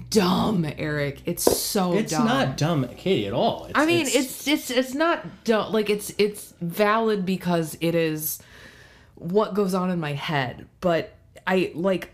dumb, 0.10 0.66
Eric. 0.78 1.22
It's 1.26 1.44
so 1.44 1.94
It's 1.94 2.12
dumb. 2.12 2.26
not 2.26 2.58
dumb, 2.58 2.88
Katie, 2.98 3.26
at 3.28 3.34
all. 3.34 3.66
It's, 3.66 3.80
I 3.80 3.86
mean, 3.86 4.06
it's, 4.08 4.48
it's 4.48 4.70
it's 4.70 4.94
not 4.94 5.44
dumb. 5.44 5.72
Like 5.74 5.89
it's 5.89 6.14
it's 6.18 6.54
valid 6.62 7.26
because 7.26 7.78
it 7.82 7.96
is 7.96 8.42
what 9.16 9.54
goes 9.54 9.74
on 9.74 9.89
in 9.89 10.00
my 10.00 10.14
head. 10.14 10.68
But 10.80 11.14
I 11.48 11.72
like 11.74 12.12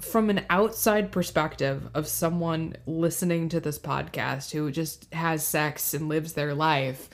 from 0.00 0.28
an 0.28 0.44
outside 0.50 1.10
perspective 1.10 1.88
of 1.94 2.06
someone 2.06 2.76
listening 2.86 3.48
to 3.48 3.60
this 3.60 3.78
podcast 3.78 4.50
who 4.52 4.70
just 4.70 5.12
has 5.14 5.42
sex 5.46 5.94
and 5.94 6.08
lives 6.08 6.34
their 6.34 6.52
life, 6.54 7.08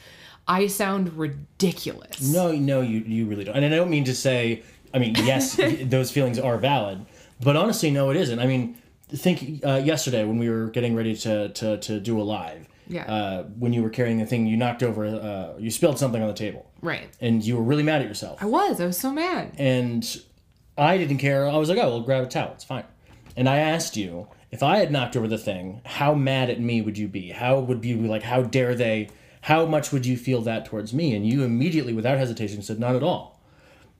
I 0.48 0.66
sound 0.66 1.12
ridiculous. 1.16 2.20
No, 2.20 2.52
no, 2.52 2.80
you 2.80 3.00
you 3.00 3.26
really 3.26 3.44
don't. 3.44 3.56
And 3.56 3.64
I 3.64 3.76
don't 3.76 3.90
mean 3.90 4.04
to 4.04 4.14
say. 4.14 4.62
I 4.94 4.98
mean, 4.98 5.14
yes, 5.16 5.56
those 5.84 6.10
feelings 6.10 6.38
are 6.38 6.58
valid, 6.58 7.06
but 7.40 7.56
honestly, 7.56 7.90
no, 7.90 8.10
it 8.10 8.16
isn't. 8.18 8.38
I 8.38 8.46
mean, 8.46 8.76
think 9.08 9.64
uh, 9.64 9.80
yesterday 9.82 10.24
when 10.24 10.38
we 10.38 10.50
were 10.50 10.66
getting 10.68 10.94
ready 10.94 11.16
to 11.18 11.48
to, 11.50 11.78
to 11.78 12.00
do 12.00 12.20
a 12.20 12.24
live. 12.24 12.68
Yeah. 12.88 13.04
Uh, 13.04 13.42
when 13.58 13.72
you 13.72 13.82
were 13.82 13.88
carrying 13.90 14.18
the 14.18 14.26
thing, 14.26 14.46
you 14.46 14.56
knocked 14.56 14.82
over. 14.82 15.06
Uh, 15.06 15.58
you 15.58 15.70
spilled 15.70 15.98
something 15.98 16.20
on 16.20 16.28
the 16.28 16.34
table, 16.34 16.68
Right. 16.82 17.08
and 17.20 17.42
you 17.42 17.56
were 17.56 17.62
really 17.62 17.84
mad 17.84 18.02
at 18.02 18.08
yourself. 18.08 18.42
I 18.42 18.46
was. 18.46 18.80
I 18.80 18.86
was 18.86 18.98
so 18.98 19.12
mad. 19.12 19.52
and 19.56 20.04
I 20.76 20.98
didn't 20.98 21.18
care. 21.18 21.48
I 21.48 21.56
was 21.56 21.68
like, 21.68 21.78
oh, 21.78 21.88
well, 21.88 22.00
grab 22.00 22.24
a 22.24 22.26
towel. 22.26 22.52
It's 22.52 22.64
fine. 22.64 22.84
And 23.36 23.48
I 23.48 23.58
asked 23.58 23.96
you 23.96 24.26
if 24.50 24.62
I 24.62 24.78
had 24.78 24.90
knocked 24.90 25.16
over 25.16 25.28
the 25.28 25.38
thing, 25.38 25.80
how 25.84 26.12
mad 26.14 26.50
at 26.50 26.60
me 26.60 26.82
would 26.82 26.98
you 26.98 27.08
be? 27.08 27.30
How 27.30 27.60
would 27.60 27.82
you 27.84 27.96
be 27.96 28.08
like? 28.08 28.24
How 28.24 28.42
dare 28.42 28.74
they? 28.74 29.08
How 29.42 29.66
much 29.66 29.92
would 29.92 30.06
you 30.06 30.16
feel 30.16 30.40
that 30.42 30.64
towards 30.64 30.94
me? 30.94 31.14
And 31.14 31.26
you 31.26 31.42
immediately, 31.42 31.92
without 31.92 32.18
hesitation, 32.18 32.62
said, 32.62 32.78
not 32.78 32.94
at 32.94 33.02
all. 33.02 33.40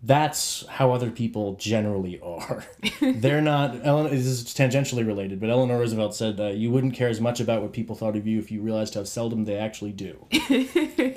That's 0.04 0.66
how 0.66 0.92
other 0.92 1.10
people 1.10 1.54
generally 1.54 2.20
are. 2.20 2.64
They're 3.00 3.40
not. 3.40 3.84
Ellen, 3.84 4.10
this 4.10 4.26
is 4.26 4.44
tangentially 4.44 5.06
related, 5.06 5.38
but 5.40 5.48
Eleanor 5.48 5.78
Roosevelt 5.78 6.14
said 6.14 6.40
uh, 6.40 6.48
you 6.48 6.72
wouldn't 6.72 6.94
care 6.94 7.08
as 7.08 7.20
much 7.20 7.38
about 7.38 7.62
what 7.62 7.72
people 7.72 7.94
thought 7.94 8.16
of 8.16 8.26
you 8.26 8.40
if 8.40 8.50
you 8.50 8.60
realized 8.60 8.94
how 8.94 9.04
seldom 9.04 9.44
they 9.44 9.56
actually 9.56 9.92
do. 9.92 10.26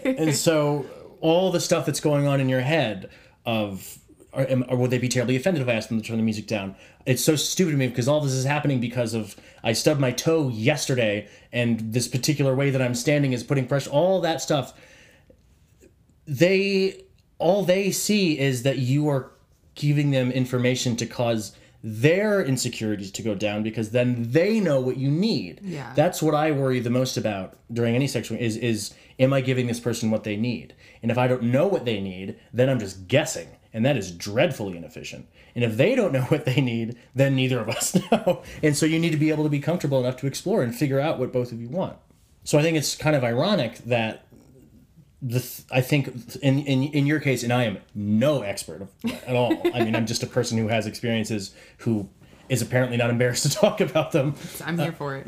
and 0.06 0.36
so, 0.36 0.86
all 1.20 1.52
the 1.52 1.60
stuff 1.60 1.88
that's 1.88 2.00
going 2.00 2.28
on 2.28 2.40
in 2.40 2.48
your 2.48 2.62
head 2.62 3.10
of 3.44 3.98
or, 4.36 4.50
am- 4.50 4.66
or 4.68 4.78
would 4.78 4.92
they 4.92 4.98
be 4.98 5.08
terribly 5.10 5.36
offended 5.36 5.62
if 5.62 5.68
I 5.68 5.74
asked 5.74 5.90
them 5.90 6.02
to 6.02 6.08
turn 6.08 6.18
the 6.18 6.24
music 6.24 6.48
down? 6.48 6.76
It's 7.06 7.24
so 7.24 7.36
stupid 7.36 7.72
to 7.72 7.78
me 7.78 7.88
because 7.88 8.08
all 8.08 8.22
this 8.22 8.34
is 8.34 8.46
happening 8.46 8.80
because 8.80 9.14
of 9.14 9.36
I 9.64 9.74
stubbed 9.74 10.00
my 10.00 10.12
toe 10.12 10.50
yesterday 10.50 11.28
and 11.52 11.80
this 11.94 12.08
particular 12.08 12.54
way 12.56 12.70
that 12.70 12.82
I'm 12.82 12.96
standing 12.96 13.34
is 13.34 13.44
putting 13.44 13.68
pressure. 13.68 13.90
All 13.90 14.22
that 14.22 14.42
stuff. 14.42 14.74
They 16.28 17.04
all 17.38 17.64
they 17.64 17.92
see 17.92 18.40
is 18.40 18.64
that 18.64 18.78
you 18.80 19.08
are 19.10 19.32
giving 19.76 20.12
them 20.12 20.32
information 20.32 20.96
to 20.98 21.06
cause 21.06 21.56
their 21.84 22.44
insecurities 22.44 23.12
to 23.12 23.22
go 23.22 23.36
down 23.36 23.62
because 23.62 23.92
then 23.92 24.32
they 24.32 24.60
know 24.60 24.80
what 24.80 24.98
you 24.98 25.12
need. 25.12 25.60
Yeah. 25.62 25.94
That's 25.96 26.22
what 26.24 26.34
I 26.34 26.52
worry 26.52 26.80
the 26.80 26.90
most 26.90 27.16
about 27.16 27.58
during 27.72 27.94
any 27.94 28.08
sexual 28.08 28.40
is 28.40 28.58
is 28.58 28.94
am 29.20 29.34
I 29.34 29.42
giving 29.42 29.68
this 29.68 29.80
person 29.80 30.10
what 30.10 30.24
they 30.24 30.36
need? 30.36 30.74
And 31.04 31.12
if 31.12 31.18
I 31.18 31.28
don't 31.28 31.44
know 31.44 31.68
what 31.68 31.86
they 31.86 32.02
need, 32.02 32.38
then 32.52 32.70
I'm 32.70 32.80
just 32.80 33.08
guessing. 33.08 33.50
And 33.76 33.86
that 33.86 33.98
is 33.98 34.10
dreadfully 34.10 34.78
inefficient. 34.78 35.28
And 35.54 35.62
if 35.62 35.76
they 35.76 35.96
don't 35.96 36.14
know 36.14 36.22
what 36.30 36.46
they 36.46 36.62
need, 36.62 36.98
then 37.14 37.36
neither 37.36 37.60
of 37.60 37.68
us 37.68 37.96
know. 38.12 38.42
And 38.64 38.76
so 38.76 38.86
you 38.86 38.98
need 38.98 39.12
to 39.12 39.18
be 39.18 39.30
able 39.30 39.44
to 39.44 39.50
be 39.50 39.60
comfortable 39.60 40.00
enough 40.00 40.16
to 40.18 40.28
explore 40.28 40.64
and 40.64 40.74
figure 40.74 41.00
out 41.00 41.20
what 41.20 41.34
both 41.34 41.52
of 41.52 41.62
you 41.62 41.68
want. 41.68 41.98
So 42.46 42.58
I 42.58 42.62
think 42.62 42.78
it's 42.78 42.96
kind 42.96 43.18
of 43.18 43.24
ironic 43.24 43.80
that 43.80 44.28
the 45.22 45.40
th- 45.40 45.64
I 45.72 45.82
think 45.82 46.08
in, 46.42 46.60
in 46.60 46.84
in 46.84 47.08
your 47.08 47.20
case, 47.20 47.42
and 47.44 47.52
I 47.52 47.64
am 47.64 47.80
no 47.96 48.44
expert 48.44 48.88
at 49.04 49.36
all. 49.36 49.60
I 49.74 49.84
mean, 49.84 49.96
I'm 49.96 50.06
just 50.06 50.22
a 50.24 50.28
person 50.28 50.58
who 50.58 50.68
has 50.68 50.86
experiences 50.86 51.54
who 51.80 52.08
is 52.48 52.62
apparently 52.62 52.96
not 52.96 53.10
embarrassed 53.10 53.44
to 53.44 53.50
talk 53.62 53.82
about 53.82 54.12
them. 54.12 54.36
I'm 54.64 54.78
here 54.78 54.92
for 54.92 55.16
it. 55.16 55.28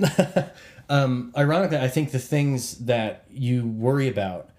Ironically, 0.89 1.79
I 1.79 1.87
think 1.87 2.11
the 2.11 2.19
things 2.19 2.77
that 2.85 3.25
you 3.29 3.65
worry 3.65 4.07
about 4.07 4.51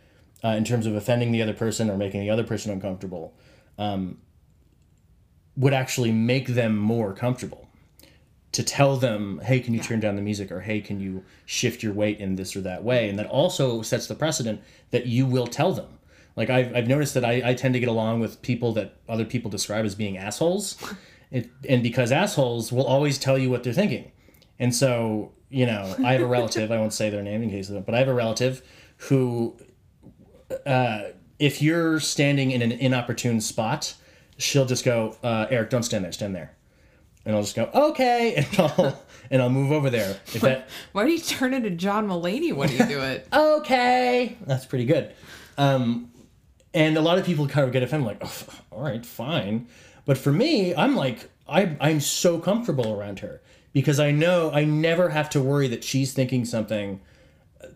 uh, 0.45 0.49
in 0.49 0.65
terms 0.65 0.87
of 0.87 0.95
offending 0.95 1.33
the 1.33 1.41
other 1.41 1.55
person 1.55 1.89
or 1.89 1.97
making 1.97 2.21
the 2.21 2.31
other 2.31 2.45
person 2.45 2.73
uncomfortable 2.73 3.35
um, 3.79 4.19
would 5.57 5.73
actually 5.73 6.13
make 6.13 6.49
them 6.49 6.77
more 6.77 7.13
comfortable. 7.13 7.69
To 8.53 8.63
tell 8.63 8.97
them, 8.97 9.41
hey, 9.45 9.61
can 9.61 9.75
you 9.75 9.81
turn 9.81 10.01
down 10.01 10.17
the 10.17 10.23
music, 10.23 10.51
or 10.51 10.61
hey, 10.63 10.81
can 10.81 11.01
you 11.01 11.23
shift 11.45 11.83
your 11.83 11.93
weight 11.93 12.19
in 12.19 12.37
this 12.37 12.57
or 12.57 12.63
that 12.63 12.83
way, 12.83 13.09
and 13.09 13.19
that 13.19 13.27
also 13.27 13.83
sets 13.83 14.07
the 14.07 14.15
precedent 14.15 14.63
that 14.91 15.07
you 15.07 15.27
will 15.27 15.47
tell 15.47 15.73
them. 15.73 15.99
Like 16.35 16.49
I've, 16.49 16.75
I've 16.75 16.87
noticed 16.87 17.15
that 17.15 17.25
I, 17.25 17.43
I 17.45 17.55
tend 17.55 17.75
to 17.75 17.81
get 17.81 17.89
along 17.89 18.21
with 18.21 18.41
people 18.43 18.73
that 18.73 18.97
other 19.09 19.25
people 19.25 19.51
describe 19.51 19.85
as 19.85 19.95
being 19.95 20.17
assholes, 20.17 20.77
it, 21.31 21.51
and 21.69 21.83
because 21.83 22.11
assholes 22.11 22.73
will 22.73 22.87
always 22.87 23.19
tell 23.19 23.37
you 23.37 23.51
what 23.51 23.65
they're 23.65 23.73
thinking, 23.73 24.13
and 24.59 24.75
so 24.75 25.33
you 25.51 25.67
know 25.67 25.95
I 26.03 26.13
have 26.13 26.23
a 26.23 26.27
relative 26.39 26.73
I 26.73 26.79
won't 26.79 26.95
say 26.95 27.11
their 27.11 27.23
name 27.23 27.43
in 27.43 27.51
case 27.51 27.69
of 27.69 27.77
it, 27.77 27.85
but 27.85 27.95
I 27.95 27.99
have 27.99 28.09
a 28.09 28.15
relative 28.15 28.63
who 28.97 29.57
uh, 30.65 31.03
if 31.39 31.63
you're 31.63 32.01
standing 32.01 32.51
in 32.51 32.63
an 32.63 32.73
inopportune 32.73 33.41
spot, 33.41 33.95
she'll 34.37 34.67
just 34.67 34.85
go, 34.85 35.17
uh, 35.23 35.47
Eric, 35.51 35.71
don't 35.71 35.83
stand 35.83 36.05
there, 36.05 36.13
stand 36.13 36.35
there. 36.35 36.55
And 37.25 37.37
I'll 37.37 37.43
just 37.43 37.57
go, 37.57 37.71
okay, 37.75 38.35
and 38.37 38.47
I'll 38.59 39.03
and 39.31 39.43
I'll 39.43 39.51
move 39.51 39.73
over 39.73 39.91
there. 39.91 40.19
If 40.33 40.41
that 40.41 40.69
Why 40.93 41.05
do 41.05 41.13
you 41.13 41.19
turn 41.19 41.53
into 41.53 41.71
John 41.71 42.09
Mulaney 42.09 42.53
when 42.53 42.71
you 42.71 42.85
do 42.87 43.01
it? 43.01 43.29
okay, 43.33 44.37
that's 44.47 44.65
pretty 44.65 44.87
good. 44.87 45.13
Um, 45.57 46.11
and 46.75 46.97
a 46.97 47.01
lot 47.01 47.19
of 47.19 47.27
people 47.27 47.49
kind 47.49 47.67
of 47.67 47.73
get 47.73 47.83
offended, 47.83 48.07
like, 48.07 48.19
oh, 48.23 48.45
all 48.71 48.83
right, 48.83 49.05
fine. 49.05 49.69
But 50.05 50.17
for 50.17 50.33
me, 50.33 50.75
I'm 50.75 50.97
like, 50.97 51.31
I, 51.49 51.77
I'm 51.81 52.01
so 52.01 52.39
comfortable 52.39 52.99
around 52.99 53.21
her 53.21 53.43
because 53.73 53.99
I 54.01 54.11
know 54.11 54.51
I 54.53 54.65
never 54.65 55.09
have 55.11 55.31
to 55.31 55.41
worry 55.41 55.69
that 55.69 55.85
she's 55.85 56.13
thinking 56.13 56.45
something 56.45 57.01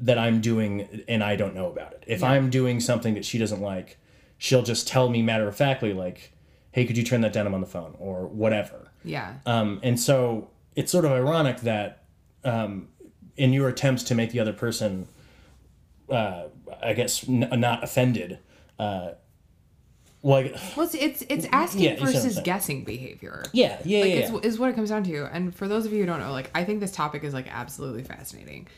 that 0.00 0.18
I'm 0.18 0.40
doing 0.40 1.02
and 1.08 1.22
I 1.24 1.36
don't 1.36 1.54
know 1.54 1.66
about 1.66 1.92
it. 1.92 2.04
If 2.06 2.22
I'm 2.22 2.50
doing 2.50 2.80
something 2.80 3.14
that 3.14 3.24
she 3.24 3.38
doesn't 3.38 3.60
like, 3.60 3.98
she'll 4.38 4.62
just 4.62 4.86
tell 4.88 5.08
me 5.08 5.22
matter 5.22 5.48
of 5.48 5.56
factly, 5.56 5.92
like, 5.92 6.32
hey, 6.72 6.84
could 6.84 6.96
you 6.96 7.04
turn 7.04 7.20
that 7.22 7.32
down? 7.32 7.46
I'm 7.46 7.54
on 7.54 7.60
the 7.60 7.66
phone 7.66 7.94
or 7.98 8.26
whatever. 8.26 8.90
Yeah. 9.04 9.34
Um, 9.46 9.80
and 9.82 9.98
so 9.98 10.50
it's 10.76 10.90
sort 10.92 11.04
of 11.04 11.10
ironic 11.12 11.60
that 11.60 12.04
um, 12.44 12.88
in 13.36 13.52
your 13.52 13.68
attempts 13.68 14.02
to 14.04 14.14
make 14.14 14.30
the 14.30 14.40
other 14.40 14.52
person, 14.52 15.08
uh, 16.08 16.44
I 16.82 16.92
guess, 16.92 17.28
n- 17.28 17.48
not 17.58 17.82
offended, 17.84 18.38
uh, 18.78 19.12
well, 20.22 20.38
I, 20.38 20.52
Well, 20.76 20.86
it's 20.86 20.94
it's, 20.94 21.22
it's 21.28 21.46
asking 21.50 21.82
Yeah, 21.82 21.90
you 21.90 21.96
see 21.96 22.02
what 22.04 22.08
I'm 22.10 22.22
versus 22.22 22.40
guessing 22.44 22.84
behavior. 22.84 23.44
yeah, 23.52 23.80
yeah, 23.84 24.00
Like 24.02 24.08
yeah, 24.10 24.16
it's, 24.18 24.30
yeah. 24.30 24.38
is 24.44 24.56
what 24.58 24.70
it 24.70 24.76
comes 24.76 24.90
down 24.90 25.02
to. 25.04 25.24
And 25.34 25.52
for 25.52 25.66
those 25.66 25.84
of 25.84 25.92
you 25.92 25.98
who 25.98 26.06
don't 26.06 26.20
know, 26.20 26.30
like 26.30 26.48
I 26.54 26.62
think 26.64 26.78
this 26.78 26.92
topic 26.92 27.24
is 27.24 27.34
like 27.34 27.52
absolutely 27.52 28.04
fascinating. 28.04 28.68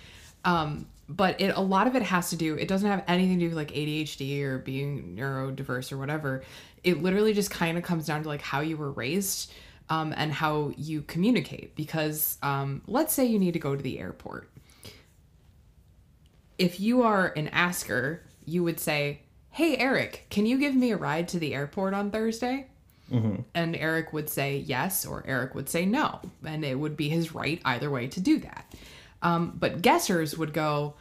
Um, 0.45 0.87
but 1.09 1.41
it 1.41 1.55
a 1.55 1.61
lot 1.61 1.87
of 1.87 1.97
it 1.97 2.03
has 2.03 2.31
to 2.31 2.37
do. 2.37 2.55
It 2.55 2.67
doesn't 2.67 2.89
have 2.89 3.05
anything 3.07 3.39
to 3.39 3.45
do 3.45 3.49
with 3.55 3.59
like 3.59 3.73
ADHD 3.73 4.43
or 4.43 4.59
being 4.59 5.17
neurodiverse 5.17 5.93
or 5.93 5.99
whatever. 5.99 6.43
It 6.83 7.03
literally 7.03 7.35
just 7.35 7.51
kind 7.51 7.77
of 7.77 7.85
comes 7.85 8.07
down 8.07 8.23
to 8.23 8.29
like 8.29 8.43
how 8.43 8.61
you 8.61 8.77
were 8.77 8.91
raised. 8.91 9.53
Um, 9.91 10.15
and 10.17 10.33
how 10.33 10.73
you 10.79 11.03
communicate 11.03 11.77
because 11.77 12.39
um, 12.43 12.81
let's 12.87 13.13
say 13.13 13.27
you 13.27 13.39
need 13.39 13.53
to 13.53 13.59
go 13.59 13.77
to 13.77 13.83
the 13.83 13.99
airport 13.99 14.49
if 16.59 16.81
you 16.81 17.03
are 17.03 17.33
an 17.37 17.49
asker, 17.49 18.23
you 18.45 18.63
would 18.65 18.81
say, 18.81 19.21
Hey, 19.51 19.77
Eric, 19.77 20.27
can 20.31 20.47
you 20.47 20.59
give 20.59 20.75
me 20.75 20.91
a 20.91 20.97
ride 20.97 21.29
to 21.29 21.39
the 21.39 21.55
airport 21.55 21.95
on 21.95 22.11
Thursday? 22.11 22.67
And 23.55 23.77
Eric 23.77 24.13
would 24.13 24.29
say 24.29 24.57
yes, 24.59 25.07
or 25.07 25.23
Eric 25.27 25.55
would 25.55 25.69
say 25.69 25.87
no. 25.87 26.21
And 26.45 26.65
it 26.65 26.79
would 26.79 26.97
be 26.97 27.09
his 27.09 27.35
right 27.35 27.61
either 27.65 27.91
way 27.91 28.09
to 28.09 28.21
do 28.21 28.39
that. 28.41 28.75
Um, 29.25 29.55
but 29.59 29.83
guessers 29.83 30.39
would 30.39 30.53
go, 30.53 30.95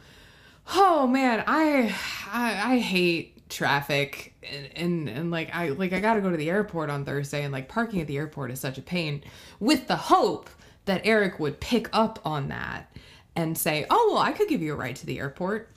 Oh 0.74 1.06
man, 1.06 1.44
I, 1.46 1.94
I, 2.32 2.74
I 2.74 2.78
hate 2.78 3.34
traffic 3.48 4.34
and, 4.50 4.68
and 4.74 5.08
and 5.08 5.30
like 5.30 5.54
I 5.54 5.68
like 5.68 5.92
I 5.92 6.00
got 6.00 6.14
to 6.14 6.20
go 6.20 6.30
to 6.30 6.36
the 6.36 6.50
airport 6.50 6.90
on 6.90 7.04
Thursday 7.04 7.44
and 7.44 7.52
like 7.52 7.68
parking 7.68 8.00
at 8.00 8.06
the 8.06 8.16
airport 8.16 8.50
is 8.50 8.58
such 8.58 8.78
a 8.78 8.82
pain 8.82 9.22
with 9.60 9.86
the 9.86 9.96
hope 9.96 10.50
that 10.86 11.02
Eric 11.04 11.38
would 11.38 11.60
pick 11.60 11.88
up 11.92 12.18
on 12.24 12.48
that 12.48 12.90
and 13.36 13.56
say, 13.56 13.86
"Oh, 13.90 14.10
well, 14.12 14.22
I 14.22 14.32
could 14.32 14.48
give 14.48 14.62
you 14.62 14.72
a 14.72 14.76
ride 14.76 14.96
to 14.96 15.06
the 15.06 15.18
airport." 15.18 15.70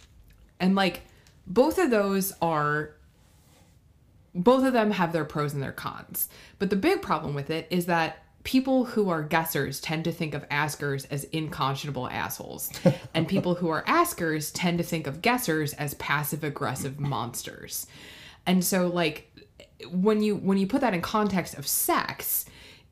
And 0.59 0.75
like 0.75 1.01
both 1.45 1.77
of 1.77 1.89
those 1.91 2.33
are 2.41 2.91
both 4.33 4.63
of 4.63 4.73
them 4.73 4.91
have 4.91 5.13
their 5.13 5.25
pros 5.25 5.53
and 5.53 5.61
their 5.61 5.71
cons. 5.71 6.29
But 6.59 6.69
the 6.69 6.75
big 6.75 7.01
problem 7.01 7.33
with 7.33 7.49
it 7.49 7.67
is 7.69 7.85
that 7.87 8.23
people 8.47 8.85
who 8.85 9.09
are 9.09 9.21
guessers 9.21 9.81
tend 9.81 10.05
to 10.05 10.11
think 10.13 10.33
of 10.33 10.45
askers 10.49 11.03
as 11.07 11.25
inconscionable 11.33 12.09
assholes. 12.09 12.71
and 13.13 13.27
people 13.27 13.55
who 13.55 13.67
are 13.67 13.83
askers 13.85 14.51
tend 14.51 14.77
to 14.77 14.85
think 14.85 15.05
of 15.05 15.21
guessers 15.21 15.73
as 15.73 15.95
passive 15.95 16.45
aggressive 16.45 16.97
monsters. 17.13 17.87
And 18.45 18.63
so 18.63 18.87
like 18.87 19.35
when 19.91 20.23
you 20.23 20.37
when 20.37 20.57
you 20.57 20.65
put 20.65 20.79
that 20.79 20.93
in 20.93 21.01
context 21.01 21.55
of 21.55 21.67
sex, 21.67 22.45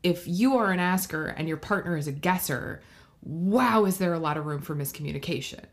if 0.04 0.28
you 0.28 0.58
are 0.58 0.74
an 0.74 0.82
asker 0.82 1.28
and 1.28 1.48
your 1.48 1.56
partner 1.56 1.96
is 1.96 2.08
a 2.10 2.12
guesser, 2.12 2.82
wow, 3.24 3.86
is 3.86 3.98
there 3.98 4.14
a 4.14 4.20
lot 4.20 4.36
of 4.36 4.46
room 4.46 4.62
for 4.62 4.76
miscommunication? 4.76 5.64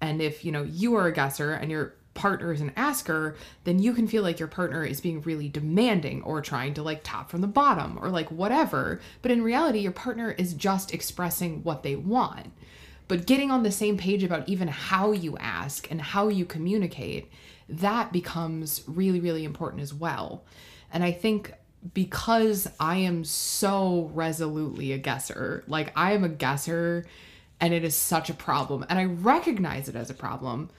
And 0.00 0.22
if, 0.22 0.46
you 0.46 0.50
know, 0.50 0.62
you 0.62 0.94
are 0.94 1.08
a 1.08 1.12
guesser 1.12 1.52
and 1.52 1.70
your 1.70 1.94
partner 2.16 2.52
is 2.52 2.60
an 2.60 2.72
asker, 2.76 3.36
then 3.64 3.78
you 3.78 3.92
can 3.92 4.08
feel 4.08 4.22
like 4.22 4.40
your 4.40 4.48
partner 4.48 4.84
is 4.84 5.00
being 5.00 5.20
really 5.22 5.48
demanding 5.48 6.22
or 6.22 6.40
trying 6.40 6.74
to 6.74 6.82
like 6.82 7.04
top 7.04 7.30
from 7.30 7.42
the 7.42 7.46
bottom 7.46 7.98
or 8.00 8.08
like 8.08 8.30
whatever. 8.30 9.00
But 9.22 9.30
in 9.30 9.42
reality, 9.42 9.78
your 9.78 9.92
partner 9.92 10.32
is 10.32 10.54
just 10.54 10.92
expressing 10.92 11.62
what 11.62 11.82
they 11.82 11.94
want. 11.94 12.52
But 13.08 13.26
getting 13.26 13.50
on 13.50 13.62
the 13.62 13.70
same 13.70 13.96
page 13.96 14.24
about 14.24 14.48
even 14.48 14.68
how 14.68 15.12
you 15.12 15.36
ask 15.38 15.88
and 15.90 16.00
how 16.00 16.28
you 16.28 16.44
communicate, 16.44 17.30
that 17.68 18.12
becomes 18.12 18.82
really, 18.86 19.20
really 19.20 19.44
important 19.44 19.82
as 19.82 19.94
well. 19.94 20.44
And 20.92 21.04
I 21.04 21.12
think 21.12 21.52
because 21.94 22.68
I 22.80 22.96
am 22.96 23.24
so 23.24 24.10
resolutely 24.12 24.92
a 24.92 24.98
guesser, 24.98 25.62
like 25.68 25.92
I 25.96 26.12
am 26.12 26.24
a 26.24 26.28
guesser 26.28 27.06
and 27.60 27.72
it 27.72 27.84
is 27.84 27.94
such 27.94 28.28
a 28.28 28.34
problem. 28.34 28.84
And 28.88 28.98
I 28.98 29.04
recognize 29.04 29.88
it 29.88 29.96
as 29.96 30.10
a 30.10 30.14
problem 30.14 30.70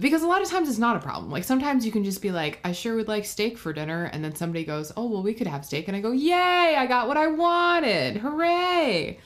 because 0.00 0.22
a 0.22 0.26
lot 0.26 0.42
of 0.42 0.48
times 0.48 0.68
it's 0.68 0.78
not 0.78 0.96
a 0.96 1.00
problem. 1.00 1.30
Like 1.30 1.44
sometimes 1.44 1.86
you 1.86 1.92
can 1.92 2.04
just 2.04 2.20
be 2.20 2.30
like, 2.30 2.60
I 2.64 2.72
sure 2.72 2.96
would 2.96 3.08
like 3.08 3.24
steak 3.24 3.56
for 3.56 3.72
dinner. 3.72 4.04
And 4.04 4.24
then 4.24 4.34
somebody 4.34 4.64
goes, 4.64 4.92
Oh, 4.96 5.06
well, 5.06 5.22
we 5.22 5.34
could 5.34 5.46
have 5.46 5.64
steak. 5.64 5.88
And 5.88 5.96
I 5.96 6.00
go, 6.00 6.12
Yay, 6.12 6.76
I 6.76 6.86
got 6.86 7.08
what 7.08 7.16
I 7.16 7.28
wanted. 7.28 8.18
Hooray. 8.18 9.18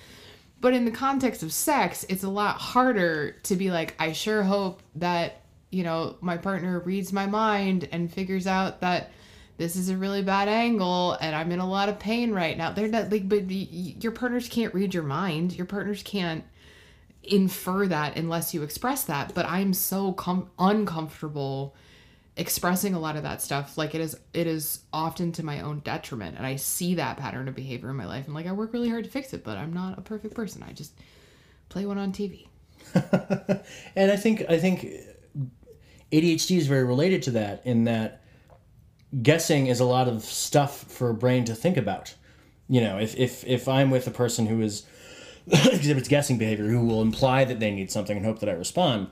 But 0.61 0.75
in 0.75 0.85
the 0.85 0.91
context 0.91 1.43
of 1.43 1.53
sex, 1.53 2.05
it's 2.09 2.23
a 2.23 2.29
lot 2.29 2.57
harder 2.59 3.33
to 3.45 3.57
be 3.57 3.71
like, 3.71 3.95
I 3.99 4.13
sure 4.13 4.43
hope 4.43 4.83
that, 4.97 5.41
you 5.71 5.85
know, 5.85 6.17
my 6.21 6.37
partner 6.37 6.79
reads 6.81 7.13
my 7.13 7.27
mind 7.27 7.89
and 7.93 8.13
figures 8.13 8.47
out 8.47 8.83
that 8.83 9.11
this 9.57 9.77
is 9.77 9.89
a 9.89 9.97
really 9.97 10.23
bad 10.23 10.49
angle 10.49 11.19
and 11.21 11.35
I'm 11.35 11.53
in 11.53 11.59
a 11.59 11.69
lot 11.69 11.89
of 11.89 11.99
pain 11.99 12.33
right 12.33 12.57
now. 12.57 12.73
They're 12.73 12.89
not 12.89 13.11
like, 13.11 13.29
but 13.29 13.51
your 13.51 14.13
partners 14.13 14.49
can't 14.49 14.75
read 14.75 14.95
your 14.95 15.03
mind. 15.03 15.55
Your 15.55 15.67
partners 15.67 16.03
can't 16.03 16.45
infer 17.23 17.87
that 17.87 18.17
unless 18.17 18.55
you 18.55 18.63
express 18.63 19.05
that. 19.05 19.35
But 19.35 19.47
I'm 19.47 19.73
so 19.75 20.13
com- 20.13 20.51
uncomfortable 20.59 21.75
expressing 22.37 22.95
a 22.95 22.99
lot 23.01 23.17
of 23.17 23.23
that 23.23 23.43
stuff. 23.43 23.77
Like 23.77 23.95
it 23.95 24.01
is 24.01 24.19
it 24.33 24.47
is 24.47 24.81
often 24.93 25.33
to 25.33 25.45
my 25.45 25.61
own 25.61 25.81
detriment 25.81 26.37
and 26.37 26.47
i 26.47 26.57
see 26.57 26.95
that 26.95 27.17
pattern 27.17 27.49
of 27.49 27.55
behavior 27.55 27.91
in 27.91 27.97
my 27.97 28.07
life 28.07 28.27
and 28.27 28.35
like 28.35 28.47
i 28.47 28.53
work 28.53 28.73
really 28.73 28.89
hard 28.89 29.05
to 29.05 29.11
fix 29.11 29.33
it 29.33 29.45
but 29.45 29.57
i'm 29.57 29.73
not 29.73 29.99
a 29.99 30.03
perfect 30.03 30.35
person. 30.35 30.63
I 30.63 30.73
just 30.73 30.93
play 31.69 31.87
one 31.87 31.99
on 31.99 32.13
tv 32.13 32.49
and 33.95 34.11
i 34.11 34.17
think 34.17 34.45
i 34.49 34.59
think 34.59 34.87
adhd 36.11 36.57
is 36.57 36.67
very 36.67 36.85
related 36.85 37.23
to 37.23 37.31
that 37.33 37.65
in 37.65 37.85
that 37.85 38.23
guessing 39.23 39.67
is 39.67 39.81
a 39.81 39.85
lot 39.85 40.09
of 40.09 40.25
stuff 40.25 40.85
for 40.85 41.11
a 41.11 41.15
brain 41.15 41.45
to 41.45 41.55
think 41.55 41.77
about. 41.77 42.15
You 42.69 42.81
know 42.81 42.99
if 42.99 43.17
if 43.17 43.45
if 43.47 43.69
i'm 43.69 43.91
with 43.91 44.07
a 44.07 44.13
person 44.13 44.47
who 44.47 44.61
is 44.61 44.85
exhibits 45.73 46.09
guessing 46.09 46.39
behavior 46.39 46.67
who 46.67 46.85
will 46.85 47.03
imply 47.03 47.45
that 47.45 47.61
they 47.61 47.71
need 47.71 47.91
something 47.91 48.17
and 48.17 48.27
hope 48.27 48.41
that 48.41 48.49
i 48.49 48.53
respond 48.53 49.09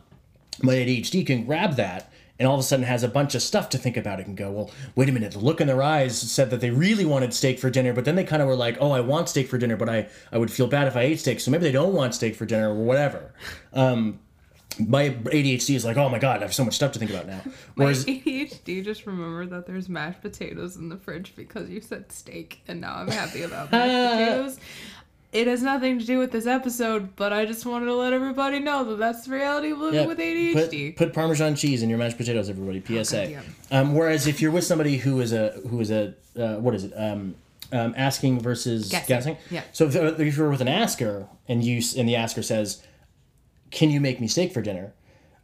my 0.62 0.74
adhd 0.74 1.26
can 1.26 1.44
grab 1.44 1.74
that 1.74 2.10
and 2.38 2.46
all 2.46 2.54
of 2.54 2.60
a 2.60 2.62
sudden 2.62 2.84
has 2.84 3.02
a 3.02 3.08
bunch 3.08 3.34
of 3.34 3.42
stuff 3.42 3.68
to 3.70 3.78
think 3.78 3.96
about. 3.96 4.20
It 4.20 4.24
can 4.24 4.34
go, 4.34 4.50
well, 4.50 4.70
wait 4.94 5.08
a 5.08 5.12
minute. 5.12 5.32
The 5.32 5.38
look 5.40 5.60
in 5.60 5.66
their 5.66 5.82
eyes 5.82 6.18
said 6.18 6.50
that 6.50 6.60
they 6.60 6.70
really 6.70 7.04
wanted 7.04 7.34
steak 7.34 7.58
for 7.58 7.68
dinner, 7.68 7.92
but 7.92 8.04
then 8.04 8.14
they 8.14 8.24
kind 8.24 8.42
of 8.42 8.48
were 8.48 8.54
like, 8.54 8.76
oh, 8.80 8.92
I 8.92 9.00
want 9.00 9.28
steak 9.28 9.48
for 9.48 9.58
dinner, 9.58 9.76
but 9.76 9.88
I, 9.88 10.08
I 10.30 10.38
would 10.38 10.50
feel 10.50 10.68
bad 10.68 10.86
if 10.86 10.96
I 10.96 11.02
ate 11.02 11.20
steak, 11.20 11.40
so 11.40 11.50
maybe 11.50 11.64
they 11.64 11.72
don't 11.72 11.94
want 11.94 12.14
steak 12.14 12.36
for 12.36 12.46
dinner 12.46 12.70
or 12.70 12.84
whatever. 12.84 13.32
Um, 13.72 14.20
my 14.78 15.08
ADHD 15.08 15.74
is 15.74 15.84
like, 15.84 15.96
oh 15.96 16.08
my 16.08 16.20
god, 16.20 16.38
I 16.38 16.42
have 16.42 16.54
so 16.54 16.64
much 16.64 16.74
stuff 16.74 16.92
to 16.92 17.00
think 17.00 17.10
about 17.10 17.26
now. 17.26 17.40
Whereas 17.74 18.06
my 18.06 18.12
ADHD 18.12 18.84
just 18.84 19.06
remembered 19.06 19.50
that 19.50 19.66
there's 19.66 19.88
mashed 19.88 20.20
potatoes 20.20 20.76
in 20.76 20.88
the 20.88 20.96
fridge 20.96 21.34
because 21.34 21.68
you 21.68 21.80
said 21.80 22.12
steak, 22.12 22.62
and 22.68 22.80
now 22.80 22.94
I'm 22.94 23.08
happy 23.08 23.42
about 23.42 23.72
mashed 23.72 23.90
potatoes 24.12 24.58
it 25.32 25.46
has 25.46 25.62
nothing 25.62 25.98
to 25.98 26.06
do 26.06 26.18
with 26.18 26.32
this 26.32 26.46
episode, 26.46 27.14
but 27.14 27.32
I 27.32 27.44
just 27.44 27.66
wanted 27.66 27.86
to 27.86 27.94
let 27.94 28.12
everybody 28.12 28.60
know 28.60 28.82
that 28.84 28.96
that's 28.96 29.26
the 29.26 29.32
reality 29.32 29.72
of 29.72 29.78
living 29.78 30.08
with 30.08 30.18
ADHD. 30.18 30.96
Put, 30.96 31.06
put, 31.06 31.14
Parmesan 31.14 31.54
cheese 31.54 31.82
in 31.82 31.90
your 31.90 31.98
mashed 31.98 32.16
potatoes, 32.16 32.48
everybody. 32.48 32.82
PSA. 32.82 33.42
Oh, 33.70 33.78
um, 33.78 33.94
whereas 33.94 34.26
if 34.26 34.40
you're 34.40 34.50
with 34.50 34.64
somebody 34.64 34.96
who 34.96 35.20
is 35.20 35.32
a 35.32 35.50
who 35.68 35.80
is 35.80 35.90
a 35.90 36.14
uh, 36.38 36.56
what 36.56 36.74
is 36.74 36.84
it? 36.84 36.92
Um, 36.96 37.34
um, 37.70 37.94
asking 37.96 38.40
versus 38.40 38.88
guessing. 38.88 39.06
guessing. 39.08 39.36
Yeah. 39.50 39.62
So 39.72 39.86
if, 39.86 39.94
if, 39.94 40.36
you're 40.36 40.48
with 40.48 40.62
an 40.62 40.68
asker 40.68 41.28
and 41.46 41.62
you 41.62 41.82
and 41.98 42.08
the 42.08 42.16
asker 42.16 42.42
says, 42.42 42.82
"Can 43.70 43.90
you 43.90 44.00
make 44.00 44.20
me 44.20 44.28
steak 44.28 44.54
for 44.54 44.62
dinner?" 44.62 44.94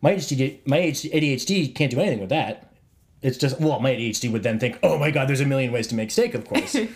My 0.00 0.14
ADHD, 0.14 0.66
my 0.66 0.78
ADHD 0.78 1.74
can't 1.74 1.90
do 1.90 2.00
anything 2.00 2.20
with 2.20 2.30
that. 2.30 2.72
It's 3.20 3.36
just 3.36 3.60
well, 3.60 3.80
my 3.80 3.90
ADHD 3.90 4.32
would 4.32 4.42
then 4.42 4.58
think, 4.58 4.78
"Oh 4.82 4.98
my 4.98 5.10
God, 5.10 5.28
there's 5.28 5.42
a 5.42 5.46
million 5.46 5.72
ways 5.72 5.88
to 5.88 5.94
make 5.94 6.10
steak." 6.10 6.34
Of 6.34 6.46
course. 6.46 6.74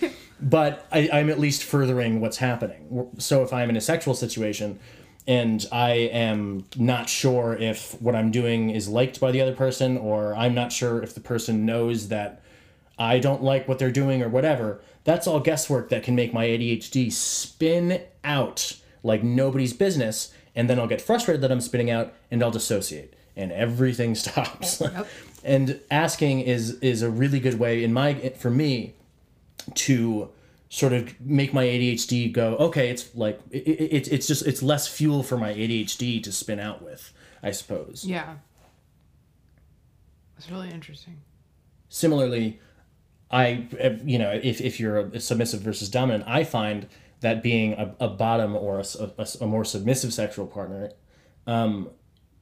but 0.40 0.86
I, 0.92 1.08
I'm 1.12 1.30
at 1.30 1.38
least 1.38 1.64
furthering 1.64 2.20
what's 2.20 2.38
happening. 2.38 3.10
So 3.18 3.42
if 3.42 3.52
I'm 3.52 3.70
in 3.70 3.76
a 3.76 3.80
sexual 3.80 4.14
situation 4.14 4.78
and 5.26 5.66
I 5.70 5.90
am 5.90 6.64
not 6.76 7.08
sure 7.08 7.54
if 7.54 8.00
what 8.00 8.14
I'm 8.14 8.30
doing 8.30 8.70
is 8.70 8.88
liked 8.88 9.20
by 9.20 9.30
the 9.30 9.40
other 9.40 9.54
person, 9.54 9.98
or 9.98 10.34
I'm 10.34 10.54
not 10.54 10.72
sure 10.72 11.02
if 11.02 11.14
the 11.14 11.20
person 11.20 11.66
knows 11.66 12.08
that 12.08 12.40
I 12.98 13.18
don't 13.18 13.42
like 13.42 13.68
what 13.68 13.78
they're 13.78 13.90
doing 13.90 14.22
or 14.22 14.28
whatever, 14.28 14.80
that's 15.04 15.26
all 15.26 15.40
guesswork 15.40 15.90
that 15.90 16.02
can 16.02 16.14
make 16.14 16.32
my 16.32 16.46
ADHD 16.46 17.12
spin 17.12 18.02
out 18.24 18.78
like 19.02 19.22
nobody's 19.22 19.72
business. 19.72 20.32
And 20.54 20.68
then 20.68 20.78
I'll 20.78 20.88
get 20.88 21.00
frustrated 21.00 21.42
that 21.42 21.52
I'm 21.52 21.60
spinning 21.60 21.90
out 21.90 22.14
and 22.30 22.42
I'll 22.42 22.50
dissociate 22.50 23.14
and 23.36 23.52
everything 23.52 24.14
stops. 24.14 24.82
And 25.44 25.80
asking 25.90 26.40
is 26.40 26.78
is 26.80 27.02
a 27.02 27.10
really 27.10 27.38
good 27.38 27.58
way 27.58 27.84
in 27.84 27.92
my 27.92 28.30
for 28.30 28.50
me 28.50 28.94
to 29.74 30.30
sort 30.70 30.92
of 30.92 31.18
make 31.20 31.54
my 31.54 31.64
ADHD 31.64 32.32
go, 32.32 32.56
okay, 32.56 32.90
it's 32.90 33.14
like 33.14 33.40
it, 33.50 33.66
it, 33.66 34.12
it's 34.12 34.26
just 34.26 34.46
it's 34.46 34.62
less 34.62 34.86
fuel 34.86 35.22
for 35.22 35.36
my 35.36 35.52
ADHD 35.52 36.22
to 36.22 36.32
spin 36.32 36.60
out 36.60 36.82
with, 36.82 37.12
I 37.42 37.52
suppose. 37.52 38.04
Yeah. 38.04 38.34
It's 40.36 40.50
really 40.50 40.70
interesting. 40.70 41.16
Similarly, 41.88 42.60
I 43.30 43.66
you 44.04 44.18
know 44.18 44.30
if 44.30 44.60
if 44.60 44.78
you're 44.78 44.98
a 44.98 45.20
submissive 45.20 45.60
versus 45.60 45.88
dominant, 45.88 46.24
I 46.26 46.44
find 46.44 46.86
that 47.20 47.42
being 47.42 47.72
a, 47.72 47.94
a 47.98 48.08
bottom 48.08 48.54
or 48.54 48.78
a, 48.78 48.84
a, 49.18 49.26
a 49.40 49.46
more 49.46 49.64
submissive 49.64 50.14
sexual 50.14 50.46
partner, 50.46 50.92
um, 51.46 51.90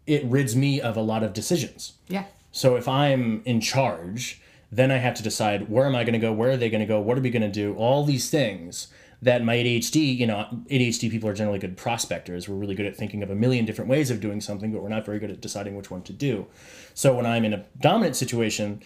it 0.07 0.23
rids 0.27 0.55
me 0.55 0.81
of 0.81 0.97
a 0.97 1.01
lot 1.01 1.23
of 1.23 1.33
decisions. 1.33 1.95
Yeah. 2.09 2.25
So 2.53 2.77
if 2.77 2.87
I'm 2.89 3.43
in 3.45 3.61
charge 3.61 4.41
then 4.71 4.91
I 4.91 4.97
have 4.97 5.15
to 5.15 5.23
decide 5.23 5.69
where 5.69 5.87
am 5.87 5.95
I 5.95 6.05
going 6.05 6.15
to 6.15 6.19
go? 6.19 6.33
Where 6.33 6.51
are 6.51 6.57
they 6.57 6.71
going 6.71 6.81
to 6.81 6.87
go? 6.87 7.01
What 7.01 7.19
are 7.19 7.21
we 7.21 7.31
going 7.31 7.43
to 7.43 7.49
do? 7.49 7.75
All 7.75 8.05
these 8.05 8.31
things 8.31 8.89
that 9.23 9.43
my 9.43 9.57
ADHD, 9.57 10.17
you 10.17 10.27
know, 10.27 10.47
ADHD 10.71 11.11
people 11.11 11.29
are 11.29 11.35
generally 11.35 11.59
good 11.59 11.77
prospectors. 11.77 12.49
We're 12.49 12.57
really 12.57 12.75
good 12.75 12.87
at 12.87 12.97
thinking 12.97 13.23
of 13.23 13.31
a 13.31 13.35
million 13.35 13.65
different 13.65 13.91
ways 13.91 14.11
of 14.11 14.21
doing 14.21 14.41
something, 14.41 14.73
but 14.73 14.83
we're 14.83 14.89
not 14.89 15.07
very 15.07 15.19
good 15.19 15.31
at 15.31 15.41
deciding 15.41 15.75
which 15.77 15.91
one 15.91 16.03
to 16.03 16.13
do. 16.13 16.47
So 16.95 17.15
when 17.15 17.27
I'm 17.27 17.45
in 17.45 17.55
a 17.55 17.65
dominant 17.81 18.17
situation, 18.17 18.83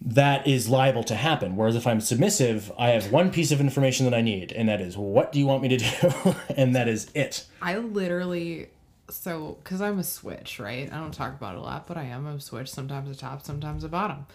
that 0.00 0.46
is 0.46 0.68
liable 0.68 1.04
to 1.04 1.14
happen. 1.14 1.56
Whereas 1.56 1.76
if 1.76 1.86
I'm 1.86 2.00
submissive, 2.00 2.70
I 2.78 2.90
have 2.90 3.10
one 3.10 3.30
piece 3.30 3.52
of 3.52 3.60
information 3.60 4.04
that 4.04 4.14
I 4.14 4.20
need, 4.20 4.52
and 4.52 4.68
that 4.68 4.80
is 4.80 4.96
what 4.96 5.32
do 5.32 5.38
you 5.38 5.46
want 5.46 5.62
me 5.62 5.68
to 5.68 5.76
do? 5.78 6.34
and 6.56 6.76
that 6.76 6.88
is 6.88 7.10
it. 7.14 7.46
I 7.62 7.78
literally 7.78 8.68
so 9.08 9.58
because 9.62 9.80
I'm 9.80 9.98
a 9.98 10.04
switch, 10.04 10.58
right? 10.58 10.92
I 10.92 10.96
don't 10.96 11.12
talk 11.12 11.34
about 11.34 11.54
it 11.54 11.58
a 11.58 11.62
lot, 11.62 11.86
but 11.86 11.96
I 11.96 12.04
am 12.04 12.26
a 12.26 12.40
switch. 12.40 12.70
Sometimes 12.70 13.10
a 13.10 13.14
top, 13.14 13.44
sometimes 13.44 13.84
a 13.84 13.88
bottom. 13.88 14.26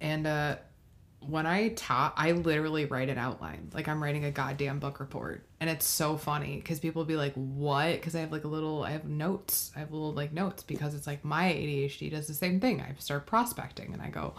And 0.00 0.26
uh, 0.26 0.56
when 1.20 1.46
I 1.46 1.70
talk, 1.70 2.14
I 2.16 2.32
literally 2.32 2.84
write 2.84 3.08
an 3.08 3.18
outline. 3.18 3.70
Like 3.72 3.88
I'm 3.88 4.02
writing 4.02 4.24
a 4.24 4.30
goddamn 4.30 4.78
book 4.78 5.00
report. 5.00 5.44
And 5.60 5.68
it's 5.68 5.86
so 5.86 6.16
funny 6.16 6.56
because 6.56 6.80
people 6.80 7.04
be 7.04 7.16
like, 7.16 7.34
what? 7.34 7.92
Because 7.92 8.14
I 8.14 8.20
have 8.20 8.32
like 8.32 8.44
a 8.44 8.48
little, 8.48 8.84
I 8.84 8.92
have 8.92 9.04
notes. 9.04 9.72
I 9.74 9.80
have 9.80 9.92
little 9.92 10.12
like 10.12 10.32
notes 10.32 10.62
because 10.62 10.94
it's 10.94 11.06
like 11.06 11.24
my 11.24 11.44
ADHD 11.44 12.10
does 12.10 12.26
the 12.26 12.34
same 12.34 12.60
thing. 12.60 12.80
I 12.80 12.94
start 12.98 13.26
prospecting 13.26 13.92
and 13.92 14.00
I 14.00 14.10
go, 14.10 14.34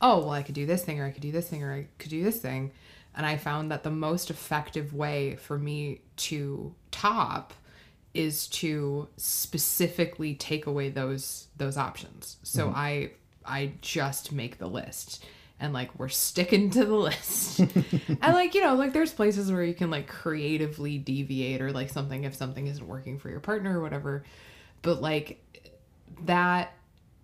oh, 0.00 0.20
well, 0.20 0.30
I 0.30 0.42
could 0.42 0.54
do 0.54 0.66
this 0.66 0.84
thing 0.84 1.00
or 1.00 1.06
I 1.06 1.10
could 1.10 1.22
do 1.22 1.32
this 1.32 1.48
thing 1.48 1.62
or 1.62 1.72
I 1.72 1.86
could 1.98 2.10
do 2.10 2.24
this 2.24 2.40
thing. 2.40 2.72
And 3.16 3.24
I 3.24 3.36
found 3.36 3.70
that 3.70 3.84
the 3.84 3.90
most 3.90 4.30
effective 4.30 4.92
way 4.92 5.36
for 5.36 5.58
me 5.58 6.00
to 6.16 6.74
top 6.90 7.52
is 8.12 8.46
to 8.46 9.08
specifically 9.16 10.34
take 10.34 10.66
away 10.66 10.88
those 10.88 11.48
those 11.56 11.76
options. 11.76 12.38
So 12.42 12.66
mm-hmm. 12.66 12.76
I 12.76 13.10
I 13.46 13.72
just 13.80 14.32
make 14.32 14.58
the 14.58 14.66
list 14.66 15.24
and 15.60 15.72
like 15.72 15.98
we're 15.98 16.08
sticking 16.08 16.70
to 16.70 16.84
the 16.84 16.94
list. 16.94 17.58
and 17.60 18.20
like, 18.20 18.54
you 18.54 18.60
know, 18.60 18.74
like 18.74 18.92
there's 18.92 19.12
places 19.12 19.50
where 19.52 19.62
you 19.64 19.74
can 19.74 19.90
like 19.90 20.08
creatively 20.08 20.98
deviate 20.98 21.60
or 21.60 21.72
like 21.72 21.90
something 21.90 22.24
if 22.24 22.34
something 22.34 22.66
isn't 22.66 22.86
working 22.86 23.18
for 23.18 23.30
your 23.30 23.40
partner 23.40 23.78
or 23.78 23.82
whatever. 23.82 24.24
But 24.82 25.00
like 25.00 25.42
that 26.24 26.74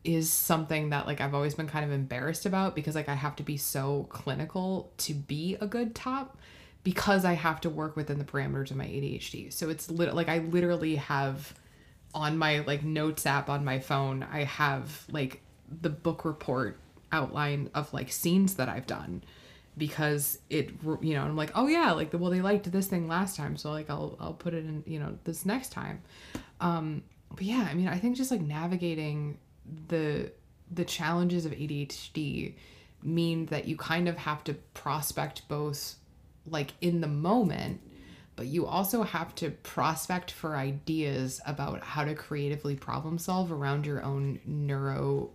is 0.04 0.30
something 0.30 0.90
that 0.90 1.06
like 1.06 1.20
I've 1.20 1.34
always 1.34 1.54
been 1.54 1.68
kind 1.68 1.84
of 1.84 1.90
embarrassed 1.90 2.46
about 2.46 2.74
because 2.74 2.94
like 2.94 3.08
I 3.08 3.14
have 3.14 3.36
to 3.36 3.42
be 3.42 3.56
so 3.56 4.06
clinical 4.08 4.92
to 4.98 5.12
be 5.12 5.56
a 5.60 5.66
good 5.66 5.94
top 5.94 6.38
because 6.82 7.24
I 7.24 7.34
have 7.34 7.60
to 7.62 7.70
work 7.70 7.96
within 7.96 8.18
the 8.18 8.24
parameters 8.24 8.70
of 8.70 8.76
my 8.76 8.86
ADHD. 8.86 9.52
So 9.52 9.68
it's 9.68 9.90
lit- 9.90 10.14
like 10.14 10.28
I 10.28 10.38
literally 10.38 10.96
have 10.96 11.54
on 12.14 12.38
my 12.38 12.60
like 12.60 12.82
notes 12.82 13.26
app 13.26 13.50
on 13.50 13.64
my 13.64 13.78
phone, 13.80 14.26
I 14.32 14.44
have 14.44 15.04
like 15.10 15.42
the 15.80 15.90
book 15.90 16.24
report 16.24 16.78
outline 17.12 17.70
of 17.74 17.92
like 17.92 18.10
scenes 18.10 18.54
that 18.54 18.68
I've 18.68 18.86
done 18.86 19.22
because 19.78 20.38
it 20.50 20.70
you 21.00 21.14
know 21.14 21.22
i'm 21.22 21.36
like 21.36 21.50
oh 21.54 21.66
yeah 21.66 21.92
like 21.92 22.10
well 22.12 22.30
they 22.30 22.42
liked 22.42 22.70
this 22.70 22.86
thing 22.86 23.06
last 23.08 23.36
time 23.36 23.56
so 23.56 23.70
like 23.70 23.88
i'll 23.88 24.16
i'll 24.20 24.34
put 24.34 24.52
it 24.52 24.64
in 24.64 24.82
you 24.86 24.98
know 24.98 25.16
this 25.24 25.46
next 25.46 25.70
time. 25.70 26.02
Um 26.60 27.02
but 27.30 27.42
yeah 27.42 27.66
i 27.70 27.74
mean 27.74 27.88
i 27.88 27.98
think 27.98 28.16
just 28.16 28.30
like 28.30 28.40
navigating 28.40 29.38
the 29.88 30.30
the 30.70 30.84
challenges 30.84 31.46
of 31.46 31.52
adhd 31.52 32.54
mean 33.02 33.46
that 33.46 33.66
you 33.66 33.76
kind 33.76 34.08
of 34.08 34.16
have 34.18 34.44
to 34.44 34.54
prospect 34.74 35.48
both 35.48 35.94
like 36.46 36.72
in 36.80 37.00
the 37.00 37.08
moment 37.08 37.80
but 38.36 38.46
you 38.46 38.66
also 38.66 39.02
have 39.02 39.34
to 39.34 39.50
prospect 39.50 40.30
for 40.30 40.56
ideas 40.56 41.40
about 41.46 41.82
how 41.82 42.04
to 42.04 42.14
creatively 42.14 42.74
problem 42.74 43.18
solve 43.18 43.52
around 43.52 43.86
your 43.86 44.02
own 44.02 44.40
neuro 44.44 45.30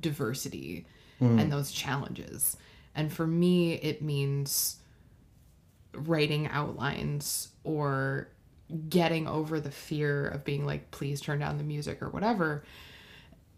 diversity 0.00 0.86
mm. 1.20 1.40
and 1.40 1.52
those 1.52 1.72
challenges 1.72 2.56
and 2.94 3.12
for 3.12 3.26
me, 3.26 3.74
it 3.74 4.02
means 4.02 4.76
writing 5.92 6.48
outlines 6.48 7.48
or 7.64 8.28
getting 8.88 9.26
over 9.26 9.60
the 9.60 9.70
fear 9.70 10.28
of 10.28 10.44
being 10.44 10.64
like, 10.64 10.90
please 10.90 11.20
turn 11.20 11.40
down 11.40 11.58
the 11.58 11.64
music 11.64 12.02
or 12.02 12.08
whatever. 12.08 12.64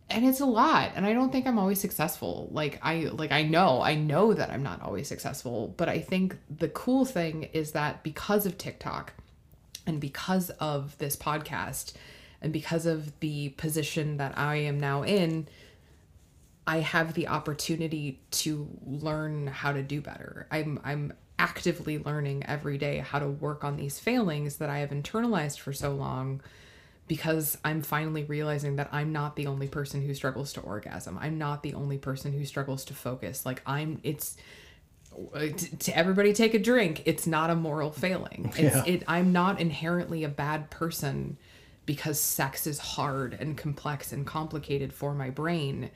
And 0.09 0.27
it's 0.27 0.41
a 0.41 0.47
lot. 0.47 0.93
And 0.95 1.07
I 1.07 1.13
don't 1.13 1.31
think 1.33 1.47
I'm 1.47 1.59
always 1.59 1.81
successful. 1.81 2.49
Like 2.51 2.79
I 2.83 3.11
like 3.13 3.33
I 3.33 3.43
know, 3.43 3.81
I 3.81 3.95
know 3.95 4.35
that 4.35 4.51
I'm 4.51 4.63
not 4.63 4.83
always 4.83 5.09
successful, 5.09 5.75
but 5.77 5.89
I 5.89 6.01
think 6.01 6.37
the 6.51 6.69
cool 6.69 7.05
thing 7.05 7.45
is 7.53 7.73
that 7.73 8.03
because 8.03 8.45
of 8.45 8.59
TikTok 8.59 9.15
and 9.87 10.01
because 10.01 10.51
of 10.51 10.97
this 10.99 11.17
podcast 11.17 11.95
and 12.43 12.53
because 12.53 12.85
of 12.85 13.19
the 13.21 13.51
position 13.51 14.19
that 14.19 14.37
I 14.37 14.57
am 14.57 14.79
now 14.79 15.03
in, 15.03 15.47
I 16.67 16.79
have 16.79 17.15
the 17.15 17.29
opportunity 17.29 18.21
to 18.31 18.69
learn 18.87 19.49
how 19.49 19.73
to 19.73 19.83
do 19.83 20.01
better. 20.01 20.47
I'm 20.51 20.81
I'm 20.85 21.13
actively 21.39 21.99
learning 21.99 22.45
every 22.47 22.79
day 22.79 22.99
how 22.99 23.19
to 23.19 23.27
work 23.27 23.65
on 23.65 23.77
these 23.77 23.99
failings 23.99 24.57
that 24.59 24.71
I 24.71 24.79
have 24.79 24.91
internalized 24.91 25.59
for 25.59 25.73
so 25.73 25.93
long 25.93 26.41
because 27.09 27.59
I'm 27.65 27.83
finally 27.83 28.23
realizing 28.23 28.77
that 28.77 28.89
I'm 28.93 29.13
not 29.13 29.35
the 29.35 29.49
only 29.49 29.67
person 29.67 30.07
who 30.07 30.15
struggles 30.15 30.53
to 30.53 30.61
orgasm. 30.61 31.19
I'm 31.21 31.37
not 31.39 31.65
the 31.65 31.75
only 31.75 31.99
person 31.99 32.33
who 32.33 32.45
struggles 32.45 32.85
to 32.87 32.95
focus. 32.95 33.45
Like 33.45 33.61
I'm 33.67 34.01
it's 34.05 34.37
to 35.81 35.97
everybody 35.97 36.33
take 36.33 36.55
a 36.55 36.59
drink. 36.59 37.03
It's 37.05 37.27
not 37.27 37.51
a 37.51 37.55
moral 37.55 37.91
failing. 37.91 38.53
It's 38.57 38.77
yeah. 38.77 38.85
it 38.87 39.03
I'm 39.09 39.33
not 39.33 39.61
inherently 39.61 40.23
a 40.23 40.29
bad 40.29 40.71
person 40.71 41.39
because 41.87 42.21
sex 42.21 42.69
is 42.69 42.79
hard 42.79 43.37
and 43.39 43.59
complex 43.59 44.13
and 44.13 44.25
complicated 44.25 44.93
for 44.93 45.13
my 45.13 45.29
brain 45.29 45.91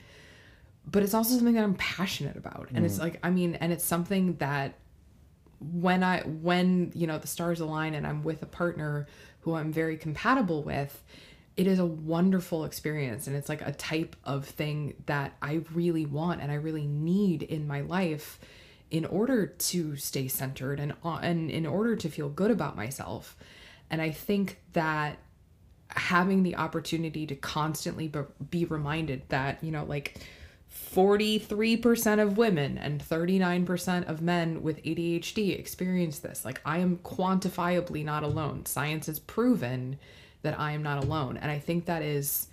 but 0.86 1.02
it's 1.02 1.14
also 1.14 1.34
something 1.34 1.54
that 1.54 1.64
I'm 1.64 1.74
passionate 1.74 2.36
about. 2.36 2.68
And 2.70 2.78
mm. 2.78 2.86
it's 2.86 2.98
like, 2.98 3.18
I 3.22 3.30
mean, 3.30 3.56
and 3.56 3.72
it's 3.72 3.84
something 3.84 4.36
that 4.36 4.74
when 5.60 6.02
I, 6.02 6.20
when, 6.20 6.92
you 6.94 7.06
know, 7.06 7.18
the 7.18 7.26
stars 7.26 7.60
align 7.60 7.94
and 7.94 8.06
I'm 8.06 8.22
with 8.22 8.42
a 8.42 8.46
partner 8.46 9.06
who 9.40 9.54
I'm 9.54 9.72
very 9.72 9.96
compatible 9.96 10.62
with, 10.62 11.02
it 11.56 11.66
is 11.66 11.78
a 11.78 11.86
wonderful 11.86 12.64
experience. 12.64 13.26
And 13.26 13.34
it's 13.34 13.48
like 13.48 13.62
a 13.62 13.72
type 13.72 14.14
of 14.24 14.44
thing 14.44 14.94
that 15.06 15.36
I 15.42 15.62
really 15.72 16.06
want 16.06 16.40
and 16.40 16.52
I 16.52 16.56
really 16.56 16.86
need 16.86 17.42
in 17.42 17.66
my 17.66 17.80
life 17.80 18.38
in 18.90 19.04
order 19.04 19.46
to 19.46 19.96
stay 19.96 20.28
centered 20.28 20.78
and, 20.78 20.94
and 21.02 21.50
in 21.50 21.66
order 21.66 21.96
to 21.96 22.08
feel 22.08 22.28
good 22.28 22.50
about 22.50 22.76
myself. 22.76 23.36
And 23.90 24.00
I 24.00 24.10
think 24.10 24.60
that 24.74 25.18
having 25.88 26.42
the 26.42 26.56
opportunity 26.56 27.26
to 27.26 27.34
constantly 27.34 28.12
be 28.50 28.64
reminded 28.66 29.22
that, 29.30 29.64
you 29.64 29.72
know, 29.72 29.84
like, 29.84 30.20
43% 30.94 32.22
of 32.22 32.38
women 32.38 32.78
and 32.78 33.02
39% 33.02 34.08
of 34.08 34.22
men 34.22 34.62
with 34.62 34.82
ADHD 34.82 35.58
experience 35.58 36.18
this. 36.20 36.44
Like, 36.44 36.60
I 36.64 36.78
am 36.78 36.98
quantifiably 36.98 38.04
not 38.04 38.22
alone. 38.22 38.66
Science 38.66 39.06
has 39.06 39.18
proven 39.18 39.98
that 40.42 40.58
I 40.58 40.72
am 40.72 40.82
not 40.82 41.04
alone. 41.04 41.36
And 41.36 41.50
I 41.50 41.58
think 41.58 41.84
that 41.86 42.02
is 42.02 42.48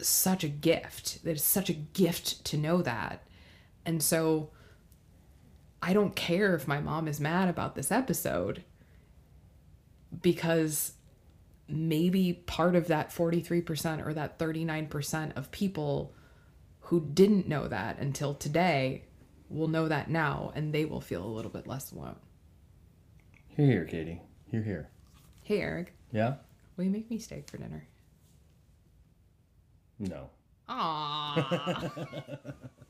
such 0.00 0.44
a 0.44 0.48
gift. 0.48 1.22
That 1.24 1.32
is 1.32 1.44
such 1.44 1.68
a 1.68 1.74
gift 1.74 2.44
to 2.46 2.56
know 2.56 2.82
that. 2.82 3.26
And 3.84 4.02
so 4.02 4.50
I 5.82 5.92
don't 5.92 6.14
care 6.14 6.54
if 6.54 6.68
my 6.68 6.80
mom 6.80 7.08
is 7.08 7.20
mad 7.20 7.48
about 7.48 7.74
this 7.74 7.90
episode 7.90 8.64
because 10.22 10.92
maybe 11.68 12.32
part 12.32 12.74
of 12.74 12.86
that 12.88 13.10
43% 13.10 14.06
or 14.06 14.14
that 14.14 14.38
39% 14.38 15.36
of 15.36 15.50
people 15.50 16.14
who 16.88 17.00
didn't 17.00 17.46
know 17.46 17.68
that 17.68 17.98
until 17.98 18.32
today 18.32 19.04
will 19.50 19.68
know 19.68 19.88
that 19.88 20.08
now 20.08 20.50
and 20.54 20.72
they 20.72 20.86
will 20.86 21.02
feel 21.02 21.22
a 21.22 21.28
little 21.28 21.50
bit 21.50 21.66
less 21.66 21.92
alone. 21.92 22.16
Here, 23.48 23.66
here, 23.66 23.84
Katie. 23.84 24.22
Here, 24.50 24.62
here. 24.62 24.88
Hey, 25.42 25.60
Eric. 25.60 25.92
Yeah? 26.12 26.36
Will 26.76 26.84
you 26.84 26.90
make 26.90 27.10
me 27.10 27.18
steak 27.18 27.50
for 27.50 27.58
dinner? 27.58 27.86
No. 29.98 30.30
Aww. 30.66 32.40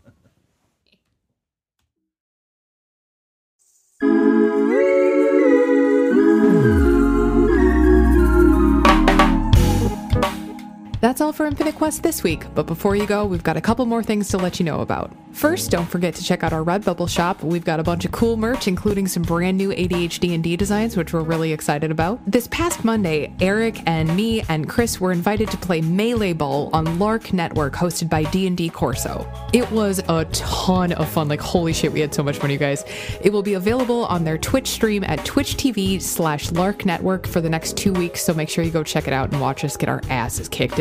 That's 11.00 11.20
all 11.20 11.32
for 11.32 11.46
Infinite 11.46 11.76
Quest 11.76 12.02
this 12.02 12.24
week, 12.24 12.44
but 12.56 12.66
before 12.66 12.96
you 12.96 13.06
go, 13.06 13.24
we've 13.24 13.44
got 13.44 13.56
a 13.56 13.60
couple 13.60 13.86
more 13.86 14.02
things 14.02 14.28
to 14.30 14.36
let 14.36 14.58
you 14.58 14.64
know 14.64 14.80
about. 14.80 15.12
First, 15.30 15.70
don't 15.70 15.88
forget 15.88 16.14
to 16.16 16.24
check 16.24 16.42
out 16.42 16.52
our 16.52 16.64
Redbubble 16.64 17.08
shop. 17.08 17.44
We've 17.44 17.64
got 17.64 17.78
a 17.78 17.84
bunch 17.84 18.04
of 18.04 18.10
cool 18.10 18.36
merch, 18.36 18.66
including 18.66 19.06
some 19.06 19.22
brand 19.22 19.56
new 19.56 19.70
ADHD&D 19.70 20.56
designs, 20.56 20.96
which 20.96 21.12
we're 21.12 21.22
really 21.22 21.52
excited 21.52 21.92
about. 21.92 22.18
This 22.26 22.48
past 22.48 22.84
Monday, 22.84 23.32
Eric 23.40 23.80
and 23.86 24.16
me 24.16 24.42
and 24.48 24.68
Chris 24.68 25.00
were 25.00 25.12
invited 25.12 25.48
to 25.52 25.56
play 25.56 25.80
Melee 25.80 26.32
Ball 26.32 26.70
on 26.72 26.98
Lark 26.98 27.32
Network, 27.32 27.74
hosted 27.74 28.10
by 28.10 28.24
D&D 28.24 28.70
Corso. 28.70 29.30
It 29.52 29.70
was 29.70 30.00
a 30.08 30.24
ton 30.32 30.92
of 30.94 31.08
fun. 31.08 31.28
Like, 31.28 31.40
holy 31.40 31.72
shit, 31.72 31.92
we 31.92 32.00
had 32.00 32.12
so 32.12 32.24
much 32.24 32.38
fun, 32.38 32.50
you 32.50 32.58
guys. 32.58 32.84
It 33.20 33.32
will 33.32 33.44
be 33.44 33.54
available 33.54 34.06
on 34.06 34.24
their 34.24 34.38
Twitch 34.38 34.66
stream 34.66 35.04
at 35.04 35.24
Twitch 35.24 35.54
TV 35.54 36.02
slash 36.02 36.50
Lark 36.50 36.84
Network 36.84 37.28
for 37.28 37.40
the 37.40 37.50
next 37.50 37.76
two 37.76 37.92
weeks, 37.92 38.22
so 38.22 38.34
make 38.34 38.48
sure 38.48 38.64
you 38.64 38.72
go 38.72 38.82
check 38.82 39.06
it 39.06 39.12
out 39.12 39.30
and 39.30 39.40
watch 39.40 39.62
us 39.62 39.76
get 39.76 39.88
our 39.88 40.02
asses 40.10 40.48
kicked 40.48 40.80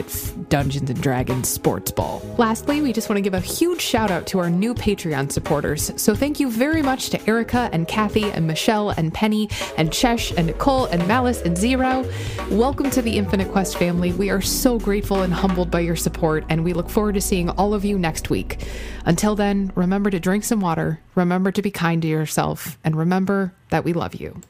Dungeons 0.49 0.89
and 0.89 1.01
Dragons 1.01 1.49
Sports 1.49 1.91
Ball. 1.91 2.21
Lastly, 2.37 2.81
we 2.81 2.93
just 2.93 3.09
want 3.09 3.17
to 3.17 3.21
give 3.21 3.33
a 3.33 3.39
huge 3.39 3.81
shout 3.81 4.11
out 4.11 4.25
to 4.27 4.39
our 4.39 4.49
new 4.49 4.73
Patreon 4.73 5.31
supporters. 5.31 5.91
So 6.01 6.15
thank 6.15 6.39
you 6.39 6.49
very 6.49 6.81
much 6.81 7.09
to 7.09 7.29
Erica 7.29 7.69
and 7.73 7.87
Kathy 7.87 8.25
and 8.31 8.47
Michelle 8.47 8.91
and 8.91 9.13
Penny 9.13 9.49
and 9.77 9.89
Chesh 9.89 10.35
and 10.37 10.47
Nicole 10.47 10.85
and 10.85 11.07
Malice 11.07 11.41
and 11.41 11.57
Zero. 11.57 12.05
Welcome 12.49 12.89
to 12.91 13.01
the 13.01 13.17
Infinite 13.17 13.51
Quest 13.51 13.77
family. 13.77 14.13
We 14.13 14.29
are 14.29 14.41
so 14.41 14.79
grateful 14.79 15.21
and 15.21 15.33
humbled 15.33 15.69
by 15.69 15.81
your 15.81 15.95
support, 15.95 16.45
and 16.49 16.63
we 16.63 16.73
look 16.73 16.89
forward 16.89 17.15
to 17.15 17.21
seeing 17.21 17.49
all 17.49 17.73
of 17.73 17.83
you 17.83 17.99
next 17.99 18.29
week. 18.29 18.65
Until 19.05 19.35
then, 19.35 19.71
remember 19.75 20.09
to 20.09 20.19
drink 20.19 20.43
some 20.43 20.61
water, 20.61 21.01
remember 21.15 21.51
to 21.51 21.61
be 21.61 21.71
kind 21.71 22.01
to 22.01 22.07
yourself, 22.07 22.77
and 22.83 22.95
remember 22.95 23.53
that 23.69 23.83
we 23.83 23.93
love 23.93 24.15
you. 24.15 24.41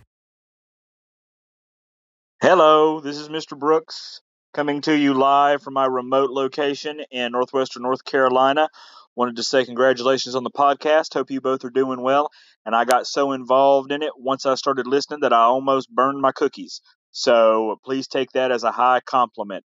Hello, 2.41 2.99
this 2.99 3.17
is 3.17 3.29
Mr. 3.29 3.57
Brooks 3.57 4.21
coming 4.57 4.81
to 4.81 4.97
you 4.97 5.13
live 5.13 5.61
from 5.61 5.75
my 5.75 5.85
remote 5.85 6.31
location 6.31 6.99
in 7.11 7.31
northwestern 7.31 7.83
North 7.83 8.03
Carolina. 8.03 8.67
Wanted 9.15 9.35
to 9.35 9.43
say 9.43 9.63
congratulations 9.63 10.33
on 10.33 10.43
the 10.43 10.49
podcast. 10.49 11.13
Hope 11.13 11.29
you 11.29 11.41
both 11.41 11.63
are 11.63 11.69
doing 11.69 12.01
well. 12.01 12.31
And 12.65 12.75
I 12.75 12.83
got 12.83 13.05
so 13.05 13.33
involved 13.33 13.91
in 13.91 14.01
it 14.01 14.13
once 14.17 14.47
I 14.47 14.55
started 14.55 14.87
listening 14.87 15.19
that 15.19 15.31
I 15.31 15.41
almost 15.41 15.93
burned 15.93 16.19
my 16.19 16.31
cookies. 16.31 16.81
So 17.11 17.79
please 17.85 18.07
take 18.07 18.31
that 18.31 18.49
as 18.49 18.63
a 18.63 18.71
high 18.71 18.99
compliment. 19.05 19.63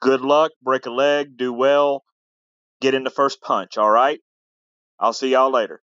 Good 0.00 0.22
luck, 0.22 0.50
break 0.60 0.86
a 0.86 0.90
leg, 0.90 1.36
do 1.36 1.52
well, 1.52 2.02
get 2.80 2.94
in 2.94 3.04
the 3.04 3.10
first 3.10 3.40
punch, 3.40 3.78
all 3.78 3.88
right? 3.88 4.18
I'll 4.98 5.12
see 5.12 5.30
y'all 5.30 5.52
later. 5.52 5.80